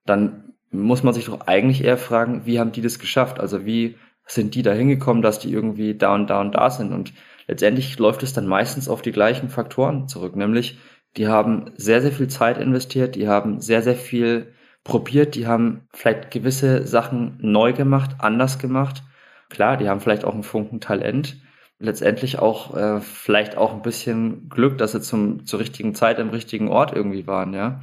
Dann 0.08 0.56
muss 0.72 1.04
man 1.04 1.14
sich 1.14 1.26
doch 1.26 1.42
eigentlich 1.42 1.84
eher 1.84 2.00
fragen, 2.00 2.42
wie 2.46 2.60
haben 2.60 2.72
die 2.72 2.82
das 2.82 2.98
geschafft? 2.98 3.40
Also 3.40 3.68
wie 3.68 3.98
sind 4.26 4.56
die 4.56 4.64
da 4.64 4.72
hingekommen, 4.74 5.22
dass 5.22 5.38
die 5.38 5.54
irgendwie 5.54 5.96
da 5.96 6.16
und 6.16 6.32
da 6.32 6.42
und 6.42 6.56
da 6.56 6.72
sind? 6.72 6.92
Und 6.92 7.14
letztendlich 7.48 8.00
läuft 8.00 8.24
es 8.24 8.34
dann 8.34 8.48
meistens 8.48 8.90
auf 8.90 9.04
die 9.04 9.12
gleichen 9.12 9.50
Faktoren 9.50 10.08
zurück, 10.08 10.36
nämlich 10.36 10.80
die 11.18 11.28
haben 11.28 11.72
sehr, 11.76 12.02
sehr 12.02 12.12
viel 12.12 12.30
Zeit 12.30 12.58
investiert, 12.58 13.14
die 13.16 13.28
haben 13.28 13.62
sehr, 13.62 13.84
sehr 13.84 13.96
viel 13.96 14.54
probiert, 14.84 15.36
die 15.36 15.46
haben 15.46 15.88
vielleicht 15.94 16.32
gewisse 16.32 16.88
Sachen 16.88 17.38
neu 17.42 17.74
gemacht, 17.74 18.16
anders 18.18 18.58
gemacht. 18.58 19.04
Klar, 19.50 19.78
die 19.78 19.88
haben 19.88 20.00
vielleicht 20.00 20.26
auch 20.26 20.34
einen 20.34 20.44
Funken 20.44 20.82
Talent, 20.82 21.38
letztendlich 21.80 22.40
auch 22.40 22.76
äh, 22.76 23.02
vielleicht 23.02 23.58
auch 23.58 23.74
ein 23.74 23.82
bisschen 23.82 24.50
Glück, 24.50 24.78
dass 24.78 24.92
sie 24.92 25.02
zum 25.02 25.46
zur 25.46 25.60
richtigen 25.60 25.96
Zeit 25.96 26.20
am 26.20 26.30
richtigen 26.30 26.68
Ort 26.68 26.94
irgendwie 26.94 27.26
waren, 27.26 27.54
ja. 27.54 27.82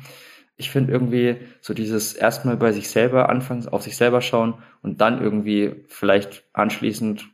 Ich 0.59 0.71
finde 0.71 0.93
irgendwie 0.93 1.37
so 1.61 1.75
dieses 1.75 2.15
erstmal 2.15 2.57
bei 2.57 2.73
sich 2.73 2.89
selber 2.89 3.29
anfangen, 3.29 3.69
auf 3.69 3.83
sich 3.83 3.97
selber 3.97 4.23
schauen 4.23 4.55
und 4.83 5.01
dann 5.01 5.21
irgendwie 5.21 5.85
vielleicht 5.89 6.45
anschließend 6.55 7.29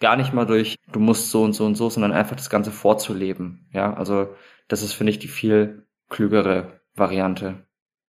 gar 0.00 0.16
nicht 0.16 0.32
mal 0.32 0.46
durch, 0.46 0.76
du 0.92 1.00
musst 1.00 1.30
so 1.30 1.42
und 1.42 1.52
so 1.52 1.64
und 1.66 1.74
so, 1.74 1.90
sondern 1.90 2.12
einfach 2.12 2.36
das 2.36 2.50
Ganze 2.50 2.70
vorzuleben. 2.70 3.66
Ja, 3.72 3.94
also 3.94 4.34
das 4.68 4.82
ist, 4.82 4.92
finde 4.94 5.10
ich, 5.10 5.18
die 5.18 5.28
viel 5.28 5.86
klügere 6.08 6.80
Variante. 6.94 7.66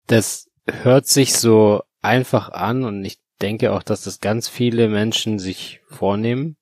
Das 0.07 0.49
hört 0.67 1.05
sich 1.07 1.33
so 1.33 1.83
einfach 2.01 2.49
an 2.49 2.83
und 2.83 3.03
ich 3.03 3.19
denke 3.41 3.71
auch, 3.71 3.83
dass 3.83 4.03
das 4.03 4.19
ganz 4.19 4.47
viele 4.47 4.87
Menschen 4.87 5.39
sich 5.39 5.81
vornehmen, 5.87 6.55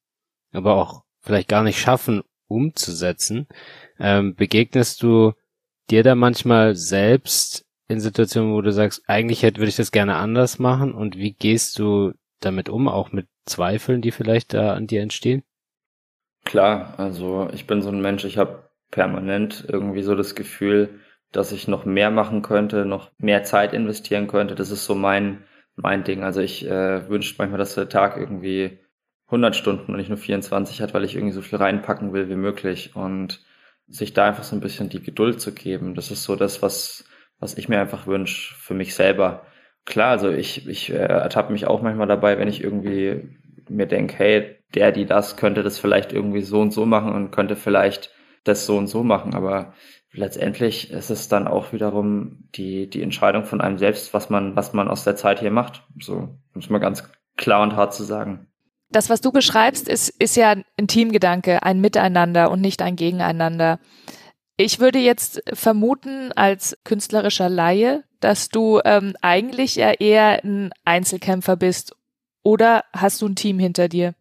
aber 0.52 0.76
auch 0.76 1.03
vielleicht 1.24 1.48
gar 1.48 1.64
nicht 1.64 1.80
schaffen, 1.80 2.22
umzusetzen. 2.48 3.48
Ähm, 4.00 4.36
begegnest 4.36 5.02
du 5.02 5.34
dir 5.90 6.04
da 6.04 6.16
manchmal 6.16 6.76
selbst 6.76 7.66
in 7.88 8.00
Situationen, 8.00 8.54
wo 8.54 8.62
du 8.62 8.72
sagst, 8.72 9.04
eigentlich 9.08 9.44
hätte, 9.44 9.60
würde 9.60 9.70
ich 9.70 9.76
das 9.76 9.92
gerne 9.92 10.16
anders 10.16 10.60
machen 10.60 10.94
und 10.94 11.18
wie 11.18 11.34
gehst 11.34 11.80
du 11.80 12.14
damit 12.40 12.70
um, 12.70 12.88
auch 12.88 13.12
mit 13.12 13.28
Zweifeln, 13.46 14.02
die 14.02 14.12
vielleicht 14.12 14.54
da 14.54 14.74
an 14.74 14.88
dir 14.88 15.02
entstehen? 15.02 15.44
Klar, 16.46 16.96
also 16.98 17.50
ich 17.54 17.68
bin 17.68 17.82
so 17.82 17.90
ein 17.90 18.02
Mensch, 18.02 18.26
ich 18.26 18.38
habe 18.38 18.70
permanent 18.92 19.66
irgendwie 19.68 20.04
so 20.04 20.16
das 20.16 20.36
Gefühl, 20.36 21.00
dass 21.32 21.52
ich 21.52 21.68
noch 21.68 21.86
mehr 21.86 22.12
machen 22.12 22.42
könnte, 22.42 22.86
noch 22.86 23.12
mehr 23.18 23.44
Zeit 23.44 23.74
investieren 23.74 24.28
könnte. 24.28 24.56
Das 24.56 24.70
ist 24.70 24.86
so 24.86 24.94
mein, 24.94 25.44
mein 25.76 26.04
Ding. 26.04 26.24
Also 26.24 26.42
ich 26.42 26.66
äh, 26.66 27.10
wünsche 27.10 27.36
manchmal, 27.38 27.58
dass 27.58 27.76
der 27.76 27.90
Tag 27.90 28.18
irgendwie 28.18 28.80
100 29.34 29.56
Stunden 29.56 29.92
und 29.92 29.98
nicht 29.98 30.10
nur 30.10 30.18
24 30.18 30.82
hat, 30.82 30.94
weil 30.94 31.04
ich 31.04 31.16
irgendwie 31.16 31.34
so 31.34 31.42
viel 31.42 31.58
reinpacken 31.58 32.14
will 32.14 32.30
wie 32.30 32.36
möglich 32.36 32.96
und 32.96 33.42
sich 33.88 34.14
da 34.14 34.26
einfach 34.26 34.44
so 34.44 34.56
ein 34.56 34.62
bisschen 34.62 34.90
die 34.90 35.02
Geduld 35.02 35.42
zu 35.42 35.54
geben. 35.54 35.96
Das 35.96 36.12
ist 36.12 36.24
so 36.24 36.36
das, 36.36 36.62
was 36.62 37.06
was 37.44 37.58
ich 37.58 37.70
mir 37.70 37.80
einfach 37.80 38.08
wünsche 38.08 38.56
für 38.56 38.74
mich 38.74 38.96
selber. 38.96 39.46
Klar, 39.86 40.12
also 40.12 40.32
ich, 40.32 40.68
ich 40.68 40.92
äh, 40.92 40.96
ertappe 40.96 41.52
mich 41.52 41.68
auch 41.68 41.82
manchmal 41.82 42.08
dabei, 42.08 42.40
wenn 42.40 42.48
ich 42.48 42.64
irgendwie 42.64 43.38
mir 43.70 43.86
denke, 43.86 44.16
hey, 44.18 44.56
der, 44.74 44.92
die 44.92 45.06
das, 45.06 45.36
könnte 45.36 45.62
das 45.62 45.78
vielleicht 45.78 46.14
irgendwie 46.14 46.42
so 46.42 46.62
und 46.62 46.72
so 46.72 46.86
machen 46.86 47.14
und 47.14 47.32
könnte 47.32 47.56
vielleicht 47.56 48.12
das 48.46 48.66
so 48.66 48.78
und 48.78 48.88
so 48.88 49.04
machen. 49.04 49.36
Aber 49.36 49.74
letztendlich 50.14 50.90
ist 50.92 51.10
es 51.10 51.28
dann 51.28 51.48
auch 51.48 51.74
wiederum 51.74 52.48
die, 52.56 52.90
die 52.90 53.02
Entscheidung 53.02 53.44
von 53.44 53.62
einem 53.62 53.78
selbst, 53.78 54.14
was 54.14 54.30
man, 54.30 54.56
was 54.56 54.74
man 54.74 54.88
aus 54.88 55.04
der 55.04 55.18
Zeit 55.18 55.42
hier 55.42 55.52
macht. 55.52 55.84
So, 56.00 56.30
muss 56.54 56.70
man 56.70 56.82
ganz 56.82 57.12
klar 57.36 57.62
und 57.62 57.76
hart 57.76 57.94
zu 57.94 58.04
sagen. 58.04 58.48
Das, 58.94 59.10
was 59.10 59.22
du 59.22 59.32
beschreibst, 59.32 59.90
ist, 59.90 60.10
ist 60.22 60.38
ja 60.38 60.56
ein 60.78 60.88
Teamgedanke, 60.88 61.64
ein 61.64 61.82
Miteinander 61.82 62.52
und 62.52 62.62
nicht 62.62 62.82
ein 62.84 62.96
Gegeneinander. 62.96 63.80
Ich 64.56 64.80
würde 64.80 65.00
jetzt 65.00 65.42
vermuten, 65.52 66.32
als 66.34 66.78
künstlerischer 66.84 67.50
Laie, 67.50 68.04
dass 68.20 68.50
du 68.50 68.80
ähm, 68.86 69.16
eigentlich 69.22 69.76
ja 69.76 69.92
eher 69.92 70.44
ein 70.44 70.70
Einzelkämpfer 70.86 71.56
bist. 71.56 71.96
Oder 72.44 72.84
hast 72.94 73.20
du 73.24 73.28
ein 73.28 73.36
Team 73.36 73.58
hinter 73.58 73.90
dir? 73.90 74.14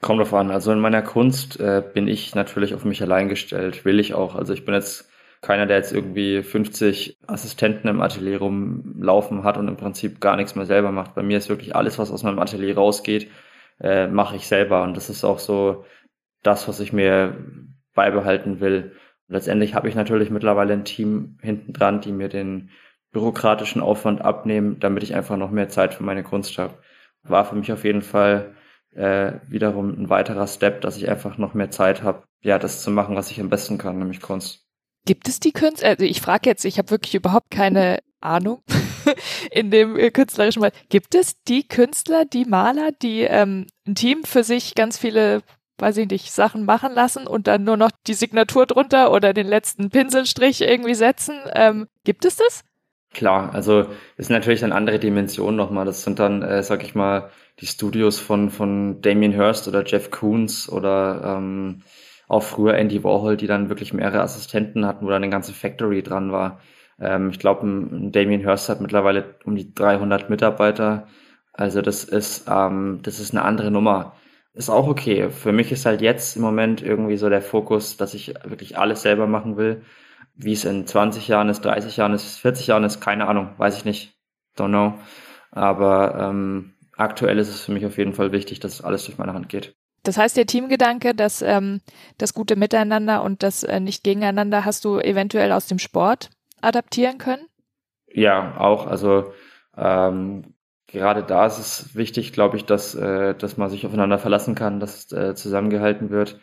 Kommt 0.00 0.20
drauf 0.20 0.34
an. 0.34 0.52
Also 0.52 0.70
in 0.70 0.78
meiner 0.78 1.02
Kunst 1.02 1.58
äh, 1.58 1.82
bin 1.92 2.06
ich 2.06 2.36
natürlich 2.36 2.72
auf 2.74 2.84
mich 2.84 3.02
allein 3.02 3.28
gestellt. 3.28 3.84
Will 3.84 3.98
ich 3.98 4.14
auch. 4.14 4.36
Also 4.36 4.52
ich 4.54 4.64
bin 4.64 4.74
jetzt 4.74 5.08
keiner, 5.40 5.66
der 5.66 5.78
jetzt 5.78 5.92
irgendwie 5.92 6.44
50 6.44 7.18
Assistenten 7.26 7.88
im 7.88 8.00
Atelier 8.00 8.38
rumlaufen 8.38 9.42
hat 9.42 9.58
und 9.58 9.66
im 9.66 9.76
Prinzip 9.76 10.20
gar 10.20 10.36
nichts 10.36 10.54
mehr 10.54 10.66
selber 10.66 10.92
macht. 10.92 11.16
Bei 11.16 11.24
mir 11.24 11.38
ist 11.38 11.48
wirklich 11.48 11.74
alles, 11.74 11.98
was 11.98 12.12
aus 12.12 12.22
meinem 12.22 12.38
Atelier 12.38 12.76
rausgeht, 12.76 13.28
äh, 13.80 14.06
mache 14.06 14.36
ich 14.36 14.46
selber. 14.46 14.82
Und 14.82 14.96
das 14.96 15.10
ist 15.10 15.24
auch 15.24 15.38
so 15.38 15.84
das, 16.42 16.68
was 16.68 16.80
ich 16.80 16.92
mir 16.92 17.36
beibehalten 17.94 18.60
will 18.60 18.92
letztendlich 19.28 19.74
habe 19.74 19.88
ich 19.88 19.94
natürlich 19.94 20.30
mittlerweile 20.30 20.72
ein 20.72 20.84
Team 20.84 21.38
hinten 21.42 21.72
dran, 21.72 22.00
die 22.00 22.12
mir 22.12 22.28
den 22.28 22.70
bürokratischen 23.12 23.80
Aufwand 23.80 24.20
abnehmen, 24.22 24.78
damit 24.80 25.02
ich 25.02 25.14
einfach 25.14 25.36
noch 25.36 25.50
mehr 25.50 25.68
Zeit 25.68 25.94
für 25.94 26.02
meine 26.02 26.22
Kunst 26.22 26.58
habe. 26.58 26.74
War 27.22 27.44
für 27.44 27.54
mich 27.54 27.72
auf 27.72 27.84
jeden 27.84 28.02
Fall 28.02 28.54
äh, 28.92 29.34
wiederum 29.48 29.90
ein 29.90 30.10
weiterer 30.10 30.46
Step, 30.46 30.80
dass 30.80 30.96
ich 30.96 31.08
einfach 31.08 31.38
noch 31.38 31.54
mehr 31.54 31.70
Zeit 31.70 32.02
habe, 32.02 32.24
ja, 32.42 32.58
das 32.58 32.82
zu 32.82 32.90
machen, 32.90 33.16
was 33.16 33.30
ich 33.30 33.40
am 33.40 33.50
besten 33.50 33.78
kann, 33.78 33.98
nämlich 33.98 34.20
Kunst. 34.20 34.66
Gibt 35.06 35.28
es 35.28 35.40
die 35.40 35.52
Künstler? 35.52 35.90
Also 35.90 36.04
ich 36.04 36.20
frage 36.20 36.48
jetzt, 36.48 36.64
ich 36.64 36.78
habe 36.78 36.90
wirklich 36.90 37.14
überhaupt 37.14 37.50
keine 37.50 37.98
Ahnung 38.20 38.62
in 39.50 39.70
dem 39.70 39.96
äh, 39.96 40.10
künstlerischen 40.10 40.60
Mal. 40.60 40.72
Gibt 40.88 41.14
es 41.14 41.42
die 41.44 41.66
Künstler, 41.66 42.24
die 42.24 42.44
Maler, 42.44 42.92
die 42.92 43.22
ähm, 43.22 43.66
ein 43.86 43.94
Team 43.94 44.24
für 44.24 44.44
sich 44.44 44.74
ganz 44.74 44.98
viele 44.98 45.42
weiß 45.78 45.96
ich 45.96 46.08
nicht, 46.08 46.32
Sachen 46.32 46.64
machen 46.64 46.92
lassen 46.94 47.26
und 47.26 47.46
dann 47.46 47.64
nur 47.64 47.76
noch 47.76 47.90
die 48.06 48.14
Signatur 48.14 48.66
drunter 48.66 49.12
oder 49.12 49.32
den 49.32 49.48
letzten 49.48 49.90
Pinselstrich 49.90 50.60
irgendwie 50.60 50.94
setzen. 50.94 51.34
Ähm, 51.52 51.88
gibt 52.04 52.24
es 52.24 52.36
das? 52.36 52.64
Klar, 53.12 53.54
also 53.54 53.86
ist 54.16 54.30
natürlich 54.30 54.64
eine 54.64 54.74
andere 54.74 54.98
Dimension 54.98 55.56
nochmal. 55.56 55.84
Das 55.84 56.02
sind 56.02 56.18
dann, 56.18 56.42
äh, 56.42 56.62
sag 56.62 56.82
ich 56.82 56.94
mal, 56.94 57.30
die 57.60 57.66
Studios 57.66 58.18
von, 58.18 58.50
von 58.50 59.00
Damien 59.02 59.32
Hirst 59.32 59.68
oder 59.68 59.84
Jeff 59.84 60.10
Koons 60.10 60.68
oder 60.68 61.36
ähm, 61.38 61.82
auch 62.26 62.42
früher 62.42 62.74
Andy 62.74 63.04
Warhol, 63.04 63.36
die 63.36 63.46
dann 63.46 63.68
wirklich 63.68 63.92
mehrere 63.92 64.20
Assistenten 64.20 64.84
hatten, 64.84 65.06
wo 65.06 65.10
dann 65.10 65.22
eine 65.22 65.30
ganze 65.30 65.52
Factory 65.52 66.02
dran 66.02 66.32
war. 66.32 66.60
Ähm, 67.00 67.30
ich 67.30 67.38
glaube, 67.38 67.66
Damien 68.10 68.40
Hirst 68.40 68.68
hat 68.68 68.80
mittlerweile 68.80 69.36
um 69.44 69.56
die 69.56 69.74
300 69.74 70.30
Mitarbeiter. 70.30 71.08
Also 71.52 71.82
das 71.82 72.04
ist, 72.04 72.46
ähm, 72.48 73.00
das 73.02 73.20
ist 73.20 73.32
eine 73.32 73.44
andere 73.44 73.70
Nummer 73.70 74.14
ist 74.54 74.70
auch 74.70 74.86
okay. 74.86 75.30
Für 75.30 75.52
mich 75.52 75.72
ist 75.72 75.84
halt 75.84 76.00
jetzt 76.00 76.36
im 76.36 76.42
Moment 76.42 76.80
irgendwie 76.80 77.16
so 77.16 77.28
der 77.28 77.42
Fokus, 77.42 77.96
dass 77.96 78.14
ich 78.14 78.34
wirklich 78.44 78.78
alles 78.78 79.02
selber 79.02 79.26
machen 79.26 79.56
will. 79.56 79.82
Wie 80.36 80.52
es 80.52 80.64
in 80.64 80.86
20 80.86 81.28
Jahren 81.28 81.48
ist, 81.48 81.64
30 81.64 81.96
Jahren 81.96 82.14
ist, 82.14 82.38
40 82.38 82.68
Jahren 82.68 82.84
ist, 82.84 83.00
keine 83.00 83.26
Ahnung, 83.28 83.50
weiß 83.58 83.76
ich 83.76 83.84
nicht. 83.84 84.14
Don't 84.56 84.68
know. 84.68 84.94
Aber 85.50 86.16
ähm, 86.18 86.74
aktuell 86.96 87.38
ist 87.38 87.48
es 87.48 87.62
für 87.62 87.72
mich 87.72 87.84
auf 87.84 87.98
jeden 87.98 88.14
Fall 88.14 88.32
wichtig, 88.32 88.60
dass 88.60 88.82
alles 88.82 89.04
durch 89.04 89.18
meine 89.18 89.34
Hand 89.34 89.48
geht. 89.48 89.74
Das 90.04 90.18
heißt, 90.18 90.36
der 90.36 90.46
Teamgedanke, 90.46 91.14
dass 91.14 91.40
ähm, 91.42 91.80
das 92.18 92.34
gute 92.34 92.56
Miteinander 92.56 93.22
und 93.22 93.42
das 93.42 93.62
äh, 93.62 93.80
nicht 93.80 94.04
gegeneinander 94.04 94.64
hast 94.64 94.84
du 94.84 94.98
eventuell 94.98 95.50
aus 95.50 95.66
dem 95.66 95.78
Sport 95.78 96.30
adaptieren 96.64 97.18
können? 97.18 97.46
Ja, 98.06 98.56
auch. 98.58 98.86
Also 98.86 99.32
ähm, 99.76 100.54
gerade 100.86 101.22
da 101.22 101.46
ist 101.46 101.58
es 101.58 101.94
wichtig, 101.96 102.32
glaube 102.32 102.56
ich, 102.56 102.64
dass, 102.64 102.94
äh, 102.94 103.34
dass 103.34 103.56
man 103.56 103.70
sich 103.70 103.86
aufeinander 103.86 104.18
verlassen 104.18 104.54
kann, 104.54 104.80
dass 104.80 105.10
äh, 105.12 105.34
zusammengehalten 105.34 106.10
wird 106.10 106.40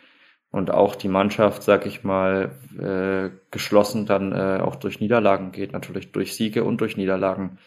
und 0.50 0.70
auch 0.70 0.94
die 0.94 1.08
Mannschaft, 1.08 1.62
sag 1.62 1.86
ich 1.86 2.04
mal, 2.04 2.52
äh, 2.78 3.34
geschlossen 3.50 4.06
dann 4.06 4.32
äh, 4.32 4.60
auch 4.62 4.76
durch 4.76 5.00
Niederlagen 5.00 5.50
geht, 5.50 5.72
natürlich 5.72 6.12
durch 6.12 6.36
Siege 6.36 6.64
und 6.64 6.80
durch 6.80 6.96
Niederlagen. 6.96 7.58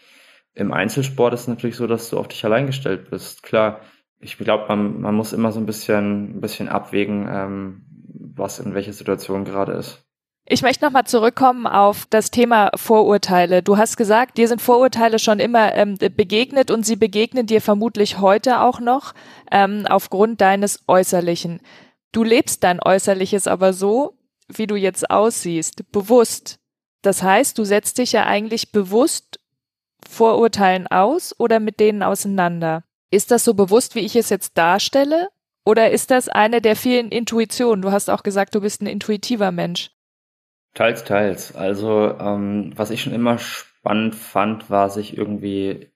Im 0.54 0.72
Einzelsport 0.72 1.34
ist 1.34 1.42
es 1.42 1.48
natürlich 1.48 1.76
so, 1.76 1.86
dass 1.86 2.08
du 2.10 2.18
auf 2.18 2.28
dich 2.28 2.44
allein 2.44 2.66
gestellt 2.66 3.10
bist. 3.10 3.42
Klar, 3.42 3.80
ich 4.20 4.38
glaube, 4.38 4.66
man, 4.68 5.00
man 5.00 5.14
muss 5.14 5.32
immer 5.32 5.52
so 5.52 5.60
ein 5.60 5.66
bisschen, 5.66 6.36
ein 6.36 6.40
bisschen 6.40 6.68
abwägen, 6.68 7.28
ähm, 7.28 7.86
was 8.34 8.60
in 8.60 8.74
welcher 8.74 8.92
Situation 8.92 9.44
gerade 9.44 9.72
ist. 9.72 10.05
Ich 10.48 10.62
möchte 10.62 10.84
nochmal 10.84 11.06
zurückkommen 11.06 11.66
auf 11.66 12.06
das 12.08 12.30
Thema 12.30 12.70
Vorurteile. 12.76 13.64
Du 13.64 13.78
hast 13.78 13.96
gesagt, 13.96 14.38
dir 14.38 14.46
sind 14.46 14.62
Vorurteile 14.62 15.18
schon 15.18 15.40
immer 15.40 15.74
ähm, 15.74 15.98
begegnet 15.98 16.70
und 16.70 16.86
sie 16.86 16.94
begegnen 16.94 17.46
dir 17.46 17.60
vermutlich 17.60 18.20
heute 18.20 18.60
auch 18.60 18.78
noch 18.78 19.12
ähm, 19.50 19.86
aufgrund 19.88 20.40
deines 20.40 20.84
Äußerlichen. 20.86 21.60
Du 22.12 22.22
lebst 22.22 22.62
dein 22.62 22.80
Äußerliches 22.80 23.48
aber 23.48 23.72
so, 23.72 24.16
wie 24.46 24.68
du 24.68 24.76
jetzt 24.76 25.10
aussiehst, 25.10 25.90
bewusst. 25.90 26.60
Das 27.02 27.24
heißt, 27.24 27.58
du 27.58 27.64
setzt 27.64 27.98
dich 27.98 28.12
ja 28.12 28.26
eigentlich 28.26 28.70
bewusst 28.70 29.40
Vorurteilen 30.08 30.86
aus 30.86 31.34
oder 31.40 31.58
mit 31.58 31.80
denen 31.80 32.04
auseinander. 32.04 32.84
Ist 33.10 33.32
das 33.32 33.44
so 33.44 33.54
bewusst, 33.54 33.96
wie 33.96 34.00
ich 34.00 34.14
es 34.14 34.30
jetzt 34.30 34.56
darstelle? 34.56 35.28
Oder 35.64 35.90
ist 35.90 36.12
das 36.12 36.28
eine 36.28 36.60
der 36.60 36.76
vielen 36.76 37.08
Intuitionen? 37.08 37.82
Du 37.82 37.90
hast 37.90 38.10
auch 38.10 38.22
gesagt, 38.22 38.54
du 38.54 38.60
bist 38.60 38.80
ein 38.80 38.86
intuitiver 38.86 39.50
Mensch. 39.50 39.90
Teils, 40.76 41.04
teils. 41.04 41.56
Also, 41.56 42.14
ähm, 42.20 42.72
was 42.76 42.90
ich 42.90 43.02
schon 43.02 43.14
immer 43.14 43.38
spannend 43.38 44.14
fand, 44.14 44.68
war 44.68 44.90
sich 44.90 45.16
irgendwie 45.16 45.90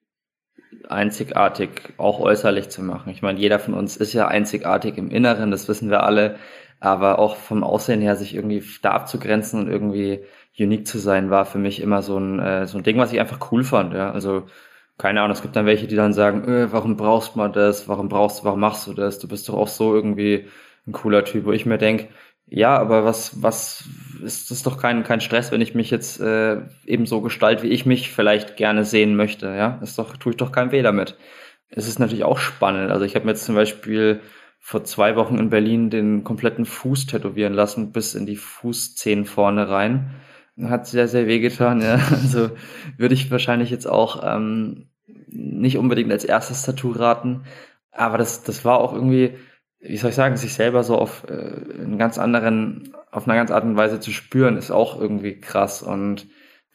einzigartig 0.88 1.92
auch 1.98 2.18
äußerlich 2.18 2.70
zu 2.70 2.82
machen. 2.82 3.10
Ich 3.12 3.20
meine, 3.20 3.38
jeder 3.38 3.58
von 3.58 3.74
uns 3.74 3.98
ist 3.98 4.14
ja 4.14 4.28
einzigartig 4.28 4.96
im 4.96 5.10
Inneren, 5.10 5.50
das 5.50 5.68
wissen 5.68 5.90
wir 5.90 6.02
alle, 6.02 6.36
aber 6.80 7.18
auch 7.18 7.36
vom 7.36 7.62
Aussehen 7.62 8.00
her 8.00 8.16
sich 8.16 8.34
irgendwie 8.34 8.64
da 8.80 8.92
abzugrenzen 8.92 9.60
und 9.60 9.68
irgendwie 9.70 10.24
unique 10.58 10.86
zu 10.86 10.98
sein, 10.98 11.28
war 11.28 11.44
für 11.44 11.58
mich 11.58 11.82
immer 11.82 12.00
so 12.00 12.18
ein, 12.18 12.38
äh, 12.40 12.66
so 12.66 12.78
ein 12.78 12.84
Ding, 12.84 12.96
was 12.96 13.12
ich 13.12 13.20
einfach 13.20 13.52
cool 13.52 13.64
fand. 13.64 13.92
Ja? 13.92 14.10
Also 14.12 14.46
keine 14.96 15.20
Ahnung, 15.20 15.32
es 15.32 15.42
gibt 15.42 15.56
dann 15.56 15.66
welche, 15.66 15.88
die 15.88 15.96
dann 15.96 16.14
sagen, 16.14 16.48
äh, 16.48 16.72
warum 16.72 16.96
brauchst 16.96 17.36
man 17.36 17.52
das, 17.52 17.86
warum 17.86 18.08
brauchst 18.08 18.40
du, 18.40 18.44
warum 18.44 18.60
machst 18.60 18.86
du 18.86 18.94
das, 18.94 19.18
du 19.18 19.28
bist 19.28 19.46
doch 19.50 19.54
auch 19.54 19.68
so 19.68 19.94
irgendwie 19.94 20.46
ein 20.86 20.92
cooler 20.92 21.24
Typ, 21.24 21.44
wo 21.44 21.52
ich 21.52 21.66
mir 21.66 21.78
denk 21.78 22.08
ja, 22.50 22.76
aber 22.76 23.04
was, 23.04 23.42
was 23.42 23.84
ist 24.24 24.50
das 24.50 24.62
doch 24.64 24.76
kein, 24.76 25.04
kein 25.04 25.20
Stress, 25.20 25.52
wenn 25.52 25.60
ich 25.60 25.74
mich 25.74 25.90
jetzt 25.90 26.20
äh, 26.20 26.60
eben 26.84 27.06
so 27.06 27.20
gestalte, 27.20 27.62
wie 27.62 27.68
ich 27.68 27.86
mich 27.86 28.10
vielleicht 28.10 28.56
gerne 28.56 28.84
sehen 28.84 29.16
möchte, 29.16 29.46
ja? 29.46 29.78
Ist 29.82 29.98
doch, 29.98 30.16
tue 30.16 30.32
ich 30.32 30.36
doch 30.36 30.50
kein 30.50 30.72
weh 30.72 30.82
damit. 30.82 31.16
Es 31.68 31.86
ist 31.86 32.00
natürlich 32.00 32.24
auch 32.24 32.38
spannend. 32.38 32.90
Also 32.90 33.04
ich 33.04 33.14
habe 33.14 33.24
mir 33.24 33.32
jetzt 33.32 33.44
zum 33.44 33.54
Beispiel 33.54 34.20
vor 34.58 34.82
zwei 34.84 35.14
Wochen 35.14 35.38
in 35.38 35.48
Berlin 35.48 35.90
den 35.90 36.24
kompletten 36.24 36.64
Fuß 36.64 37.06
tätowieren 37.06 37.54
lassen, 37.54 37.92
bis 37.92 38.16
in 38.16 38.26
die 38.26 38.36
Fußzehen 38.36 39.26
vorne 39.26 39.68
rein. 39.68 40.16
Hat 40.60 40.86
sehr, 40.88 41.06
sehr 41.06 41.26
wehgetan, 41.28 41.80
ja. 41.80 42.00
Also 42.10 42.50
würde 42.98 43.14
ich 43.14 43.30
wahrscheinlich 43.30 43.70
jetzt 43.70 43.86
auch 43.86 44.22
ähm, 44.24 44.88
nicht 45.28 45.78
unbedingt 45.78 46.10
als 46.10 46.24
erstes 46.24 46.62
Tattoo 46.62 46.90
raten. 46.90 47.44
Aber 47.92 48.18
das, 48.18 48.42
das 48.42 48.64
war 48.64 48.78
auch 48.78 48.92
irgendwie, 48.92 49.34
wie 49.80 49.96
soll 49.96 50.10
ich 50.10 50.16
sagen, 50.16 50.36
sich 50.36 50.52
selber 50.52 50.82
so 50.82 50.96
auf 50.96 51.24
äh, 51.28 51.32
einen 51.32 51.98
ganz 51.98 52.18
anderen, 52.18 52.94
auf 53.10 53.26
einer 53.26 53.36
ganz 53.36 53.50
und 53.50 53.76
Weise 53.76 53.98
zu 53.98 54.10
spüren, 54.10 54.56
ist 54.56 54.70
auch 54.70 55.00
irgendwie 55.00 55.40
krass. 55.40 55.82
Und 55.82 56.26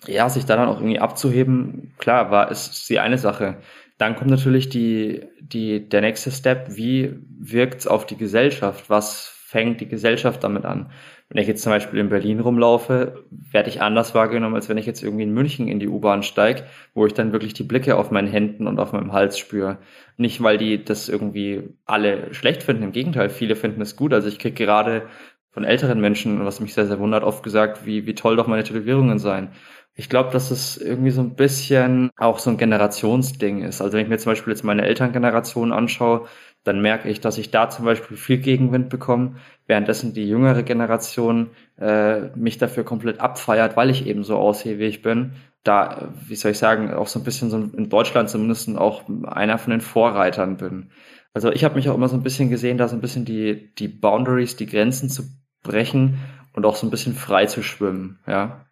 ja, 0.08 0.30
sich 0.30 0.46
da 0.46 0.56
dann 0.56 0.68
auch 0.68 0.80
irgendwie 0.80 1.00
abzuheben, 1.00 1.94
klar, 1.98 2.32
war 2.32 2.52
ist 2.52 2.90
die 2.90 3.00
eine 3.00 3.18
Sache. 3.18 3.58
Dann 3.98 4.16
kommt 4.16 4.30
natürlich 4.30 4.70
die, 4.70 5.24
die, 5.40 5.88
der 5.88 6.02
nächste 6.02 6.32
Step, 6.32 6.76
wie 6.76 7.16
wirkt's 7.40 7.88
auf 7.88 8.06
die 8.06 8.18
Gesellschaft? 8.18 8.90
Was 8.90 9.32
fängt 9.46 9.80
die 9.82 9.88
Gesellschaft 9.88 10.44
damit 10.44 10.66
an? 10.66 10.92
Wenn 11.30 11.42
ich 11.42 11.48
jetzt 11.48 11.64
zum 11.64 11.72
Beispiel 11.72 12.00
in 12.00 12.10
Berlin 12.10 12.40
rumlaufe, 12.40 13.26
werde 13.32 13.70
ich 13.70 13.82
anders 13.82 14.14
wahrgenommen, 14.14 14.56
als 14.56 14.70
wenn 14.70 14.78
ich 14.78 14.86
jetzt 14.86 15.04
irgendwie 15.04 15.24
in 15.24 15.34
München 15.34 15.68
in 15.68 15.80
die 15.80 15.88
U-Bahn 15.88 16.22
steige, 16.22 16.66
wo 16.94 17.06
ich 17.08 17.14
dann 17.14 17.32
wirklich 17.32 17.54
die 17.54 17.64
Blicke 17.64 17.98
auf 17.98 18.12
meinen 18.12 18.28
Händen 18.28 18.68
und 18.68 18.80
auf 18.80 18.94
meinem 18.94 19.12
Hals 19.12 19.40
spüre. 19.40 19.80
Nicht, 20.18 20.44
weil 20.44 20.60
die 20.60 20.84
das 20.86 21.10
irgendwie 21.10 21.64
alle 21.86 22.32
schlecht 22.34 22.62
finden, 22.62 22.84
im 22.84 22.92
Gegenteil, 22.92 23.30
viele 23.30 23.56
finden 23.56 23.82
es 23.82 23.96
gut. 23.96 24.14
Also 24.14 24.28
ich 24.28 24.38
kriege 24.38 24.54
gerade 24.66 25.08
von 25.50 25.64
älteren 25.64 26.00
Menschen, 26.00 26.46
was 26.46 26.60
mich 26.60 26.74
sehr, 26.74 26.86
sehr 26.86 27.00
wundert, 27.00 27.24
oft 27.24 27.42
gesagt, 27.42 27.86
wie, 27.86 28.06
wie 28.06 28.14
toll 28.14 28.36
doch 28.36 28.48
meine 28.48 28.64
Tätowierungen 28.64 29.20
seien. 29.20 29.50
Ich 29.96 30.10
glaube, 30.10 30.32
dass 30.32 30.52
es 30.52 30.78
irgendwie 30.78 31.12
so 31.12 31.22
ein 31.22 31.36
bisschen 31.36 32.12
auch 32.18 32.40
so 32.40 32.50
ein 32.50 32.58
Generationsding 32.58 33.64
ist. 33.64 33.82
Also 33.82 33.94
wenn 33.94 34.04
ich 34.04 34.10
mir 34.10 34.18
zum 34.18 34.34
Beispiel 34.34 34.52
jetzt 34.52 34.64
meine 34.64 34.84
Elterngeneration 34.86 35.72
anschaue, 35.72 36.28
dann 36.66 36.82
merke 36.82 37.08
ich, 37.10 37.22
dass 37.22 37.38
ich 37.38 37.52
da 37.52 37.70
zum 37.70 37.86
Beispiel 37.86 38.18
viel 38.18 38.40
Gegenwind 38.40 38.90
bekomme, 38.90 39.36
währenddessen 39.68 40.14
die 40.14 40.28
jüngere 40.28 40.64
Generation 40.64 41.52
äh, 41.80 42.36
mich 42.36 42.58
dafür 42.58 42.84
komplett 42.84 43.20
abfeiert, 43.20 43.78
weil 43.78 43.92
ich 43.92 44.08
eben 44.08 44.24
so 44.24 44.36
aussehe, 44.36 44.80
wie 44.80 44.86
ich 44.86 45.04
bin. 45.04 45.34
Da, 45.64 46.12
wie 46.28 46.36
soll 46.36 46.52
ich 46.52 46.58
sagen, 46.58 46.92
auch 46.92 47.08
so 47.08 47.20
ein 47.20 47.24
bisschen 47.24 47.52
so 47.52 47.58
in 47.58 47.90
Deutschland 47.90 48.30
zumindest 48.30 48.76
auch 48.78 49.04
einer 49.26 49.60
von 49.60 49.72
den 49.72 49.82
Vorreitern 49.82 50.58
bin. 50.58 50.90
Also 51.36 51.52
ich 51.52 51.64
habe 51.64 51.76
mich 51.76 51.88
auch 51.88 51.96
immer 51.96 52.08
so 52.08 52.18
ein 52.18 52.24
bisschen 52.24 52.50
gesehen, 52.50 52.80
da 52.80 52.88
so 52.88 52.96
ein 52.96 53.02
bisschen 53.02 53.26
die, 53.26 53.74
die 53.76 53.88
Boundaries, 53.88 54.56
die 54.56 54.66
Grenzen 54.66 55.08
zu 55.10 55.24
brechen 55.62 56.18
und 56.54 56.66
auch 56.66 56.76
so 56.76 56.88
ein 56.88 56.92
bisschen 56.92 57.14
frei 57.14 57.46
zu 57.46 57.62
schwimmen, 57.62 58.20
ja. 58.26 58.66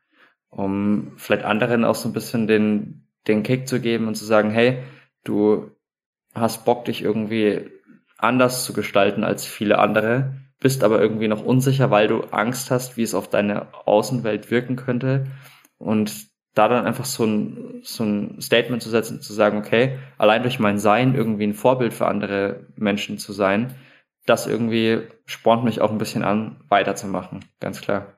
Um 0.49 1.13
vielleicht 1.17 1.45
anderen 1.45 1.83
auch 1.85 1.95
so 1.95 2.09
ein 2.09 2.13
bisschen 2.13 2.47
den, 2.47 3.07
den 3.27 3.43
Kick 3.43 3.67
zu 3.67 3.79
geben 3.79 4.07
und 4.07 4.15
zu 4.15 4.25
sagen, 4.25 4.49
hey, 4.49 4.79
du 5.23 5.71
hast 6.33 6.65
Bock, 6.65 6.85
dich 6.85 7.03
irgendwie 7.03 7.69
anders 8.17 8.65
zu 8.65 8.73
gestalten 8.73 9.23
als 9.23 9.45
viele 9.45 9.79
andere, 9.79 10.33
bist 10.59 10.83
aber 10.83 11.01
irgendwie 11.01 11.27
noch 11.27 11.43
unsicher, 11.43 11.91
weil 11.91 12.07
du 12.07 12.21
Angst 12.31 12.71
hast, 12.71 12.95
wie 12.95 13.03
es 13.03 13.13
auf 13.13 13.29
deine 13.29 13.67
Außenwelt 13.85 14.49
wirken 14.49 14.75
könnte. 14.75 15.25
Und 15.77 16.31
da 16.53 16.67
dann 16.67 16.85
einfach 16.85 17.05
so 17.05 17.25
ein, 17.25 17.81
so 17.83 18.03
ein 18.03 18.41
Statement 18.41 18.81
zu 18.81 18.89
setzen, 18.89 19.21
zu 19.21 19.33
sagen, 19.33 19.57
okay, 19.57 19.97
allein 20.17 20.43
durch 20.43 20.59
mein 20.59 20.77
Sein 20.77 21.15
irgendwie 21.15 21.47
ein 21.47 21.53
Vorbild 21.53 21.93
für 21.93 22.07
andere 22.07 22.67
Menschen 22.75 23.17
zu 23.17 23.33
sein, 23.33 23.75
das 24.25 24.47
irgendwie 24.47 25.01
spornt 25.25 25.63
mich 25.63 25.81
auch 25.81 25.91
ein 25.91 25.97
bisschen 25.97 26.23
an, 26.23 26.63
weiterzumachen, 26.69 27.43
ganz 27.59 27.81
klar. 27.81 28.17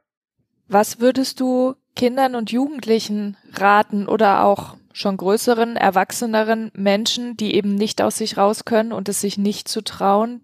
Was 0.67 0.99
würdest 0.99 1.39
du 1.39 1.75
Kindern 1.95 2.35
und 2.35 2.51
Jugendlichen 2.51 3.37
raten 3.53 4.07
oder 4.07 4.43
auch 4.43 4.75
schon 4.95 5.17
größeren, 5.17 5.75
erwachseneren 5.75 6.71
Menschen, 6.73 7.35
die 7.35 7.53
eben 7.55 7.75
nicht 7.75 8.01
aus 8.01 8.17
sich 8.17 8.37
raus 8.37 8.63
können 8.63 8.93
und 8.93 9.09
es 9.09 9.19
sich 9.19 9.37
nicht 9.37 9.67
zu 9.67 9.83
trauen, 9.83 10.41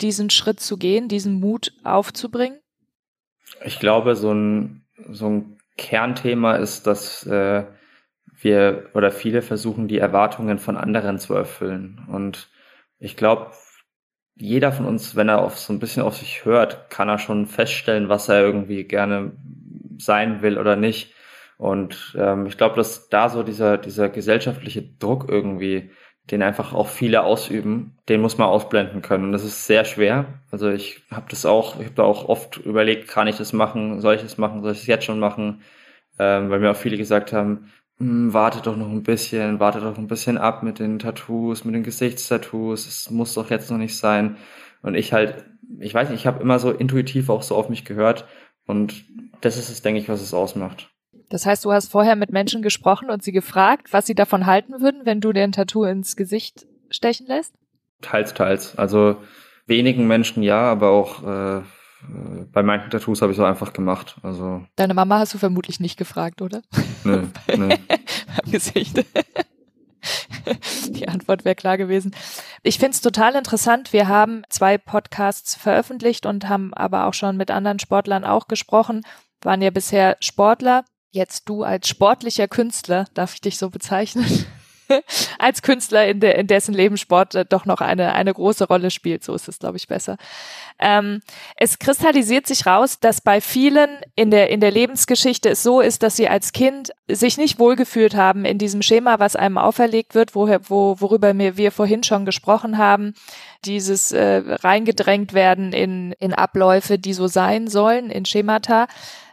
diesen 0.00 0.30
Schritt 0.30 0.58
zu 0.58 0.78
gehen, 0.78 1.08
diesen 1.08 1.38
Mut 1.38 1.74
aufzubringen? 1.84 2.58
Ich 3.62 3.78
glaube, 3.78 4.16
so 4.16 4.32
ein, 4.32 4.86
so 5.10 5.28
ein 5.28 5.58
Kernthema 5.76 6.56
ist, 6.56 6.86
dass 6.86 7.26
äh, 7.26 7.64
wir 8.40 8.88
oder 8.94 9.10
viele 9.10 9.42
versuchen, 9.42 9.86
die 9.86 9.98
Erwartungen 9.98 10.58
von 10.58 10.78
anderen 10.78 11.18
zu 11.18 11.34
erfüllen. 11.34 12.06
Und 12.10 12.48
ich 12.98 13.18
glaube, 13.18 13.50
jeder 14.34 14.72
von 14.72 14.86
uns, 14.86 15.14
wenn 15.14 15.28
er 15.28 15.42
auf 15.42 15.58
so 15.58 15.74
ein 15.74 15.78
bisschen 15.78 16.02
auf 16.02 16.16
sich 16.16 16.46
hört, 16.46 16.88
kann 16.88 17.10
er 17.10 17.18
schon 17.18 17.46
feststellen, 17.46 18.08
was 18.08 18.30
er 18.30 18.40
irgendwie 18.40 18.84
gerne 18.84 19.32
sein 19.98 20.40
will 20.40 20.56
oder 20.56 20.76
nicht. 20.76 21.12
Und 21.60 22.16
ähm, 22.18 22.46
ich 22.46 22.56
glaube, 22.56 22.76
dass 22.76 23.10
da 23.10 23.28
so 23.28 23.42
dieser, 23.42 23.76
dieser 23.76 24.08
gesellschaftliche 24.08 24.80
Druck 24.80 25.26
irgendwie, 25.28 25.90
den 26.30 26.42
einfach 26.42 26.72
auch 26.72 26.88
viele 26.88 27.22
ausüben, 27.22 27.98
den 28.08 28.22
muss 28.22 28.38
man 28.38 28.48
ausblenden 28.48 29.02
können. 29.02 29.24
Und 29.24 29.32
das 29.32 29.44
ist 29.44 29.66
sehr 29.66 29.84
schwer. 29.84 30.24
Also 30.50 30.70
ich 30.70 31.02
habe 31.10 31.26
das 31.28 31.44
auch, 31.44 31.78
ich 31.78 31.84
habe 31.84 31.96
da 31.96 32.04
auch 32.04 32.26
oft 32.30 32.56
überlegt, 32.56 33.08
kann 33.08 33.28
ich 33.28 33.36
das 33.36 33.52
machen, 33.52 34.00
soll 34.00 34.14
ich 34.14 34.22
das 34.22 34.38
machen, 34.38 34.62
soll 34.62 34.72
ich 34.72 34.80
es 34.80 34.86
jetzt 34.86 35.04
schon 35.04 35.20
machen? 35.20 35.60
Ähm, 36.18 36.48
weil 36.48 36.60
mir 36.60 36.70
auch 36.70 36.76
viele 36.76 36.96
gesagt 36.96 37.34
haben, 37.34 37.70
hm, 37.98 38.32
warte 38.32 38.62
doch 38.62 38.76
noch 38.76 38.88
ein 38.88 39.02
bisschen, 39.02 39.60
warte 39.60 39.80
doch 39.80 39.98
ein 39.98 40.08
bisschen 40.08 40.38
ab 40.38 40.62
mit 40.62 40.78
den 40.78 40.98
Tattoos, 40.98 41.66
mit 41.66 41.74
den 41.74 41.82
Gesichtstattoos, 41.82 42.86
es 42.86 43.10
muss 43.10 43.34
doch 43.34 43.50
jetzt 43.50 43.70
noch 43.70 43.76
nicht 43.76 43.98
sein. 43.98 44.38
Und 44.80 44.94
ich 44.94 45.12
halt, 45.12 45.44
ich 45.78 45.92
weiß 45.92 46.08
nicht, 46.08 46.20
ich 46.20 46.26
habe 46.26 46.42
immer 46.42 46.58
so 46.58 46.70
intuitiv 46.70 47.28
auch 47.28 47.42
so 47.42 47.54
auf 47.54 47.68
mich 47.68 47.84
gehört 47.84 48.26
und 48.66 49.04
das 49.42 49.58
ist 49.58 49.68
es, 49.68 49.82
denke 49.82 50.00
ich, 50.00 50.08
was 50.08 50.22
es 50.22 50.32
ausmacht. 50.32 50.90
Das 51.30 51.46
heißt, 51.46 51.64
du 51.64 51.72
hast 51.72 51.90
vorher 51.90 52.16
mit 52.16 52.32
Menschen 52.32 52.60
gesprochen 52.60 53.08
und 53.08 53.22
sie 53.22 53.32
gefragt, 53.32 53.92
was 53.92 54.04
sie 54.06 54.16
davon 54.16 54.46
halten 54.46 54.80
würden, 54.80 55.06
wenn 55.06 55.20
du 55.20 55.32
dir 55.32 55.44
ein 55.44 55.52
Tattoo 55.52 55.84
ins 55.84 56.16
Gesicht 56.16 56.66
stechen 56.90 57.26
lässt? 57.26 57.54
Teils, 58.02 58.34
teils. 58.34 58.76
Also 58.76 59.16
wenigen 59.66 60.06
Menschen 60.08 60.42
ja, 60.42 60.60
aber 60.60 60.90
auch 60.90 61.22
äh, 61.22 61.62
bei 62.52 62.62
manchen 62.64 62.90
Tattoos 62.90 63.22
habe 63.22 63.30
ich 63.30 63.36
so 63.36 63.44
einfach 63.44 63.72
gemacht. 63.72 64.16
Also 64.22 64.66
Deine 64.74 64.94
Mama 64.94 65.20
hast 65.20 65.32
du 65.32 65.38
vermutlich 65.38 65.78
nicht 65.78 65.96
gefragt, 65.96 66.42
oder? 66.42 66.62
Nö, 67.04 67.22
nö. 67.56 67.68
Am 68.42 68.50
Gesicht. 68.50 69.04
Die 70.88 71.06
Antwort 71.06 71.44
wäre 71.44 71.54
klar 71.54 71.78
gewesen. 71.78 72.12
Ich 72.64 72.78
finde 72.78 72.94
es 72.94 73.02
total 73.02 73.36
interessant. 73.36 73.92
Wir 73.92 74.08
haben 74.08 74.42
zwei 74.48 74.78
Podcasts 74.78 75.54
veröffentlicht 75.54 76.26
und 76.26 76.48
haben 76.48 76.74
aber 76.74 77.06
auch 77.06 77.14
schon 77.14 77.36
mit 77.36 77.52
anderen 77.52 77.78
Sportlern 77.78 78.24
auch 78.24 78.48
gesprochen, 78.48 79.02
waren 79.42 79.62
ja 79.62 79.70
bisher 79.70 80.16
Sportler 80.20 80.84
jetzt 81.10 81.48
du 81.48 81.62
als 81.62 81.88
sportlicher 81.88 82.48
Künstler, 82.48 83.06
darf 83.14 83.34
ich 83.34 83.40
dich 83.40 83.58
so 83.58 83.70
bezeichnen, 83.70 84.46
als 85.38 85.62
Künstler, 85.62 86.06
in, 86.06 86.20
de, 86.20 86.38
in 86.38 86.46
dessen 86.46 86.74
Leben 86.74 86.96
Sport 86.96 87.34
äh, 87.34 87.44
doch 87.44 87.64
noch 87.64 87.80
eine, 87.80 88.12
eine 88.14 88.32
große 88.32 88.66
Rolle 88.66 88.90
spielt. 88.90 89.24
So 89.24 89.34
ist 89.34 89.48
es, 89.48 89.58
glaube 89.58 89.76
ich, 89.76 89.88
besser. 89.88 90.16
Ähm, 90.78 91.20
es 91.56 91.78
kristallisiert 91.78 92.46
sich 92.46 92.66
raus, 92.66 92.98
dass 93.00 93.20
bei 93.20 93.40
vielen 93.40 93.90
in 94.14 94.30
der, 94.30 94.50
in 94.50 94.60
der 94.60 94.70
Lebensgeschichte 94.70 95.50
es 95.50 95.62
so 95.62 95.80
ist, 95.80 96.02
dass 96.02 96.16
sie 96.16 96.28
als 96.28 96.52
Kind 96.52 96.90
sich 97.08 97.38
nicht 97.38 97.58
wohlgefühlt 97.58 98.14
haben 98.14 98.44
in 98.44 98.58
diesem 98.58 98.82
Schema, 98.82 99.18
was 99.18 99.36
einem 99.36 99.58
auferlegt 99.58 100.14
wird, 100.14 100.34
woher, 100.34 100.68
wo, 100.68 100.96
worüber 101.00 101.36
wir, 101.36 101.56
wir 101.56 101.72
vorhin 101.72 102.02
schon 102.02 102.24
gesprochen 102.24 102.78
haben. 102.78 103.14
Dieses 103.64 104.12
äh, 104.12 104.42
reingedrängt 104.46 105.34
werden 105.34 105.72
in, 105.72 106.12
in 106.18 106.32
Abläufe, 106.32 106.98
die 106.98 107.12
so 107.12 107.26
sein 107.26 107.68
sollen, 107.68 108.10
in 108.10 108.24
Schemata 108.24 108.86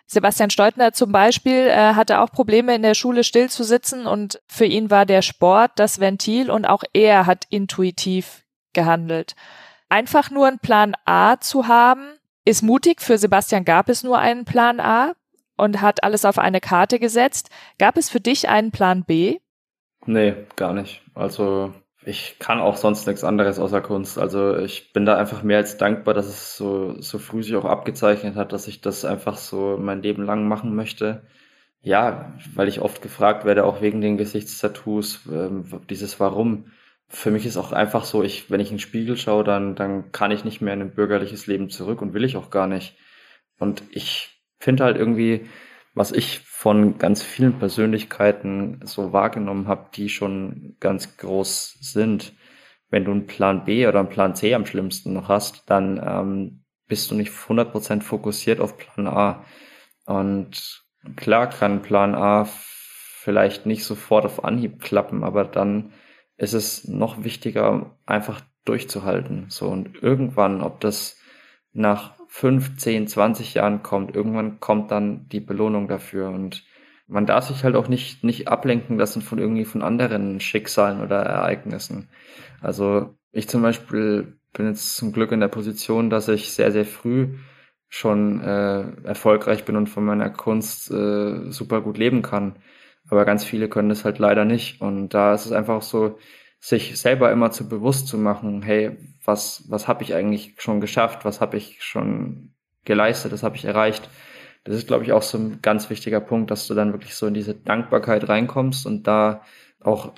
Sebastian 0.08 0.50
Steutner 0.50 0.94
zum 0.94 1.12
Beispiel 1.12 1.68
äh, 1.68 1.94
hatte 1.94 2.22
auch 2.22 2.32
Probleme 2.32 2.74
in 2.74 2.82
der 2.82 2.94
Schule 2.94 3.26
still 3.26 3.50
zu 3.50 3.64
sitzen 3.64 4.08
und 4.08 4.42
für 4.48 4.66
ihn 4.66 4.90
war 4.90 5.06
der 5.06 5.22
Sport 5.22 5.74
das 5.76 6.00
Ventil 6.00 6.50
und 6.50 6.66
auch 6.66 6.84
er 6.94 7.26
hat 7.26 7.46
intuitiv 7.50 8.46
gehandelt. 8.72 9.36
Einfach 9.90 10.32
nur 10.32 10.48
einen 10.48 10.60
Plan 10.60 10.96
A 11.06 11.40
zu 11.40 11.68
haben, 11.68 12.08
ist 12.46 12.62
mutig. 12.62 13.02
Für 13.02 13.18
Sebastian 13.18 13.66
gab 13.66 13.90
es 13.90 14.04
nur 14.04 14.18
einen 14.18 14.46
Plan 14.46 14.80
A 14.80 15.14
und 15.58 15.82
hat 15.82 16.04
alles 16.04 16.24
auf 16.24 16.40
eine 16.40 16.62
Karte 16.62 17.00
gesetzt. 17.00 17.50
Gab 17.78 17.98
es 17.98 18.10
für 18.10 18.22
dich 18.22 18.48
einen 18.48 18.72
Plan 18.72 19.04
B? 19.04 19.40
Nee, 20.06 20.36
gar 20.56 20.74
nicht. 20.74 21.02
Also 21.16 21.74
ich 22.08 22.40
kann 22.40 22.62
auch 22.62 22.78
sonst 22.78 23.06
nichts 23.06 23.26
anderes 23.26 23.60
außer 23.60 23.82
Kunst. 23.82 24.18
Also 24.18 24.58
ich 24.58 24.94
bin 24.94 25.06
da 25.06 25.18
einfach 25.18 25.44
mehr 25.44 25.58
als 25.58 25.78
dankbar, 25.78 26.14
dass 26.14 26.28
es 26.28 26.56
so, 26.56 26.96
so 27.02 27.20
früh 27.20 27.44
sich 27.44 27.56
auch 27.58 27.66
abgezeichnet 27.66 28.36
hat, 28.36 28.54
dass 28.54 28.70
ich 28.70 28.80
das 28.80 29.04
einfach 29.04 29.36
so 29.36 29.78
mein 29.78 30.02
Leben 30.02 30.24
lang 30.24 30.48
machen 30.48 30.74
möchte. 30.74 31.24
Ja, 31.82 32.34
weil 32.56 32.70
ich 32.70 32.80
oft 32.80 33.02
gefragt 33.02 33.44
werde, 33.44 33.66
auch 33.66 33.82
wegen 33.82 34.00
den 34.00 34.16
Gesichtstattoos, 34.18 35.28
ähm, 35.30 35.66
dieses 35.90 36.18
Warum. 36.20 36.72
Für 37.10 37.30
mich 37.32 37.46
ist 37.46 37.58
auch 37.58 37.74
einfach 37.74 38.06
so, 38.06 38.24
ich, 38.24 38.50
wenn 38.50 38.62
ich 38.62 38.72
in 38.72 38.78
den 38.78 38.82
Spiegel 38.82 39.18
schaue, 39.18 39.44
dann, 39.44 39.76
dann 39.76 40.14
kann 40.14 40.32
ich 40.32 40.46
nicht 40.46 40.62
mehr 40.62 40.74
in 40.76 40.82
ein 40.82 40.96
bürgerliches 40.96 41.46
Leben 41.48 41.70
zurück 41.70 42.02
und 42.02 42.14
will 42.14 42.24
ich 42.24 42.38
auch 42.38 42.50
gar 42.52 42.68
nicht. 42.68 42.96
Und 43.60 43.84
ich 43.92 44.30
finde 44.60 44.86
halt 44.86 44.98
irgendwie, 44.98 45.50
was 45.94 46.14
ich 46.14 46.40
von 46.60 46.98
ganz 46.98 47.22
vielen 47.22 47.60
Persönlichkeiten 47.60 48.80
so 48.84 49.14
wahrgenommen 49.14 49.68
habe, 49.68 49.92
die 49.94 50.10
schon 50.10 50.76
ganz 50.80 51.16
groß 51.18 51.78
sind. 51.82 52.34
Wenn 52.90 53.06
du 53.06 53.12
einen 53.12 53.28
Plan 53.28 53.64
B 53.64 53.86
oder 53.86 54.00
einen 54.00 54.10
Plan 54.10 54.34
C 54.34 54.56
am 54.56 54.66
schlimmsten 54.66 55.14
noch 55.14 55.30
hast, 55.30 55.70
dann 55.70 56.02
ähm, 56.04 56.64
bist 56.88 57.12
du 57.12 57.16
nicht 57.16 57.32
100% 57.32 58.02
fokussiert 58.02 58.60
auf 58.60 58.76
Plan 58.76 59.06
A. 59.06 59.46
Und 60.08 60.84
klar 61.16 61.48
kann 61.48 61.84
Plan 61.84 62.16
A 62.16 62.46
vielleicht 62.50 63.68
nicht 63.68 63.84
sofort 63.84 64.26
auf 64.26 64.44
Anhieb 64.44 64.82
klappen, 64.82 65.24
aber 65.24 65.44
dann 65.44 65.94
ist 66.38 66.54
es 66.54 66.88
noch 66.88 67.24
wichtiger, 67.24 67.96
einfach 68.08 68.42
durchzuhalten. 68.66 69.46
So 69.50 69.68
und 69.68 70.02
irgendwann, 70.02 70.62
ob 70.62 70.80
das 70.80 71.20
nach 71.72 72.17
fünf, 72.40 72.78
zehn, 72.78 73.08
zwanzig 73.08 73.56
Jahren 73.56 73.82
kommt, 73.82 74.16
irgendwann 74.16 74.60
kommt 74.60 74.92
dann 74.92 75.28
die 75.30 75.40
Belohnung 75.40 75.88
dafür 75.88 76.30
und 76.30 76.64
man 77.08 77.26
darf 77.26 77.46
sich 77.48 77.64
halt 77.64 77.76
auch 77.76 77.88
nicht, 77.88 78.24
nicht 78.24 78.48
ablenken 78.48 78.96
lassen 79.00 79.24
von 79.24 79.40
irgendwie 79.40 79.66
von 79.66 79.82
anderen 79.82 80.40
Schicksalen 80.40 81.02
oder 81.02 81.24
Ereignissen. 81.24 82.10
Also 82.62 83.16
ich 83.32 83.48
zum 83.50 83.64
Beispiel 83.64 84.38
bin 84.54 84.68
jetzt 84.68 84.98
zum 84.98 85.14
Glück 85.14 85.32
in 85.32 85.40
der 85.40 85.48
Position, 85.48 86.12
dass 86.12 86.28
ich 86.28 86.52
sehr, 86.52 86.72
sehr 86.72 86.86
früh 86.86 87.40
schon 87.90 88.42
äh, 88.42 88.84
erfolgreich 89.04 89.66
bin 89.66 89.76
und 89.76 89.88
von 89.88 90.06
meiner 90.06 90.30
Kunst 90.30 90.92
äh, 90.92 91.50
super 91.50 91.82
gut 91.82 91.98
leben 91.98 92.22
kann. 92.22 92.58
Aber 93.10 93.26
ganz 93.26 93.46
viele 93.46 93.68
können 93.68 93.90
das 93.90 94.06
halt 94.06 94.20
leider 94.20 94.46
nicht. 94.46 94.80
Und 94.82 95.10
da 95.16 95.34
ist 95.34 95.48
es 95.48 95.54
einfach 95.54 95.82
so, 95.82 96.20
sich 96.60 97.00
selber 97.00 97.32
immer 97.32 97.52
zu 97.52 97.70
bewusst 97.70 98.08
zu 98.08 98.18
machen, 98.18 98.62
hey, 98.62 98.98
was, 99.24 99.64
was 99.68 99.88
habe 99.88 100.04
ich 100.04 100.14
eigentlich 100.14 100.56
schon 100.58 100.82
geschafft, 100.82 101.26
was 101.26 101.42
habe 101.42 101.58
ich 101.58 101.84
schon 101.84 102.54
geleistet, 102.86 103.32
das 103.32 103.44
habe 103.44 103.56
ich 103.56 103.66
erreicht. 103.66 104.10
Das 104.64 104.76
ist, 104.76 104.88
glaube 104.88 105.04
ich, 105.04 105.12
auch 105.14 105.22
so 105.22 105.38
ein 105.38 105.62
ganz 105.62 105.90
wichtiger 105.90 106.20
Punkt, 106.20 106.52
dass 106.52 106.68
du 106.68 106.74
dann 106.74 106.92
wirklich 106.92 107.16
so 107.16 107.28
in 107.28 107.34
diese 107.34 107.54
Dankbarkeit 107.54 108.28
reinkommst 108.28 108.86
und 108.86 109.08
da 109.08 109.42
auch 109.82 110.14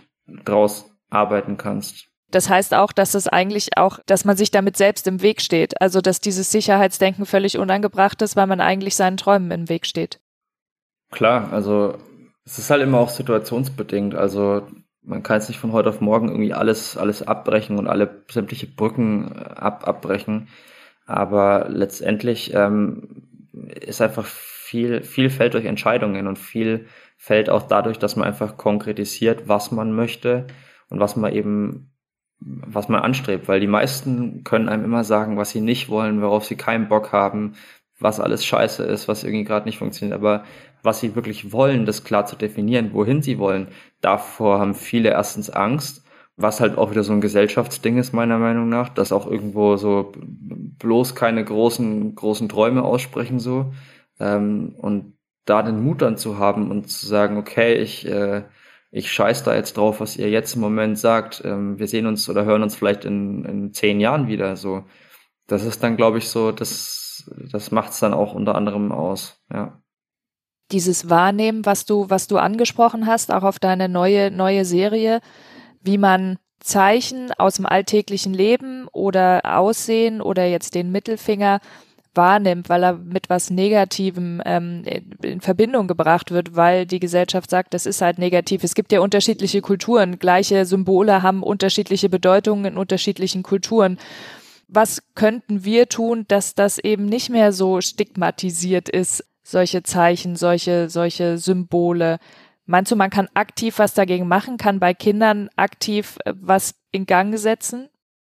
draus 0.46 0.92
arbeiten 1.10 1.58
kannst. 1.58 2.08
Das 2.32 2.50
heißt 2.50 2.76
auch, 2.76 2.92
dass 2.92 3.16
es 3.16 3.28
eigentlich 3.28 3.78
auch, 3.78 4.00
dass 4.06 4.24
man 4.24 4.38
sich 4.38 4.52
damit 4.52 4.78
selbst 4.78 5.08
im 5.08 5.22
Weg 5.22 5.42
steht. 5.42 5.82
Also, 5.82 6.00
dass 6.00 6.20
dieses 6.20 6.52
Sicherheitsdenken 6.52 7.26
völlig 7.26 7.58
unangebracht 7.58 8.22
ist, 8.22 8.36
weil 8.36 8.48
man 8.48 8.62
eigentlich 8.62 8.96
seinen 8.96 9.18
Träumen 9.18 9.52
im 9.52 9.70
Weg 9.70 9.86
steht. 9.88 10.20
Klar, 11.12 11.52
also 11.52 11.98
es 12.46 12.60
ist 12.60 12.70
halt 12.70 12.84
immer 12.84 13.00
auch 13.00 13.10
situationsbedingt. 13.10 14.14
Also 14.14 14.68
man 15.10 15.24
kann 15.24 15.38
es 15.40 15.48
nicht 15.50 15.60
von 15.60 15.74
heute 15.74 15.90
auf 15.90 16.02
morgen 16.02 16.30
irgendwie 16.30 16.54
alles, 16.54 16.96
alles 16.96 17.24
abbrechen 17.24 17.78
und 17.78 17.88
alle 17.88 18.24
sämtliche 18.30 18.68
Brücken 18.68 19.32
äh, 19.36 19.40
ab, 19.56 19.88
abbrechen. 19.88 20.48
Aber 21.06 21.66
letztendlich 21.70 22.54
ähm, 22.54 23.24
ist 23.82 24.02
einfach 24.02 24.26
viel, 24.26 25.02
viel 25.02 25.30
fällt 25.30 25.56
durch 25.56 25.66
Entscheidungen 25.66 26.28
und 26.28 26.38
viel 26.38 26.86
fällt 27.18 27.50
auch 27.50 27.64
dadurch, 27.64 27.98
dass 27.98 28.16
man 28.16 28.28
einfach 28.28 28.58
konkretisiert, 28.58 29.48
was 29.48 29.72
man 29.72 29.94
möchte 29.94 30.46
und 30.90 31.00
was 31.00 31.16
man 31.16 31.34
eben 31.34 31.90
was 32.42 32.88
man 32.88 33.02
anstrebt, 33.02 33.50
weil 33.50 33.60
die 33.60 33.68
meisten 33.68 34.46
können 34.46 34.70
einem 34.70 34.86
immer 34.86 35.04
sagen, 35.04 35.36
was 35.36 35.50
sie 35.50 35.60
nicht 35.60 35.90
wollen, 35.90 36.22
worauf 36.22 36.46
sie 36.46 36.56
keinen 36.56 36.88
Bock 36.88 37.12
haben, 37.12 37.56
was 38.00 38.22
alles 38.22 38.46
scheiße 38.46 38.84
ist, 38.84 39.10
was 39.10 39.26
irgendwie 39.26 39.44
gerade 39.44 39.66
nicht 39.66 39.78
funktioniert. 39.78 40.18
Aber 40.18 40.46
was 40.84 41.00
sie 41.00 41.16
wirklich 41.16 41.52
wollen, 41.52 41.86
das 41.86 42.04
klar 42.04 42.26
zu 42.26 42.36
definieren, 42.36 42.94
wohin 42.94 43.22
sie 43.22 43.38
wollen, 43.38 43.70
davor 44.02 44.60
haben 44.60 44.76
viele 44.76 45.10
erstens 45.10 45.50
Angst, 45.50 46.06
was 46.38 46.62
halt 46.62 46.78
auch 46.78 46.92
wieder 46.92 47.04
so 47.04 47.14
ein 47.14 47.22
Gesellschaftsding 47.22 47.98
ist, 47.98 48.14
meiner 48.14 48.38
Meinung 48.38 48.70
nach, 48.70 48.90
dass 48.90 49.12
auch 49.12 49.28
irgendwo 49.30 49.76
so 49.76 50.14
bloß 50.16 51.16
keine 51.16 51.44
großen, 51.44 52.16
großen 52.16 52.48
Träume 52.48 52.84
aussprechen 52.84 53.40
so. 53.40 53.74
Ähm, 54.20 54.76
und 54.78 55.18
da 55.46 55.64
den 55.64 55.84
Mut 55.84 56.02
dann 56.02 56.18
zu 56.18 56.38
haben 56.38 56.72
und 56.72 56.90
zu 56.90 57.06
sagen, 57.08 57.38
okay, 57.38 57.76
ich 57.76 58.08
äh, 58.08 58.44
ich 58.92 59.12
scheiß 59.12 59.44
da 59.44 59.56
jetzt 59.56 59.78
drauf, 59.78 60.00
was 60.00 60.18
ihr 60.18 60.30
jetzt 60.30 60.56
im 60.56 60.62
Moment 60.62 60.98
sagt. 60.98 61.42
Ähm, 61.46 61.78
wir 61.80 61.88
sehen 61.88 62.08
uns 62.08 62.30
oder 62.30 62.46
hören 62.46 62.64
uns 62.64 62.76
vielleicht 62.76 63.06
in, 63.06 63.46
in 63.46 63.74
zehn 63.74 64.00
Jahren 64.00 64.28
wieder. 64.28 64.56
So, 64.56 64.86
das 65.48 65.64
ist 65.64 65.84
dann, 65.84 65.98
glaube 65.98 66.18
ich, 66.18 66.30
so, 66.30 66.52
das, 66.52 67.30
das 67.52 67.72
macht 67.72 67.92
es 67.92 68.00
dann 68.00 68.14
auch 68.14 68.34
unter 68.34 68.56
anderem 68.56 68.92
aus. 68.92 69.44
Ja. 69.52 69.82
Dieses 70.72 71.10
Wahrnehmen, 71.10 71.66
was 71.66 71.86
du, 71.86 72.10
was 72.10 72.28
du 72.28 72.38
angesprochen 72.38 73.08
hast, 73.08 73.34
auch 73.34 73.44
auf 73.44 73.60
deine 73.60 73.90
neue, 73.90 74.32
neue 74.32 74.66
Serie, 74.66 75.20
wie 75.82 75.98
man 75.98 76.38
Zeichen 76.60 77.32
aus 77.38 77.56
dem 77.56 77.66
alltäglichen 77.66 78.34
Leben 78.34 78.88
oder 78.92 79.58
Aussehen 79.58 80.22
oder 80.22 80.46
jetzt 80.46 80.76
den 80.76 80.92
Mittelfinger 80.92 81.60
wahrnimmt, 82.16 82.70
weil 82.70 82.84
er 82.84 82.94
mit 82.94 83.30
was 83.30 83.50
Negativem 83.50 84.42
ähm, 84.46 84.84
in 85.22 85.42
Verbindung 85.42 85.88
gebracht 85.88 86.32
wird, 86.32 86.56
weil 86.56 86.86
die 86.86 87.00
Gesellschaft 87.00 87.50
sagt, 87.50 87.74
das 87.74 87.86
ist 87.86 88.02
halt 88.02 88.18
negativ. 88.18 88.64
Es 88.64 88.76
gibt 88.76 88.92
ja 88.92 89.00
unterschiedliche 89.00 89.62
Kulturen, 89.62 90.20
gleiche 90.20 90.66
Symbole 90.66 91.22
haben 91.22 91.44
unterschiedliche 91.44 92.10
Bedeutungen 92.10 92.66
in 92.66 92.78
unterschiedlichen 92.78 93.44
Kulturen. 93.44 93.98
Was 94.68 95.02
könnten 95.16 95.64
wir 95.64 95.88
tun, 95.88 96.26
dass 96.28 96.56
das 96.56 96.78
eben 96.78 97.06
nicht 97.06 97.30
mehr 97.30 97.54
so 97.54 97.82
stigmatisiert 97.82 98.90
ist, 98.90 99.24
solche 99.52 99.84
Zeichen, 99.84 100.36
solche, 100.36 100.90
solche 100.90 101.38
Symbole? 101.38 102.20
Meinst 102.66 102.92
du, 102.92 102.96
man 102.96 103.10
kann 103.10 103.30
aktiv 103.34 103.80
was 103.80 103.94
dagegen 103.94 104.28
machen, 104.28 104.58
kann 104.58 104.80
bei 104.80 104.94
Kindern 104.94 105.50
aktiv 105.56 106.18
äh, 106.26 106.34
was 106.40 106.76
in 106.92 107.06
Gang 107.06 107.38
setzen? 107.38 107.90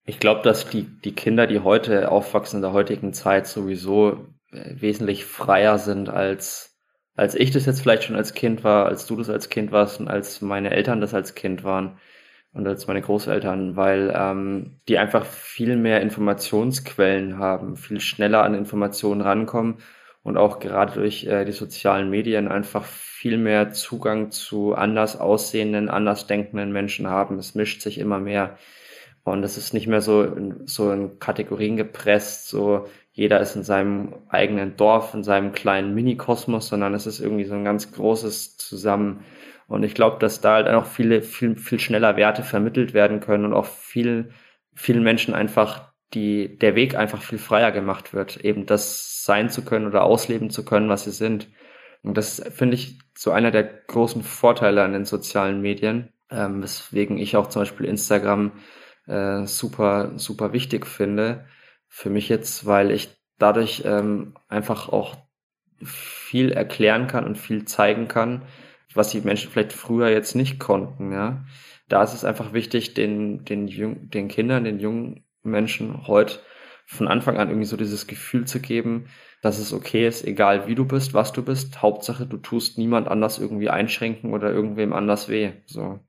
Ich 0.05 0.19
glaube, 0.19 0.41
dass 0.43 0.69
die, 0.69 0.83
die 0.83 1.13
Kinder, 1.13 1.47
die 1.47 1.61
heute 1.61 2.11
aufwachsen 2.11 2.57
in 2.57 2.61
der 2.61 2.73
heutigen 2.73 3.13
Zeit, 3.13 3.47
sowieso 3.47 4.27
äh, 4.51 4.75
wesentlich 4.81 5.25
freier 5.25 5.79
sind 5.79 6.09
als, 6.09 6.75
als 7.15 7.33
ich 7.33 7.51
das 7.51 7.65
jetzt 7.65 7.81
vielleicht 7.81 8.03
schon 8.03 8.15
als 8.15 8.33
Kind 8.33 8.63
war, 8.63 8.85
als 8.87 9.07
du 9.07 9.15
das 9.15 9.29
als 9.29 9.49
Kind 9.49 9.71
warst 9.71 9.99
und 9.99 10.09
als 10.09 10.41
meine 10.41 10.71
Eltern 10.71 11.01
das 11.01 11.13
als 11.13 11.33
Kind 11.33 11.63
waren 11.63 11.97
und 12.51 12.67
als 12.67 12.87
meine 12.87 13.01
Großeltern, 13.01 13.75
weil 13.75 14.13
ähm, 14.15 14.81
die 14.87 14.97
einfach 14.97 15.25
viel 15.25 15.75
mehr 15.77 16.01
Informationsquellen 16.01 17.39
haben, 17.39 17.77
viel 17.77 17.99
schneller 17.99 18.43
an 18.43 18.53
Informationen 18.53 19.21
rankommen 19.21 19.77
und 20.25 20.37
auch 20.37 20.57
gerade 20.57 20.93
durch 20.93 21.27
äh, 21.27 21.45
die 21.45 21.51
sozialen 21.51 22.09
Medien 22.09 22.47
einfach 22.47 22.83
viel 22.83 23.37
mehr 23.37 23.69
Zugang 23.69 24.31
zu 24.31 24.73
anders 24.73 25.19
aussehenden, 25.19 25.87
anders 25.87 26.25
denkenden 26.25 26.71
Menschen 26.71 27.07
haben. 27.07 27.37
Es 27.37 27.53
mischt 27.53 27.83
sich 27.83 27.99
immer 27.99 28.17
mehr. 28.19 28.57
Und 29.23 29.43
es 29.43 29.55
ist 29.55 29.75
nicht 29.75 29.85
mehr 29.85 30.01
so 30.01 30.23
in, 30.23 30.65
so 30.65 30.91
in 30.91 31.19
Kategorien 31.19 31.77
gepresst, 31.77 32.47
so 32.47 32.87
jeder 33.11 33.39
ist 33.39 33.55
in 33.55 33.61
seinem 33.61 34.15
eigenen 34.27 34.75
Dorf, 34.77 35.13
in 35.13 35.23
seinem 35.23 35.51
kleinen 35.51 35.93
Mini-Kosmos, 35.93 36.69
sondern 36.69 36.95
es 36.95 37.05
ist 37.05 37.19
irgendwie 37.19 37.45
so 37.45 37.53
ein 37.53 37.63
ganz 37.63 37.91
großes 37.91 38.57
Zusammen. 38.57 39.25
Und 39.67 39.83
ich 39.83 39.93
glaube, 39.93 40.17
dass 40.17 40.41
da 40.41 40.55
halt 40.55 40.67
auch 40.69 40.87
viele, 40.87 41.21
viel, 41.21 41.55
viel 41.55 41.79
schneller 41.79 42.17
Werte 42.17 42.41
vermittelt 42.41 42.95
werden 42.95 43.19
können 43.19 43.45
und 43.45 43.53
auch 43.53 43.65
viel, 43.65 44.31
vielen 44.73 45.03
Menschen 45.03 45.35
einfach 45.35 45.91
die, 46.15 46.57
der 46.57 46.73
Weg 46.73 46.95
einfach 46.95 47.21
viel 47.21 47.37
freier 47.37 47.71
gemacht 47.71 48.11
wird, 48.15 48.37
eben 48.37 48.65
das 48.65 49.14
sein 49.25 49.49
zu 49.49 49.65
können 49.65 49.87
oder 49.87 50.03
ausleben 50.03 50.51
zu 50.51 50.63
können, 50.63 50.87
was 50.87 51.05
sie 51.05 51.11
sind. 51.11 51.47
Und 52.03 52.15
das 52.15 52.43
finde 52.53 52.75
ich 52.75 52.99
so 53.17 53.31
einer 53.31 53.49
der 53.49 53.63
großen 53.63 54.21
Vorteile 54.21 54.83
an 54.83 54.93
den 54.93 55.05
sozialen 55.05 55.61
Medien, 55.61 56.13
ähm, 56.29 56.61
weswegen 56.61 57.17
ich 57.17 57.35
auch 57.35 57.47
zum 57.47 57.63
Beispiel 57.63 57.87
Instagram 57.87 58.51
äh, 59.07 59.47
super, 59.47 60.11
super 60.17 60.53
wichtig 60.53 60.85
finde. 60.85 61.45
Für 61.87 62.11
mich 62.11 62.29
jetzt, 62.29 62.67
weil 62.67 62.91
ich 62.91 63.09
dadurch 63.39 63.81
ähm, 63.83 64.35
einfach 64.47 64.89
auch 64.89 65.15
viel 65.83 66.51
erklären 66.51 67.07
kann 67.07 67.25
und 67.25 67.39
viel 67.39 67.65
zeigen 67.65 68.07
kann, 68.07 68.43
was 68.93 69.09
die 69.09 69.21
Menschen 69.21 69.49
vielleicht 69.49 69.73
früher 69.73 70.09
jetzt 70.09 70.35
nicht 70.35 70.59
konnten, 70.59 71.11
ja. 71.11 71.43
Da 71.89 72.03
ist 72.03 72.13
es 72.13 72.25
einfach 72.25 72.53
wichtig, 72.53 72.93
den, 72.93 73.43
den, 73.45 73.67
Jung, 73.67 74.09
den 74.09 74.27
Kindern, 74.27 74.63
den 74.63 74.79
jungen 74.79 75.23
Menschen 75.43 76.07
heute 76.07 76.39
von 76.85 77.07
Anfang 77.07 77.37
an 77.37 77.49
irgendwie 77.49 77.67
so 77.67 77.77
dieses 77.77 78.07
Gefühl 78.07 78.45
zu 78.45 78.59
geben, 78.59 79.07
dass 79.41 79.59
es 79.59 79.73
okay 79.73 80.07
ist, 80.07 80.23
egal 80.23 80.67
wie 80.67 80.75
du 80.75 80.85
bist, 80.85 81.13
was 81.13 81.33
du 81.33 81.43
bist. 81.43 81.81
Hauptsache, 81.81 82.25
du 82.25 82.37
tust 82.37 82.77
niemand 82.77 83.07
anders 83.07 83.39
irgendwie 83.39 83.69
einschränken 83.69 84.33
oder 84.33 84.51
irgendwem 84.51 84.93
anders 84.93 85.27
weh. 85.27 85.53
So. 85.65 85.99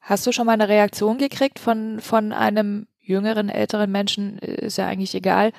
Hast 0.00 0.26
du 0.26 0.32
schon 0.32 0.46
mal 0.46 0.52
eine 0.52 0.68
Reaktion 0.68 1.18
gekriegt 1.18 1.58
von, 1.58 2.00
von 2.00 2.32
einem 2.32 2.86
jüngeren, 3.00 3.48
älteren 3.48 3.90
Menschen, 3.90 4.38
ist 4.38 4.78
ja 4.78 4.86
eigentlich 4.86 5.14
egal, 5.14 5.52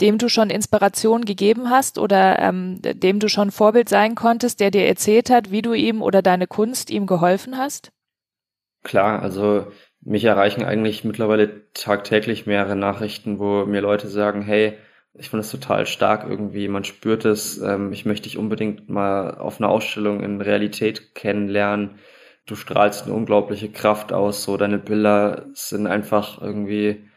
dem 0.00 0.18
du 0.18 0.28
schon 0.28 0.50
Inspiration 0.50 1.24
gegeben 1.24 1.70
hast 1.70 1.98
oder 1.98 2.38
ähm, 2.38 2.80
dem 2.82 3.18
du 3.18 3.28
schon 3.28 3.50
Vorbild 3.50 3.88
sein 3.88 4.14
konntest, 4.14 4.60
der 4.60 4.70
dir 4.70 4.86
erzählt 4.86 5.30
hat, 5.30 5.50
wie 5.50 5.62
du 5.62 5.72
ihm 5.72 6.02
oder 6.02 6.22
deine 6.22 6.46
Kunst 6.46 6.90
ihm 6.90 7.06
geholfen 7.06 7.56
hast? 7.56 7.92
Klar, 8.82 9.22
also 9.22 9.66
mich 10.06 10.24
erreichen 10.24 10.64
eigentlich 10.64 11.04
mittlerweile 11.04 11.72
tagtäglich 11.72 12.46
mehrere 12.46 12.76
Nachrichten, 12.76 13.38
wo 13.38 13.66
mir 13.66 13.80
Leute 13.80 14.08
sagen, 14.08 14.42
hey, 14.42 14.74
ich 15.14 15.30
finde 15.30 15.42
es 15.42 15.50
total 15.50 15.86
stark 15.86 16.28
irgendwie, 16.28 16.68
man 16.68 16.84
spürt 16.84 17.24
es, 17.24 17.58
ähm, 17.58 17.92
ich 17.92 18.06
möchte 18.06 18.24
dich 18.24 18.38
unbedingt 18.38 18.88
mal 18.88 19.36
auf 19.36 19.60
einer 19.60 19.70
Ausstellung 19.70 20.22
in 20.22 20.40
Realität 20.40 21.14
kennenlernen 21.14 21.98
du 22.46 22.54
strahlst 22.54 23.04
eine 23.04 23.14
unglaubliche 23.14 23.70
Kraft 23.70 24.12
aus, 24.12 24.44
so 24.44 24.56
deine 24.56 24.78
Bilder 24.78 25.46
sind 25.52 25.86
einfach 25.86 26.40
irgendwie 26.40 27.08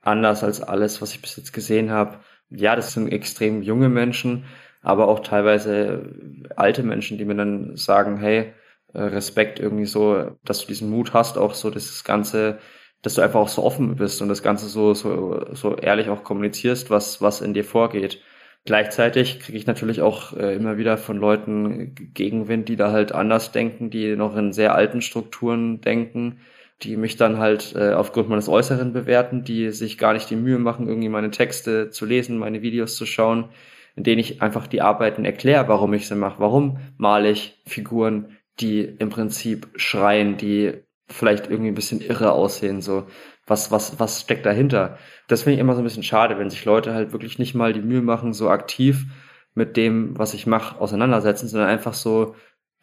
anders 0.00 0.44
als 0.44 0.62
alles, 0.62 1.02
was 1.02 1.12
ich 1.14 1.22
bis 1.22 1.36
jetzt 1.36 1.52
gesehen 1.52 1.90
habe. 1.90 2.20
Ja, 2.50 2.76
das 2.76 2.92
sind 2.92 3.08
extrem 3.08 3.62
junge 3.62 3.88
Menschen, 3.88 4.44
aber 4.82 5.08
auch 5.08 5.20
teilweise 5.20 6.14
alte 6.56 6.82
Menschen, 6.82 7.18
die 7.18 7.24
mir 7.24 7.34
dann 7.34 7.76
sagen, 7.76 8.18
hey, 8.18 8.52
äh, 8.94 9.00
Respekt 9.02 9.60
irgendwie 9.60 9.86
so, 9.86 10.32
dass 10.44 10.60
du 10.60 10.66
diesen 10.68 10.90
Mut 10.90 11.12
hast, 11.12 11.38
auch 11.38 11.54
so 11.54 11.70
das 11.70 12.04
Ganze, 12.04 12.58
dass 13.02 13.14
du 13.14 13.22
einfach 13.22 13.40
auch 13.40 13.48
so 13.48 13.62
offen 13.64 13.96
bist 13.96 14.22
und 14.22 14.28
das 14.28 14.42
Ganze 14.42 14.68
so, 14.68 14.94
so, 14.94 15.44
so 15.52 15.76
ehrlich 15.76 16.08
auch 16.08 16.24
kommunizierst, 16.24 16.90
was, 16.90 17.20
was 17.22 17.40
in 17.40 17.54
dir 17.54 17.64
vorgeht. 17.64 18.20
Gleichzeitig 18.64 19.40
kriege 19.40 19.56
ich 19.56 19.66
natürlich 19.66 20.02
auch 20.02 20.36
äh, 20.36 20.54
immer 20.54 20.76
wieder 20.78 20.98
von 20.98 21.16
Leuten 21.16 21.94
Gegenwind, 22.14 22.68
die 22.68 22.76
da 22.76 22.92
halt 22.92 23.12
anders 23.12 23.52
denken, 23.52 23.90
die 23.90 24.16
noch 24.16 24.36
in 24.36 24.52
sehr 24.52 24.74
alten 24.74 25.00
Strukturen 25.00 25.80
denken 25.80 26.40
die 26.82 26.96
mich 26.96 27.16
dann 27.16 27.38
halt 27.38 27.74
äh, 27.74 27.92
aufgrund 27.92 28.28
meines 28.28 28.48
Äußeren 28.48 28.92
bewerten, 28.92 29.42
die 29.44 29.70
sich 29.70 29.98
gar 29.98 30.12
nicht 30.12 30.30
die 30.30 30.36
Mühe 30.36 30.58
machen, 30.58 30.88
irgendwie 30.88 31.08
meine 31.08 31.30
Texte 31.30 31.90
zu 31.90 32.06
lesen, 32.06 32.38
meine 32.38 32.62
Videos 32.62 32.96
zu 32.96 33.04
schauen, 33.04 33.48
in 33.96 34.04
denen 34.04 34.20
ich 34.20 34.42
einfach 34.42 34.68
die 34.68 34.80
Arbeiten 34.80 35.24
erkläre, 35.24 35.66
warum 35.66 35.92
ich 35.94 36.06
sie 36.06 36.14
mache. 36.14 36.38
Warum 36.38 36.78
male 36.96 37.30
ich 37.30 37.60
Figuren, 37.66 38.36
die 38.60 38.80
im 38.80 39.10
Prinzip 39.10 39.68
schreien, 39.76 40.36
die 40.36 40.74
vielleicht 41.08 41.48
irgendwie 41.48 41.70
ein 41.70 41.74
bisschen 41.74 42.00
irre 42.00 42.32
aussehen, 42.32 42.80
so. 42.80 43.06
Was, 43.46 43.70
was, 43.70 43.98
was 43.98 44.20
steckt 44.20 44.44
dahinter? 44.44 44.98
Das 45.26 45.42
finde 45.42 45.54
ich 45.54 45.60
immer 45.60 45.74
so 45.74 45.80
ein 45.80 45.84
bisschen 45.84 46.02
schade, 46.02 46.38
wenn 46.38 46.50
sich 46.50 46.66
Leute 46.66 46.92
halt 46.92 47.12
wirklich 47.12 47.38
nicht 47.38 47.54
mal 47.54 47.72
die 47.72 47.80
Mühe 47.80 48.02
machen, 48.02 48.34
so 48.34 48.50
aktiv 48.50 49.06
mit 49.54 49.76
dem, 49.78 50.18
was 50.18 50.34
ich 50.34 50.46
mache, 50.46 50.78
auseinandersetzen, 50.78 51.48
sondern 51.48 51.70
einfach 51.70 51.94
so, 51.94 52.34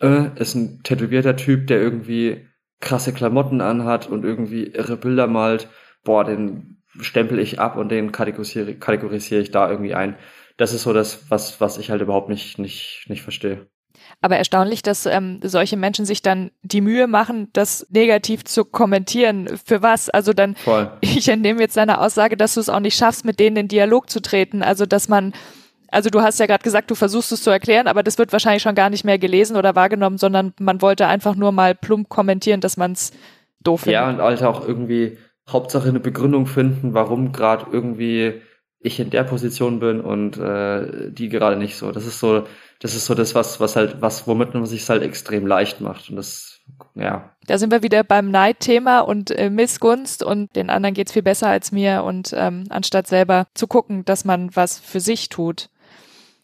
äh, 0.02 0.30
ist 0.40 0.56
ein 0.56 0.82
tätowierter 0.84 1.36
Typ, 1.36 1.68
der 1.68 1.80
irgendwie 1.82 2.48
krasse 2.82 3.14
Klamotten 3.14 3.62
anhat 3.62 4.08
und 4.10 4.26
irgendwie 4.26 4.66
irre 4.68 4.98
Bilder 4.98 5.28
malt, 5.28 5.70
boah, 6.04 6.24
den 6.24 6.84
stempel 7.00 7.40
ich 7.40 7.60
ab 7.60 7.78
und 7.78 7.90
den 7.90 8.12
kategorisiere, 8.12 8.76
kategorisiere 8.76 9.42
ich 9.42 9.52
da 9.52 9.70
irgendwie 9.70 9.96
ein. 9.96 10.18
Das 10.58 10.74
ist 10.74 10.84
so 10.84 10.94
das, 10.94 11.30
was, 11.30 11.62
was 11.62 11.78
ich 11.78 11.92
halt 11.92 12.02
überhaupt 12.02 12.30
nicht, 12.30 12.60
nicht, 12.60 13.06
nicht 13.10 13.22
verstehe. 13.22 13.68
Aber 14.22 14.38
erstaunlich, 14.38 14.82
dass 14.82 15.06
ähm, 15.06 15.40
solche 15.44 15.78
Menschen 15.78 16.06
sich 16.06 16.22
dann 16.22 16.52
die 16.64 16.82
Mühe 16.82 17.08
machen, 17.08 17.50
das 17.54 17.88
negativ 17.90 18.44
zu 18.46 18.66
kommentieren. 18.66 19.50
Für 19.64 19.82
was? 19.82 20.10
Also 20.10 20.34
dann, 20.34 20.56
Voll. 20.56 20.92
ich 21.02 21.28
entnehme 21.28 21.62
jetzt 21.62 21.78
deine 21.78 22.00
Aussage, 22.00 22.38
dass 22.38 22.56
du 22.56 22.60
es 22.60 22.70
auch 22.70 22.80
nicht 22.80 22.98
schaffst, 22.98 23.26
mit 23.26 23.40
denen 23.40 23.58
in 23.58 23.68
Dialog 23.68 24.10
zu 24.10 24.22
treten. 24.22 24.64
Also 24.64 24.86
dass 24.86 25.08
man 25.10 25.34
also 25.92 26.10
du 26.10 26.22
hast 26.22 26.40
ja 26.40 26.46
gerade 26.46 26.64
gesagt, 26.64 26.92
du 26.92 26.96
versuchst 26.96 27.32
es 27.32 27.42
zu 27.42 27.50
erklären, 27.50 27.88
aber 27.88 28.04
das 28.04 28.18
wird 28.18 28.34
wahrscheinlich 28.34 28.64
schon 28.64 28.76
gar 28.76 28.90
nicht 28.90 29.06
mehr 29.06 29.18
gelesen 29.18 29.56
oder 29.56 29.76
wahrgenommen, 29.76 30.18
sondern 30.18 30.54
man 30.60 30.82
wollte 30.82 31.08
einfach 31.08 31.36
nur 31.36 31.54
mal 31.54 31.74
plump 31.74 32.10
kommentieren, 32.10 32.60
dass 32.60 32.76
man 32.76 32.92
es 32.92 33.12
doof 33.62 33.82
findet. 33.82 33.94
Ja, 33.94 34.10
und 34.10 34.18
halt 34.18 34.44
auch 34.44 34.68
irgendwie 34.68 35.18
Hauptsache 35.50 35.88
eine 35.88 36.00
Begründung 36.00 36.48
finden, 36.48 36.94
warum 36.94 37.32
gerade 37.32 37.68
irgendwie 37.72 38.42
ich 38.80 39.00
in 39.00 39.10
der 39.10 39.24
Position 39.24 39.80
bin 39.80 40.02
und 40.02 40.38
äh, 40.38 41.12
die 41.12 41.30
gerade 41.30 41.56
nicht 41.56 41.76
so. 41.78 41.92
Das 41.92 42.06
ist 42.06 42.20
so, 42.20 42.44
das 42.86 42.94
ist 42.94 43.08
so 43.08 43.16
das, 43.16 43.34
was, 43.34 43.60
was 43.60 43.76
halt, 43.76 44.00
was, 44.00 44.28
womit 44.28 44.54
man 44.54 44.68
sich 44.68 44.88
halt 44.88 45.02
extrem 45.02 45.48
leicht 45.48 45.82
macht. 45.82 46.12
Und 46.12 46.18
das, 46.18 46.60
ja. 46.94 47.32
Da 47.48 47.58
sind 47.58 47.72
wir 47.72 47.82
wieder 47.82 48.04
beim 48.04 48.30
Neidthema 48.30 49.00
und 49.00 49.32
äh, 49.32 49.50
Missgunst 49.50 50.22
und 50.22 50.56
den 50.56 50.70
anderen 50.70 50.94
geht's 50.94 51.12
viel 51.12 51.24
besser 51.24 51.48
als 51.48 51.72
mir 51.72 52.04
und 52.04 52.32
ähm, 52.38 52.66
anstatt 52.70 53.08
selber 53.08 53.48
zu 53.56 53.66
gucken, 53.66 54.06
dass 54.06 54.24
man 54.24 54.56
was 54.56 54.78
für 54.78 55.00
sich 55.00 55.30
tut. 55.30 55.70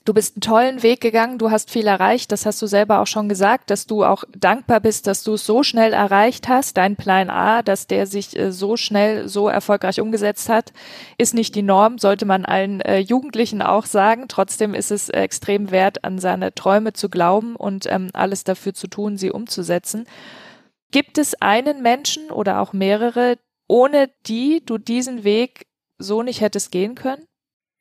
Du 0.04 0.16
bist 0.16 0.36
einen 0.36 0.42
tollen 0.42 0.82
Weg 0.82 1.00
gegangen, 1.00 1.38
du 1.38 1.52
hast 1.52 1.70
viel 1.70 1.86
erreicht, 1.86 2.32
das 2.32 2.48
hast 2.48 2.60
du 2.60 2.66
selber 2.66 3.02
auch 3.02 3.08
schon 3.08 3.30
gesagt, 3.30 3.70
dass 3.70 3.86
du 3.86 4.04
auch 4.04 4.24
dankbar 4.36 4.80
bist, 4.80 5.06
dass 5.06 5.24
du 5.24 5.36
es 5.36 5.46
so 5.46 5.62
schnell 5.62 5.94
erreicht 5.94 6.48
hast. 6.48 6.76
Dein 6.78 6.96
Plan 6.96 7.30
A, 7.30 7.62
dass 7.62 7.86
der 7.86 8.08
sich 8.08 8.36
äh, 8.36 8.52
so 8.52 8.78
schnell, 8.78 9.28
so 9.28 9.48
erfolgreich 9.48 10.02
umgesetzt 10.02 10.50
hat, 10.50 10.74
ist 11.20 11.36
nicht 11.36 11.54
die 11.54 11.62
Norm, 11.62 12.00
sollte 12.00 12.26
man 12.26 12.46
allen 12.46 12.82
äh, 12.82 12.98
Jugendlichen 12.98 13.62
auch 13.62 13.86
sagen. 13.86 14.26
Trotzdem 14.28 14.74
ist 14.74 14.90
es 14.90 15.10
extrem 15.10 15.70
wert, 15.70 16.04
an 16.04 16.18
seine 16.18 16.56
Träume 16.56 16.94
zu 16.94 17.08
glauben 17.08 17.56
und 17.56 17.86
ähm, 17.86 18.10
alles 18.14 18.44
dafür 18.44 18.74
zu 18.74 18.88
tun, 18.88 19.18
sie 19.18 19.30
umzusetzen. 19.30 20.08
Gibt 20.90 21.20
es 21.20 21.40
einen 21.44 21.84
Menschen 21.84 22.32
oder 22.32 22.60
auch 22.62 22.74
mehrere, 22.74 23.38
ohne 23.68 24.10
die 24.26 24.66
du 24.66 24.80
diesen 24.80 25.24
Weg 25.24 25.68
so 26.00 26.24
nicht 26.24 26.42
hättest 26.42 26.72
gehen 26.72 26.96
können? 26.96 27.28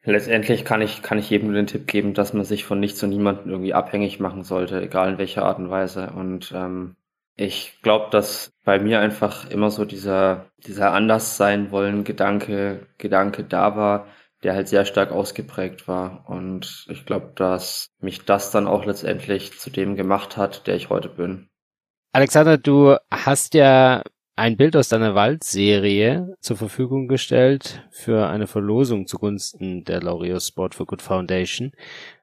Letztendlich 0.03 0.65
kann 0.65 0.81
ich, 0.81 1.03
kann 1.03 1.19
ich 1.19 1.29
jedem 1.29 1.49
nur 1.49 1.57
den 1.57 1.67
Tipp 1.67 1.87
geben, 1.87 2.15
dass 2.15 2.33
man 2.33 2.45
sich 2.45 2.65
von 2.65 2.81
nichts 2.81 3.03
und 3.03 3.11
niemandem 3.11 3.51
irgendwie 3.51 3.75
abhängig 3.75 4.19
machen 4.19 4.45
sollte, 4.45 4.81
egal 4.81 5.13
in 5.13 5.19
welcher 5.19 5.45
Art 5.45 5.59
und 5.59 5.69
Weise. 5.69 6.13
Und 6.17 6.53
ähm, 6.55 6.97
ich 7.37 7.81
glaube, 7.83 8.09
dass 8.11 8.53
bei 8.65 8.79
mir 8.79 9.01
einfach 9.01 9.51
immer 9.51 9.71
so 9.71 9.85
dieser, 9.85 10.47
dieser 10.67 10.93
anders 10.93 11.37
sein 11.37 11.71
wollen 11.71 12.05
Gedanke, 12.05 12.87
Gedanke 12.97 13.45
da 13.45 13.77
war, 13.77 14.07
der 14.43 14.55
halt 14.55 14.69
sehr 14.69 14.87
stark 14.87 15.13
ausgeprägt 15.13 15.87
war. 15.87 16.25
Und 16.29 16.87
ich 16.89 17.05
glaube, 17.05 17.33
dass 17.35 17.89
mich 18.01 18.25
das 18.25 18.51
dann 18.51 18.67
auch 18.67 18.87
letztendlich 18.87 19.59
zu 19.59 19.69
dem 19.69 19.97
gemacht 19.97 20.39
hat, 20.39 20.67
der 20.67 20.77
ich 20.77 20.89
heute 20.89 21.11
bin. 21.11 21.49
Alexander, 22.13 22.57
du 22.57 22.97
hast 23.11 23.53
ja 23.55 24.03
ein 24.41 24.57
Bild 24.57 24.74
aus 24.74 24.88
deiner 24.88 25.14
Waldserie 25.14 26.34
zur 26.41 26.57
Verfügung 26.57 27.09
gestellt 27.09 27.86
für 27.91 28.26
eine 28.28 28.47
Verlosung 28.47 29.07
zugunsten 29.07 29.84
der 29.84 30.03
Laureus 30.03 30.49
Sport 30.49 30.74
for 30.74 30.86
Good 30.86 31.03
Foundation. 31.03 31.72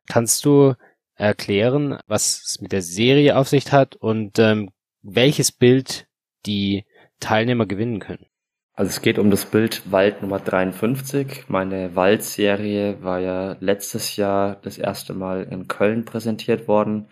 Kannst 0.10 0.44
du 0.44 0.74
erklären, 1.14 2.00
was 2.08 2.42
es 2.44 2.60
mit 2.60 2.72
der 2.72 2.82
Serie 2.82 3.38
auf 3.38 3.48
sich 3.48 3.72
hat 3.72 3.98
und 3.98 4.40
ähm, 4.40 4.72
welches 5.04 5.52
Bild 5.52 6.08
die 6.48 6.86
Teilnehmer 7.20 7.68
gewinnen 7.68 8.00
können? 8.00 8.26
Also 8.74 8.90
es 8.90 9.04
geht 9.04 9.20
um 9.20 9.30
das 9.30 9.46
Bild 9.46 9.92
Wald 9.92 10.24
Nummer 10.24 10.40
53. 10.40 11.44
Meine 11.50 11.96
Waldserie 11.96 12.98
war 13.04 13.20
ja 13.20 13.58
letztes 13.60 14.16
Jahr 14.16 14.56
das 14.64 14.80
erste 14.80 15.14
Mal 15.14 15.44
in 15.52 15.68
Köln 15.68 16.04
präsentiert 16.04 16.68
worden 16.68 17.10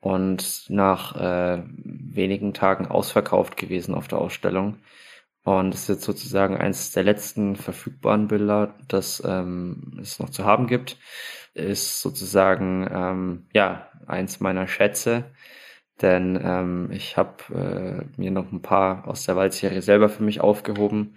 und 0.00 0.64
nach 0.68 1.16
äh, 1.16 1.62
wenigen 1.66 2.54
Tagen 2.54 2.86
ausverkauft 2.86 3.56
gewesen 3.56 3.94
auf 3.94 4.08
der 4.08 4.18
Ausstellung. 4.18 4.78
Und 5.42 5.74
es 5.74 5.82
ist 5.82 5.88
jetzt 5.88 6.04
sozusagen 6.04 6.56
eines 6.56 6.92
der 6.92 7.02
letzten 7.02 7.56
verfügbaren 7.56 8.28
Bilder, 8.28 8.74
das 8.88 9.22
ähm, 9.24 9.98
es 10.00 10.18
noch 10.18 10.30
zu 10.30 10.44
haben 10.44 10.66
gibt. 10.66 10.98
Ist 11.54 12.00
sozusagen 12.02 12.88
ähm, 12.92 13.46
ja 13.54 13.88
eins 14.06 14.40
meiner 14.40 14.66
Schätze, 14.68 15.24
denn 16.02 16.38
ähm, 16.42 16.90
ich 16.92 17.16
habe 17.16 18.04
äh, 18.16 18.20
mir 18.20 18.30
noch 18.30 18.52
ein 18.52 18.62
paar 18.62 19.08
aus 19.08 19.24
der 19.24 19.36
Waldserie 19.36 19.82
selber 19.82 20.08
für 20.08 20.22
mich 20.22 20.40
aufgehoben. 20.40 21.16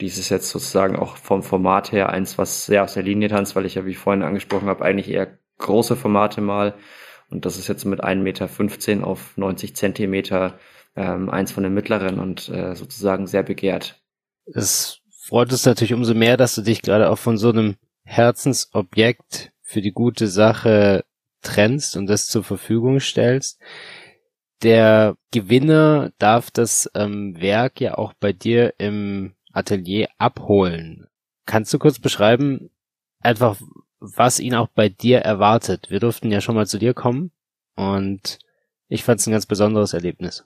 Dies 0.00 0.18
ist 0.18 0.30
jetzt 0.30 0.50
sozusagen 0.50 0.96
auch 0.96 1.16
vom 1.16 1.42
Format 1.42 1.92
her 1.92 2.08
eins, 2.10 2.38
was 2.38 2.66
sehr 2.66 2.84
aus 2.84 2.94
der 2.94 3.02
Linie 3.02 3.28
tanzt, 3.28 3.54
weil 3.56 3.66
ich 3.66 3.74
ja, 3.74 3.84
wie 3.84 3.90
ich 3.90 3.98
vorhin 3.98 4.22
angesprochen 4.22 4.68
habe, 4.68 4.84
eigentlich 4.84 5.10
eher 5.10 5.38
große 5.58 5.96
Formate 5.96 6.40
mal 6.40 6.74
und 7.30 7.44
das 7.44 7.56
ist 7.56 7.68
jetzt 7.68 7.84
mit 7.84 8.02
1,15 8.02 8.16
Meter 8.16 9.06
auf 9.06 9.36
90 9.36 9.76
Zentimeter 9.76 10.58
ähm, 10.96 11.30
eins 11.30 11.52
von 11.52 11.62
den 11.62 11.74
mittleren 11.74 12.18
und 12.18 12.48
äh, 12.48 12.74
sozusagen 12.74 13.26
sehr 13.26 13.42
begehrt. 13.42 14.02
Es 14.46 15.00
freut 15.10 15.52
uns 15.52 15.64
natürlich 15.64 15.94
umso 15.94 16.14
mehr, 16.14 16.36
dass 16.36 16.54
du 16.54 16.62
dich 16.62 16.82
gerade 16.82 17.08
auch 17.10 17.18
von 17.18 17.38
so 17.38 17.50
einem 17.50 17.76
Herzensobjekt 18.04 19.52
für 19.62 19.80
die 19.80 19.92
gute 19.92 20.26
Sache 20.26 21.04
trennst 21.42 21.96
und 21.96 22.06
das 22.06 22.26
zur 22.26 22.42
Verfügung 22.42 23.00
stellst. 23.00 23.60
Der 24.62 25.16
Gewinner 25.30 26.10
darf 26.18 26.50
das 26.50 26.90
ähm, 26.94 27.40
Werk 27.40 27.80
ja 27.80 27.96
auch 27.96 28.12
bei 28.18 28.32
dir 28.32 28.74
im 28.78 29.34
Atelier 29.52 30.08
abholen. 30.18 31.06
Kannst 31.46 31.72
du 31.72 31.78
kurz 31.78 31.98
beschreiben, 31.98 32.70
einfach 33.20 33.56
was 34.00 34.40
ihn 34.40 34.54
auch 34.54 34.68
bei 34.68 34.88
dir 34.88 35.18
erwartet. 35.18 35.90
Wir 35.90 36.00
durften 36.00 36.32
ja 36.32 36.40
schon 36.40 36.54
mal 36.54 36.66
zu 36.66 36.78
dir 36.78 36.94
kommen 36.94 37.30
und 37.76 38.38
ich 38.88 39.04
fand 39.04 39.20
es 39.20 39.26
ein 39.26 39.32
ganz 39.32 39.46
besonderes 39.46 39.92
Erlebnis. 39.92 40.44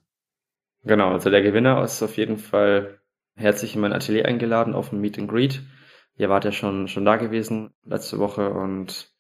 Genau, 0.82 1.12
also 1.12 1.30
der 1.30 1.42
Gewinner 1.42 1.82
ist 1.82 2.02
auf 2.02 2.16
jeden 2.16 2.36
Fall 2.36 2.98
herzlich 3.36 3.74
in 3.74 3.80
mein 3.80 3.92
Atelier 3.92 4.26
eingeladen 4.26 4.74
auf 4.74 4.92
ein 4.92 5.00
Meet 5.00 5.18
and 5.18 5.30
Greet. 5.30 5.62
Ihr 6.16 6.28
wart 6.28 6.44
ja 6.44 6.52
schon 6.52 6.88
schon 6.88 7.04
da 7.04 7.16
gewesen 7.16 7.70
letzte 7.84 8.18
Woche 8.18 8.50
und 8.50 9.10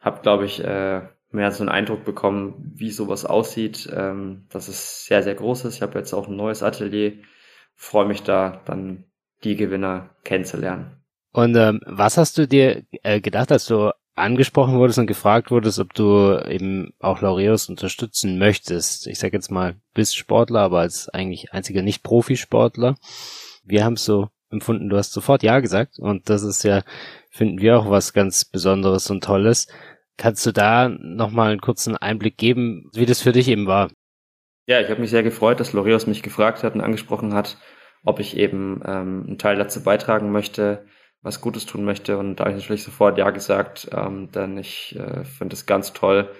habt, 0.00 0.22
glaube 0.22 0.44
ich, 0.44 0.62
äh, 0.62 1.02
mehr 1.30 1.50
so 1.50 1.62
einen 1.62 1.70
Eindruck 1.70 2.04
bekommen, 2.04 2.72
wie 2.74 2.90
sowas 2.90 3.24
aussieht. 3.24 3.88
Ähm, 3.92 4.46
dass 4.50 4.68
es 4.68 5.06
sehr, 5.06 5.22
sehr 5.22 5.34
groß 5.34 5.64
ist. 5.64 5.76
Ich 5.76 5.82
habe 5.82 5.98
jetzt 5.98 6.12
auch 6.12 6.28
ein 6.28 6.36
neues 6.36 6.62
Atelier. 6.62 7.14
Freue 7.74 8.06
mich 8.06 8.22
da, 8.22 8.62
dann 8.66 9.04
die 9.44 9.56
Gewinner 9.56 10.10
kennenzulernen. 10.24 11.02
Und 11.32 11.56
ähm, 11.56 11.80
was 11.86 12.16
hast 12.16 12.38
du 12.38 12.46
dir 12.46 12.84
äh, 13.02 13.20
gedacht, 13.20 13.52
als 13.52 13.66
du 13.66 13.92
angesprochen 14.14 14.78
wurdest 14.78 14.98
und 14.98 15.06
gefragt 15.06 15.50
wurdest, 15.50 15.78
ob 15.78 15.94
du 15.94 16.38
eben 16.48 16.92
auch 16.98 17.20
Laureus 17.20 17.68
unterstützen 17.68 18.38
möchtest? 18.38 19.06
Ich 19.06 19.18
sag 19.18 19.32
jetzt 19.32 19.50
mal, 19.50 19.76
bist 19.94 20.16
Sportler, 20.16 20.60
aber 20.60 20.80
als 20.80 21.08
eigentlich 21.08 21.52
einziger 21.52 21.82
Nicht-Profisportler. 21.82 22.96
Wir 23.64 23.84
haben 23.84 23.94
es 23.94 24.04
so 24.04 24.28
empfunden, 24.50 24.88
du 24.88 24.96
hast 24.96 25.12
sofort 25.12 25.42
Ja 25.42 25.60
gesagt 25.60 25.98
und 25.98 26.30
das 26.30 26.42
ist 26.42 26.62
ja, 26.62 26.82
finden 27.30 27.60
wir 27.60 27.78
auch 27.78 27.90
was 27.90 28.12
ganz 28.12 28.44
Besonderes 28.44 29.10
und 29.10 29.22
Tolles. 29.22 29.68
Kannst 30.16 30.44
du 30.46 30.52
da 30.52 30.88
nochmal 30.88 31.52
einen 31.52 31.60
kurzen 31.60 31.96
Einblick 31.96 32.38
geben, 32.38 32.90
wie 32.94 33.06
das 33.06 33.20
für 33.20 33.32
dich 33.32 33.48
eben 33.48 33.66
war? 33.66 33.90
Ja, 34.66 34.80
ich 34.80 34.90
habe 34.90 35.00
mich 35.00 35.10
sehr 35.10 35.22
gefreut, 35.22 35.60
dass 35.60 35.72
Laureus 35.72 36.06
mich 36.06 36.22
gefragt 36.22 36.62
hat 36.62 36.74
und 36.74 36.80
angesprochen 36.80 37.34
hat, 37.34 37.58
ob 38.04 38.18
ich 38.20 38.36
eben 38.36 38.82
ähm, 38.84 39.24
einen 39.26 39.38
Teil 39.38 39.56
dazu 39.56 39.82
beitragen 39.82 40.32
möchte, 40.32 40.86
was 41.22 41.40
Gutes 41.40 41.66
tun 41.66 41.84
möchte. 41.84 42.18
Und 42.18 42.36
da 42.36 42.44
habe 42.44 42.56
ich 42.56 42.62
natürlich 42.62 42.84
sofort 42.84 43.18
Ja 43.18 43.30
gesagt, 43.30 43.88
ähm, 43.92 44.30
denn 44.32 44.58
ich 44.58 44.96
äh, 44.96 45.24
finde 45.24 45.54
es 45.54 45.66
ganz 45.66 45.92
toll, 45.92 46.30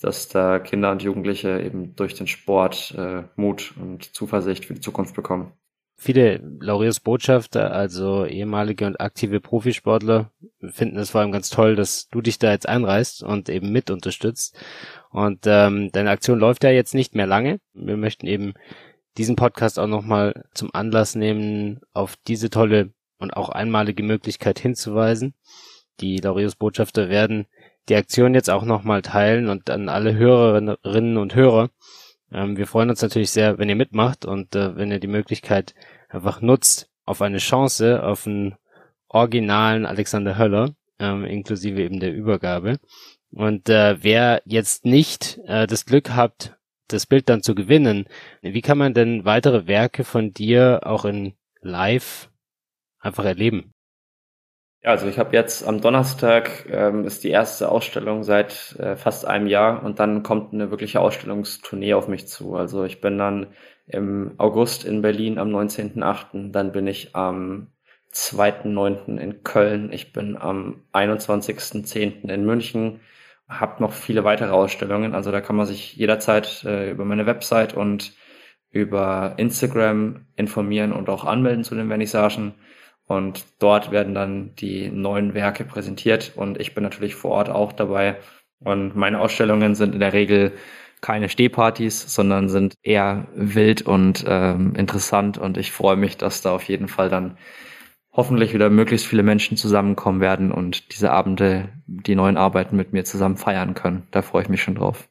dass 0.00 0.28
da 0.28 0.58
Kinder 0.58 0.92
und 0.92 1.02
Jugendliche 1.02 1.60
eben 1.60 1.96
durch 1.96 2.14
den 2.14 2.26
Sport 2.26 2.94
äh, 2.96 3.24
Mut 3.36 3.74
und 3.80 4.14
Zuversicht 4.14 4.64
für 4.64 4.74
die 4.74 4.80
Zukunft 4.80 5.14
bekommen. 5.14 5.52
Viele 6.00 6.40
Laureus 6.60 7.00
Botschafter, 7.00 7.72
also 7.72 8.24
ehemalige 8.24 8.86
und 8.86 9.00
aktive 9.00 9.40
Profisportler, 9.40 10.30
finden 10.70 10.96
es 10.96 11.10
vor 11.10 11.22
allem 11.22 11.32
ganz 11.32 11.50
toll, 11.50 11.74
dass 11.74 12.08
du 12.08 12.20
dich 12.20 12.38
da 12.38 12.52
jetzt 12.52 12.68
einreißt 12.68 13.24
und 13.24 13.48
eben 13.48 13.72
mit 13.72 13.90
unterstützt. 13.90 14.56
Und 15.10 15.40
ähm, 15.46 15.90
deine 15.90 16.10
Aktion 16.10 16.38
läuft 16.38 16.62
ja 16.62 16.70
jetzt 16.70 16.94
nicht 16.94 17.16
mehr 17.16 17.26
lange. 17.26 17.58
Wir 17.74 17.96
möchten 17.96 18.28
eben 18.28 18.54
diesen 19.16 19.34
Podcast 19.34 19.80
auch 19.80 19.88
nochmal 19.88 20.44
zum 20.54 20.70
Anlass 20.72 21.16
nehmen, 21.16 21.80
auf 21.92 22.14
diese 22.28 22.48
tolle 22.48 22.92
und 23.18 23.36
auch 23.36 23.48
einmalige 23.48 24.02
Möglichkeit 24.02 24.58
hinzuweisen. 24.58 25.34
Die 26.00 26.18
Laureus 26.18 26.56
Botschafter 26.56 27.08
werden 27.08 27.46
die 27.88 27.96
Aktion 27.96 28.34
jetzt 28.34 28.50
auch 28.50 28.64
nochmal 28.64 29.02
teilen 29.02 29.48
und 29.48 29.70
an 29.70 29.88
alle 29.88 30.14
Hörerinnen 30.14 31.16
und 31.16 31.34
Hörer. 31.34 31.70
Ähm, 32.32 32.56
wir 32.56 32.66
freuen 32.66 32.90
uns 32.90 33.02
natürlich 33.02 33.30
sehr, 33.30 33.58
wenn 33.58 33.68
ihr 33.68 33.76
mitmacht 33.76 34.24
und 34.24 34.54
äh, 34.54 34.76
wenn 34.76 34.90
ihr 34.90 35.00
die 35.00 35.06
Möglichkeit 35.06 35.74
einfach 36.08 36.40
nutzt 36.40 36.90
auf 37.04 37.22
eine 37.22 37.38
Chance, 37.38 38.02
auf 38.02 38.26
einen 38.26 38.56
originalen 39.08 39.86
Alexander 39.86 40.36
Höller, 40.36 40.74
ähm, 40.98 41.24
inklusive 41.24 41.82
eben 41.82 42.00
der 42.00 42.14
Übergabe. 42.14 42.78
Und 43.30 43.68
äh, 43.68 44.02
wer 44.02 44.42
jetzt 44.44 44.84
nicht 44.84 45.40
äh, 45.46 45.66
das 45.66 45.86
Glück 45.86 46.10
hat, 46.10 46.56
das 46.88 47.06
Bild 47.06 47.28
dann 47.28 47.42
zu 47.42 47.54
gewinnen, 47.54 48.06
wie 48.40 48.62
kann 48.62 48.78
man 48.78 48.94
denn 48.94 49.24
weitere 49.24 49.66
Werke 49.66 50.04
von 50.04 50.32
dir 50.32 50.80
auch 50.84 51.04
in 51.04 51.34
Live 51.60 52.27
einfach 53.00 53.24
erleben? 53.24 53.72
Ja, 54.82 54.90
also 54.90 55.08
ich 55.08 55.18
habe 55.18 55.34
jetzt 55.34 55.66
am 55.66 55.80
Donnerstag 55.80 56.66
ähm, 56.70 57.04
ist 57.04 57.24
die 57.24 57.30
erste 57.30 57.68
Ausstellung 57.68 58.22
seit 58.22 58.76
äh, 58.78 58.96
fast 58.96 59.26
einem 59.26 59.48
Jahr 59.48 59.82
und 59.82 59.98
dann 59.98 60.22
kommt 60.22 60.52
eine 60.52 60.70
wirkliche 60.70 61.00
Ausstellungstournee 61.00 61.94
auf 61.94 62.06
mich 62.06 62.28
zu. 62.28 62.54
Also 62.54 62.84
ich 62.84 63.00
bin 63.00 63.18
dann 63.18 63.48
im 63.86 64.34
August 64.38 64.84
in 64.84 65.02
Berlin 65.02 65.38
am 65.38 65.48
19.8., 65.48 66.52
dann 66.52 66.72
bin 66.72 66.86
ich 66.86 67.16
am 67.16 67.72
2.9. 68.12 69.18
in 69.18 69.42
Köln, 69.42 69.92
ich 69.92 70.12
bin 70.12 70.36
am 70.36 70.84
21.10. 70.92 72.28
in 72.28 72.46
München, 72.46 73.00
habe 73.48 73.82
noch 73.82 73.92
viele 73.92 74.24
weitere 74.24 74.50
Ausstellungen, 74.50 75.14
also 75.14 75.32
da 75.32 75.40
kann 75.40 75.56
man 75.56 75.66
sich 75.66 75.96
jederzeit 75.96 76.64
äh, 76.64 76.90
über 76.90 77.04
meine 77.04 77.26
Website 77.26 77.74
und 77.74 78.14
über 78.70 79.34
Instagram 79.38 80.26
informieren 80.36 80.92
und 80.92 81.08
auch 81.08 81.24
anmelden 81.24 81.64
zu 81.64 81.74
den 81.74 81.88
Vernissagen. 81.88 82.54
Und 83.08 83.46
dort 83.58 83.90
werden 83.90 84.14
dann 84.14 84.54
die 84.56 84.90
neuen 84.90 85.34
Werke 85.34 85.64
präsentiert 85.64 86.32
und 86.36 86.60
ich 86.60 86.74
bin 86.74 86.84
natürlich 86.84 87.14
vor 87.14 87.32
Ort 87.32 87.48
auch 87.48 87.72
dabei. 87.72 88.16
Und 88.60 88.96
meine 88.96 89.20
Ausstellungen 89.20 89.74
sind 89.74 89.94
in 89.94 90.00
der 90.00 90.12
Regel 90.12 90.52
keine 91.00 91.28
Stehpartys, 91.28 92.14
sondern 92.14 92.48
sind 92.48 92.74
eher 92.82 93.28
wild 93.34 93.82
und 93.82 94.24
ähm, 94.28 94.74
interessant. 94.76 95.38
Und 95.38 95.56
ich 95.56 95.72
freue 95.72 95.96
mich, 95.96 96.18
dass 96.18 96.42
da 96.42 96.52
auf 96.52 96.64
jeden 96.64 96.88
Fall 96.88 97.08
dann 97.08 97.38
hoffentlich 98.12 98.52
wieder 98.52 98.68
möglichst 98.68 99.06
viele 99.06 99.22
Menschen 99.22 99.56
zusammenkommen 99.56 100.20
werden 100.20 100.52
und 100.52 100.92
diese 100.92 101.10
Abende, 101.10 101.70
die 101.86 102.14
neuen 102.14 102.36
Arbeiten 102.36 102.76
mit 102.76 102.92
mir 102.92 103.04
zusammen 103.04 103.36
feiern 103.36 103.74
können. 103.74 104.06
Da 104.10 104.22
freue 104.22 104.42
ich 104.42 104.48
mich 104.48 104.62
schon 104.62 104.74
drauf. 104.74 105.08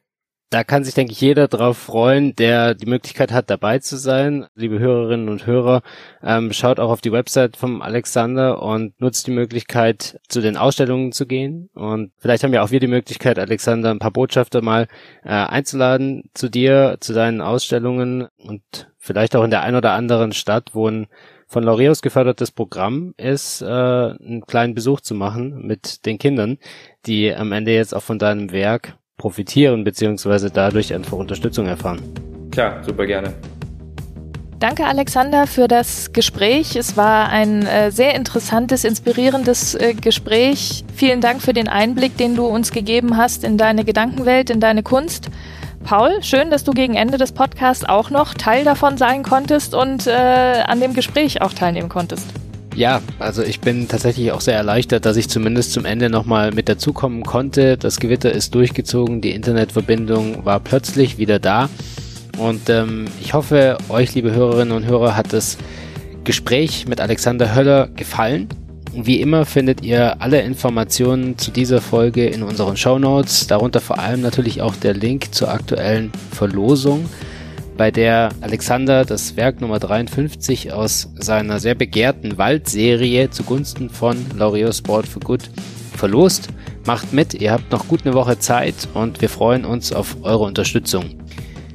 Da 0.50 0.64
kann 0.64 0.82
sich, 0.82 0.94
denke 0.94 1.12
ich, 1.12 1.20
jeder 1.20 1.46
drauf 1.46 1.76
freuen, 1.76 2.34
der 2.34 2.74
die 2.74 2.86
Möglichkeit 2.86 3.32
hat, 3.32 3.50
dabei 3.50 3.80
zu 3.80 3.98
sein. 3.98 4.46
Liebe 4.54 4.78
Hörerinnen 4.78 5.28
und 5.28 5.46
Hörer, 5.46 5.82
ähm, 6.22 6.54
schaut 6.54 6.80
auch 6.80 6.88
auf 6.88 7.02
die 7.02 7.12
Website 7.12 7.58
vom 7.58 7.82
Alexander 7.82 8.62
und 8.62 8.98
nutzt 8.98 9.26
die 9.26 9.30
Möglichkeit, 9.30 10.18
zu 10.26 10.40
den 10.40 10.56
Ausstellungen 10.56 11.12
zu 11.12 11.26
gehen. 11.26 11.68
Und 11.74 12.12
vielleicht 12.16 12.44
haben 12.44 12.54
ja 12.54 12.62
auch 12.62 12.70
wir 12.70 12.80
die 12.80 12.86
Möglichkeit, 12.86 13.38
Alexander, 13.38 13.90
ein 13.90 13.98
paar 13.98 14.10
Botschafter 14.10 14.62
mal 14.62 14.88
äh, 15.22 15.28
einzuladen 15.28 16.30
zu 16.32 16.48
dir, 16.48 16.96
zu 17.00 17.12
deinen 17.12 17.42
Ausstellungen 17.42 18.28
und 18.38 18.90
vielleicht 18.96 19.36
auch 19.36 19.44
in 19.44 19.50
der 19.50 19.62
ein 19.62 19.74
oder 19.74 19.92
anderen 19.92 20.32
Stadt, 20.32 20.70
wo 20.72 20.88
ein 20.88 21.08
von 21.46 21.62
Laureus 21.62 22.02
gefördertes 22.02 22.52
Programm 22.52 23.14
ist, 23.16 23.60
äh, 23.62 23.66
einen 23.66 24.44
kleinen 24.46 24.74
Besuch 24.74 25.00
zu 25.00 25.14
machen 25.14 25.66
mit 25.66 26.06
den 26.06 26.18
Kindern, 26.18 26.58
die 27.06 27.34
am 27.34 27.52
Ende 27.52 27.72
jetzt 27.72 27.94
auch 27.94 28.02
von 28.02 28.18
deinem 28.18 28.52
Werk 28.52 28.97
profitieren 29.18 29.84
beziehungsweise 29.84 30.50
dadurch 30.50 30.94
einfach 30.94 31.18
Unterstützung 31.18 31.66
erfahren. 31.66 32.00
Klar, 32.50 32.82
super 32.82 33.04
gerne. 33.04 33.34
Danke, 34.58 34.86
Alexander, 34.86 35.46
für 35.46 35.68
das 35.68 36.12
Gespräch. 36.12 36.74
Es 36.74 36.96
war 36.96 37.28
ein 37.28 37.64
äh, 37.64 37.92
sehr 37.92 38.14
interessantes, 38.14 38.82
inspirierendes 38.84 39.74
äh, 39.74 39.94
Gespräch. 39.94 40.84
Vielen 40.96 41.20
Dank 41.20 41.42
für 41.42 41.52
den 41.52 41.68
Einblick, 41.68 42.16
den 42.16 42.34
du 42.34 42.44
uns 42.44 42.72
gegeben 42.72 43.16
hast 43.16 43.44
in 43.44 43.56
deine 43.56 43.84
Gedankenwelt, 43.84 44.50
in 44.50 44.58
deine 44.58 44.82
Kunst. 44.82 45.30
Paul, 45.84 46.22
schön, 46.22 46.50
dass 46.50 46.64
du 46.64 46.72
gegen 46.72 46.94
Ende 46.94 47.18
des 47.18 47.30
Podcasts 47.30 47.84
auch 47.84 48.10
noch 48.10 48.34
Teil 48.34 48.64
davon 48.64 48.98
sein 48.98 49.22
konntest 49.22 49.74
und 49.74 50.08
äh, 50.08 50.10
an 50.10 50.80
dem 50.80 50.92
Gespräch 50.92 51.40
auch 51.40 51.52
teilnehmen 51.52 51.88
konntest. 51.88 52.26
Ja, 52.78 53.02
also 53.18 53.42
ich 53.42 53.58
bin 53.58 53.88
tatsächlich 53.88 54.30
auch 54.30 54.40
sehr 54.40 54.54
erleichtert, 54.54 55.04
dass 55.04 55.16
ich 55.16 55.28
zumindest 55.28 55.72
zum 55.72 55.84
Ende 55.84 56.08
nochmal 56.08 56.52
mit 56.52 56.68
dazukommen 56.68 57.24
konnte. 57.24 57.76
Das 57.76 57.98
Gewitter 57.98 58.30
ist 58.30 58.54
durchgezogen, 58.54 59.20
die 59.20 59.32
Internetverbindung 59.32 60.44
war 60.44 60.60
plötzlich 60.60 61.18
wieder 61.18 61.40
da. 61.40 61.68
Und 62.38 62.70
ähm, 62.70 63.06
ich 63.20 63.34
hoffe, 63.34 63.78
euch, 63.88 64.14
liebe 64.14 64.30
Hörerinnen 64.30 64.76
und 64.76 64.86
Hörer, 64.86 65.16
hat 65.16 65.32
das 65.32 65.58
Gespräch 66.22 66.86
mit 66.86 67.00
Alexander 67.00 67.52
Höller 67.52 67.88
gefallen. 67.88 68.48
Wie 68.94 69.20
immer 69.20 69.44
findet 69.44 69.82
ihr 69.82 70.22
alle 70.22 70.40
Informationen 70.42 71.36
zu 71.36 71.50
dieser 71.50 71.80
Folge 71.80 72.26
in 72.26 72.44
unseren 72.44 72.76
Show 72.76 73.00
Notes, 73.00 73.48
darunter 73.48 73.80
vor 73.80 73.98
allem 73.98 74.20
natürlich 74.20 74.62
auch 74.62 74.76
der 74.76 74.94
Link 74.94 75.34
zur 75.34 75.50
aktuellen 75.50 76.12
Verlosung 76.30 77.06
bei 77.78 77.92
der 77.92 78.30
Alexander 78.40 79.04
das 79.04 79.36
Werk 79.36 79.60
Nummer 79.60 79.78
53 79.78 80.72
aus 80.72 81.08
seiner 81.14 81.60
sehr 81.60 81.76
begehrten 81.76 82.36
Waldserie 82.36 83.30
zugunsten 83.30 83.88
von 83.88 84.16
Laureus 84.36 84.78
Sport 84.78 85.06
for 85.06 85.22
Good 85.22 85.48
verlost. 85.96 86.48
Macht 86.84 87.12
mit, 87.12 87.34
ihr 87.34 87.52
habt 87.52 87.70
noch 87.70 87.86
gut 87.86 88.04
eine 88.04 88.14
Woche 88.14 88.38
Zeit 88.38 88.74
und 88.94 89.20
wir 89.20 89.28
freuen 89.28 89.64
uns 89.64 89.92
auf 89.92 90.16
eure 90.22 90.44
Unterstützung. 90.44 91.17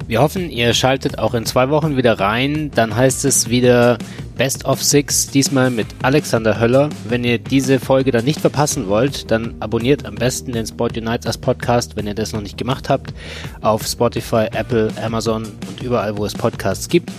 Wir 0.06 0.20
hoffen, 0.20 0.50
ihr 0.50 0.74
schaltet 0.74 1.18
auch 1.18 1.32
in 1.32 1.46
zwei 1.46 1.70
Wochen 1.70 1.96
wieder 1.96 2.20
rein. 2.20 2.70
Dann 2.74 2.94
heißt 2.94 3.24
es 3.24 3.48
wieder 3.48 3.96
Best 4.36 4.66
of 4.66 4.82
Six, 4.82 5.28
diesmal 5.28 5.70
mit 5.70 5.86
Alexander 6.02 6.60
Höller. 6.60 6.90
Wenn 7.08 7.24
ihr 7.24 7.38
diese 7.38 7.80
Folge 7.80 8.10
dann 8.10 8.26
nicht 8.26 8.40
verpassen 8.40 8.88
wollt, 8.88 9.30
dann 9.30 9.54
abonniert 9.60 10.04
am 10.04 10.16
besten 10.16 10.52
den 10.52 10.66
Sport 10.66 10.98
Unites 10.98 11.26
als 11.26 11.38
Podcast, 11.38 11.96
wenn 11.96 12.06
ihr 12.06 12.14
das 12.14 12.34
noch 12.34 12.42
nicht 12.42 12.58
gemacht 12.58 12.90
habt, 12.90 13.14
auf 13.62 13.86
Spotify, 13.86 14.46
Apple, 14.52 14.92
Amazon 15.02 15.44
und 15.44 15.82
überall, 15.82 16.18
wo 16.18 16.26
es 16.26 16.34
Podcasts 16.34 16.88
gibt. 16.90 17.10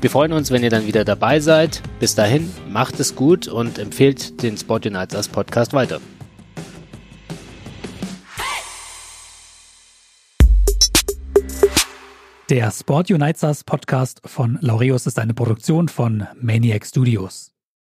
Wir 0.00 0.10
freuen 0.10 0.32
uns, 0.32 0.50
wenn 0.50 0.64
ihr 0.64 0.70
dann 0.70 0.86
wieder 0.86 1.04
dabei 1.04 1.38
seid. 1.38 1.80
Bis 2.00 2.16
dahin, 2.16 2.50
macht 2.68 2.98
es 2.98 3.14
gut 3.14 3.46
und 3.46 3.78
empfehlt 3.78 4.42
den 4.42 4.56
Sport 4.56 4.84
Unites 4.84 5.14
als 5.14 5.28
Podcast 5.28 5.74
weiter. 5.74 6.00
Der 12.48 12.70
Sport 12.70 13.10
Unites 13.10 13.64
Podcast 13.64 14.20
von 14.24 14.56
Laureus 14.60 15.08
ist 15.08 15.18
eine 15.18 15.34
Produktion 15.34 15.88
von 15.88 16.28
Maniac 16.40 16.86
Studios. 16.86 17.55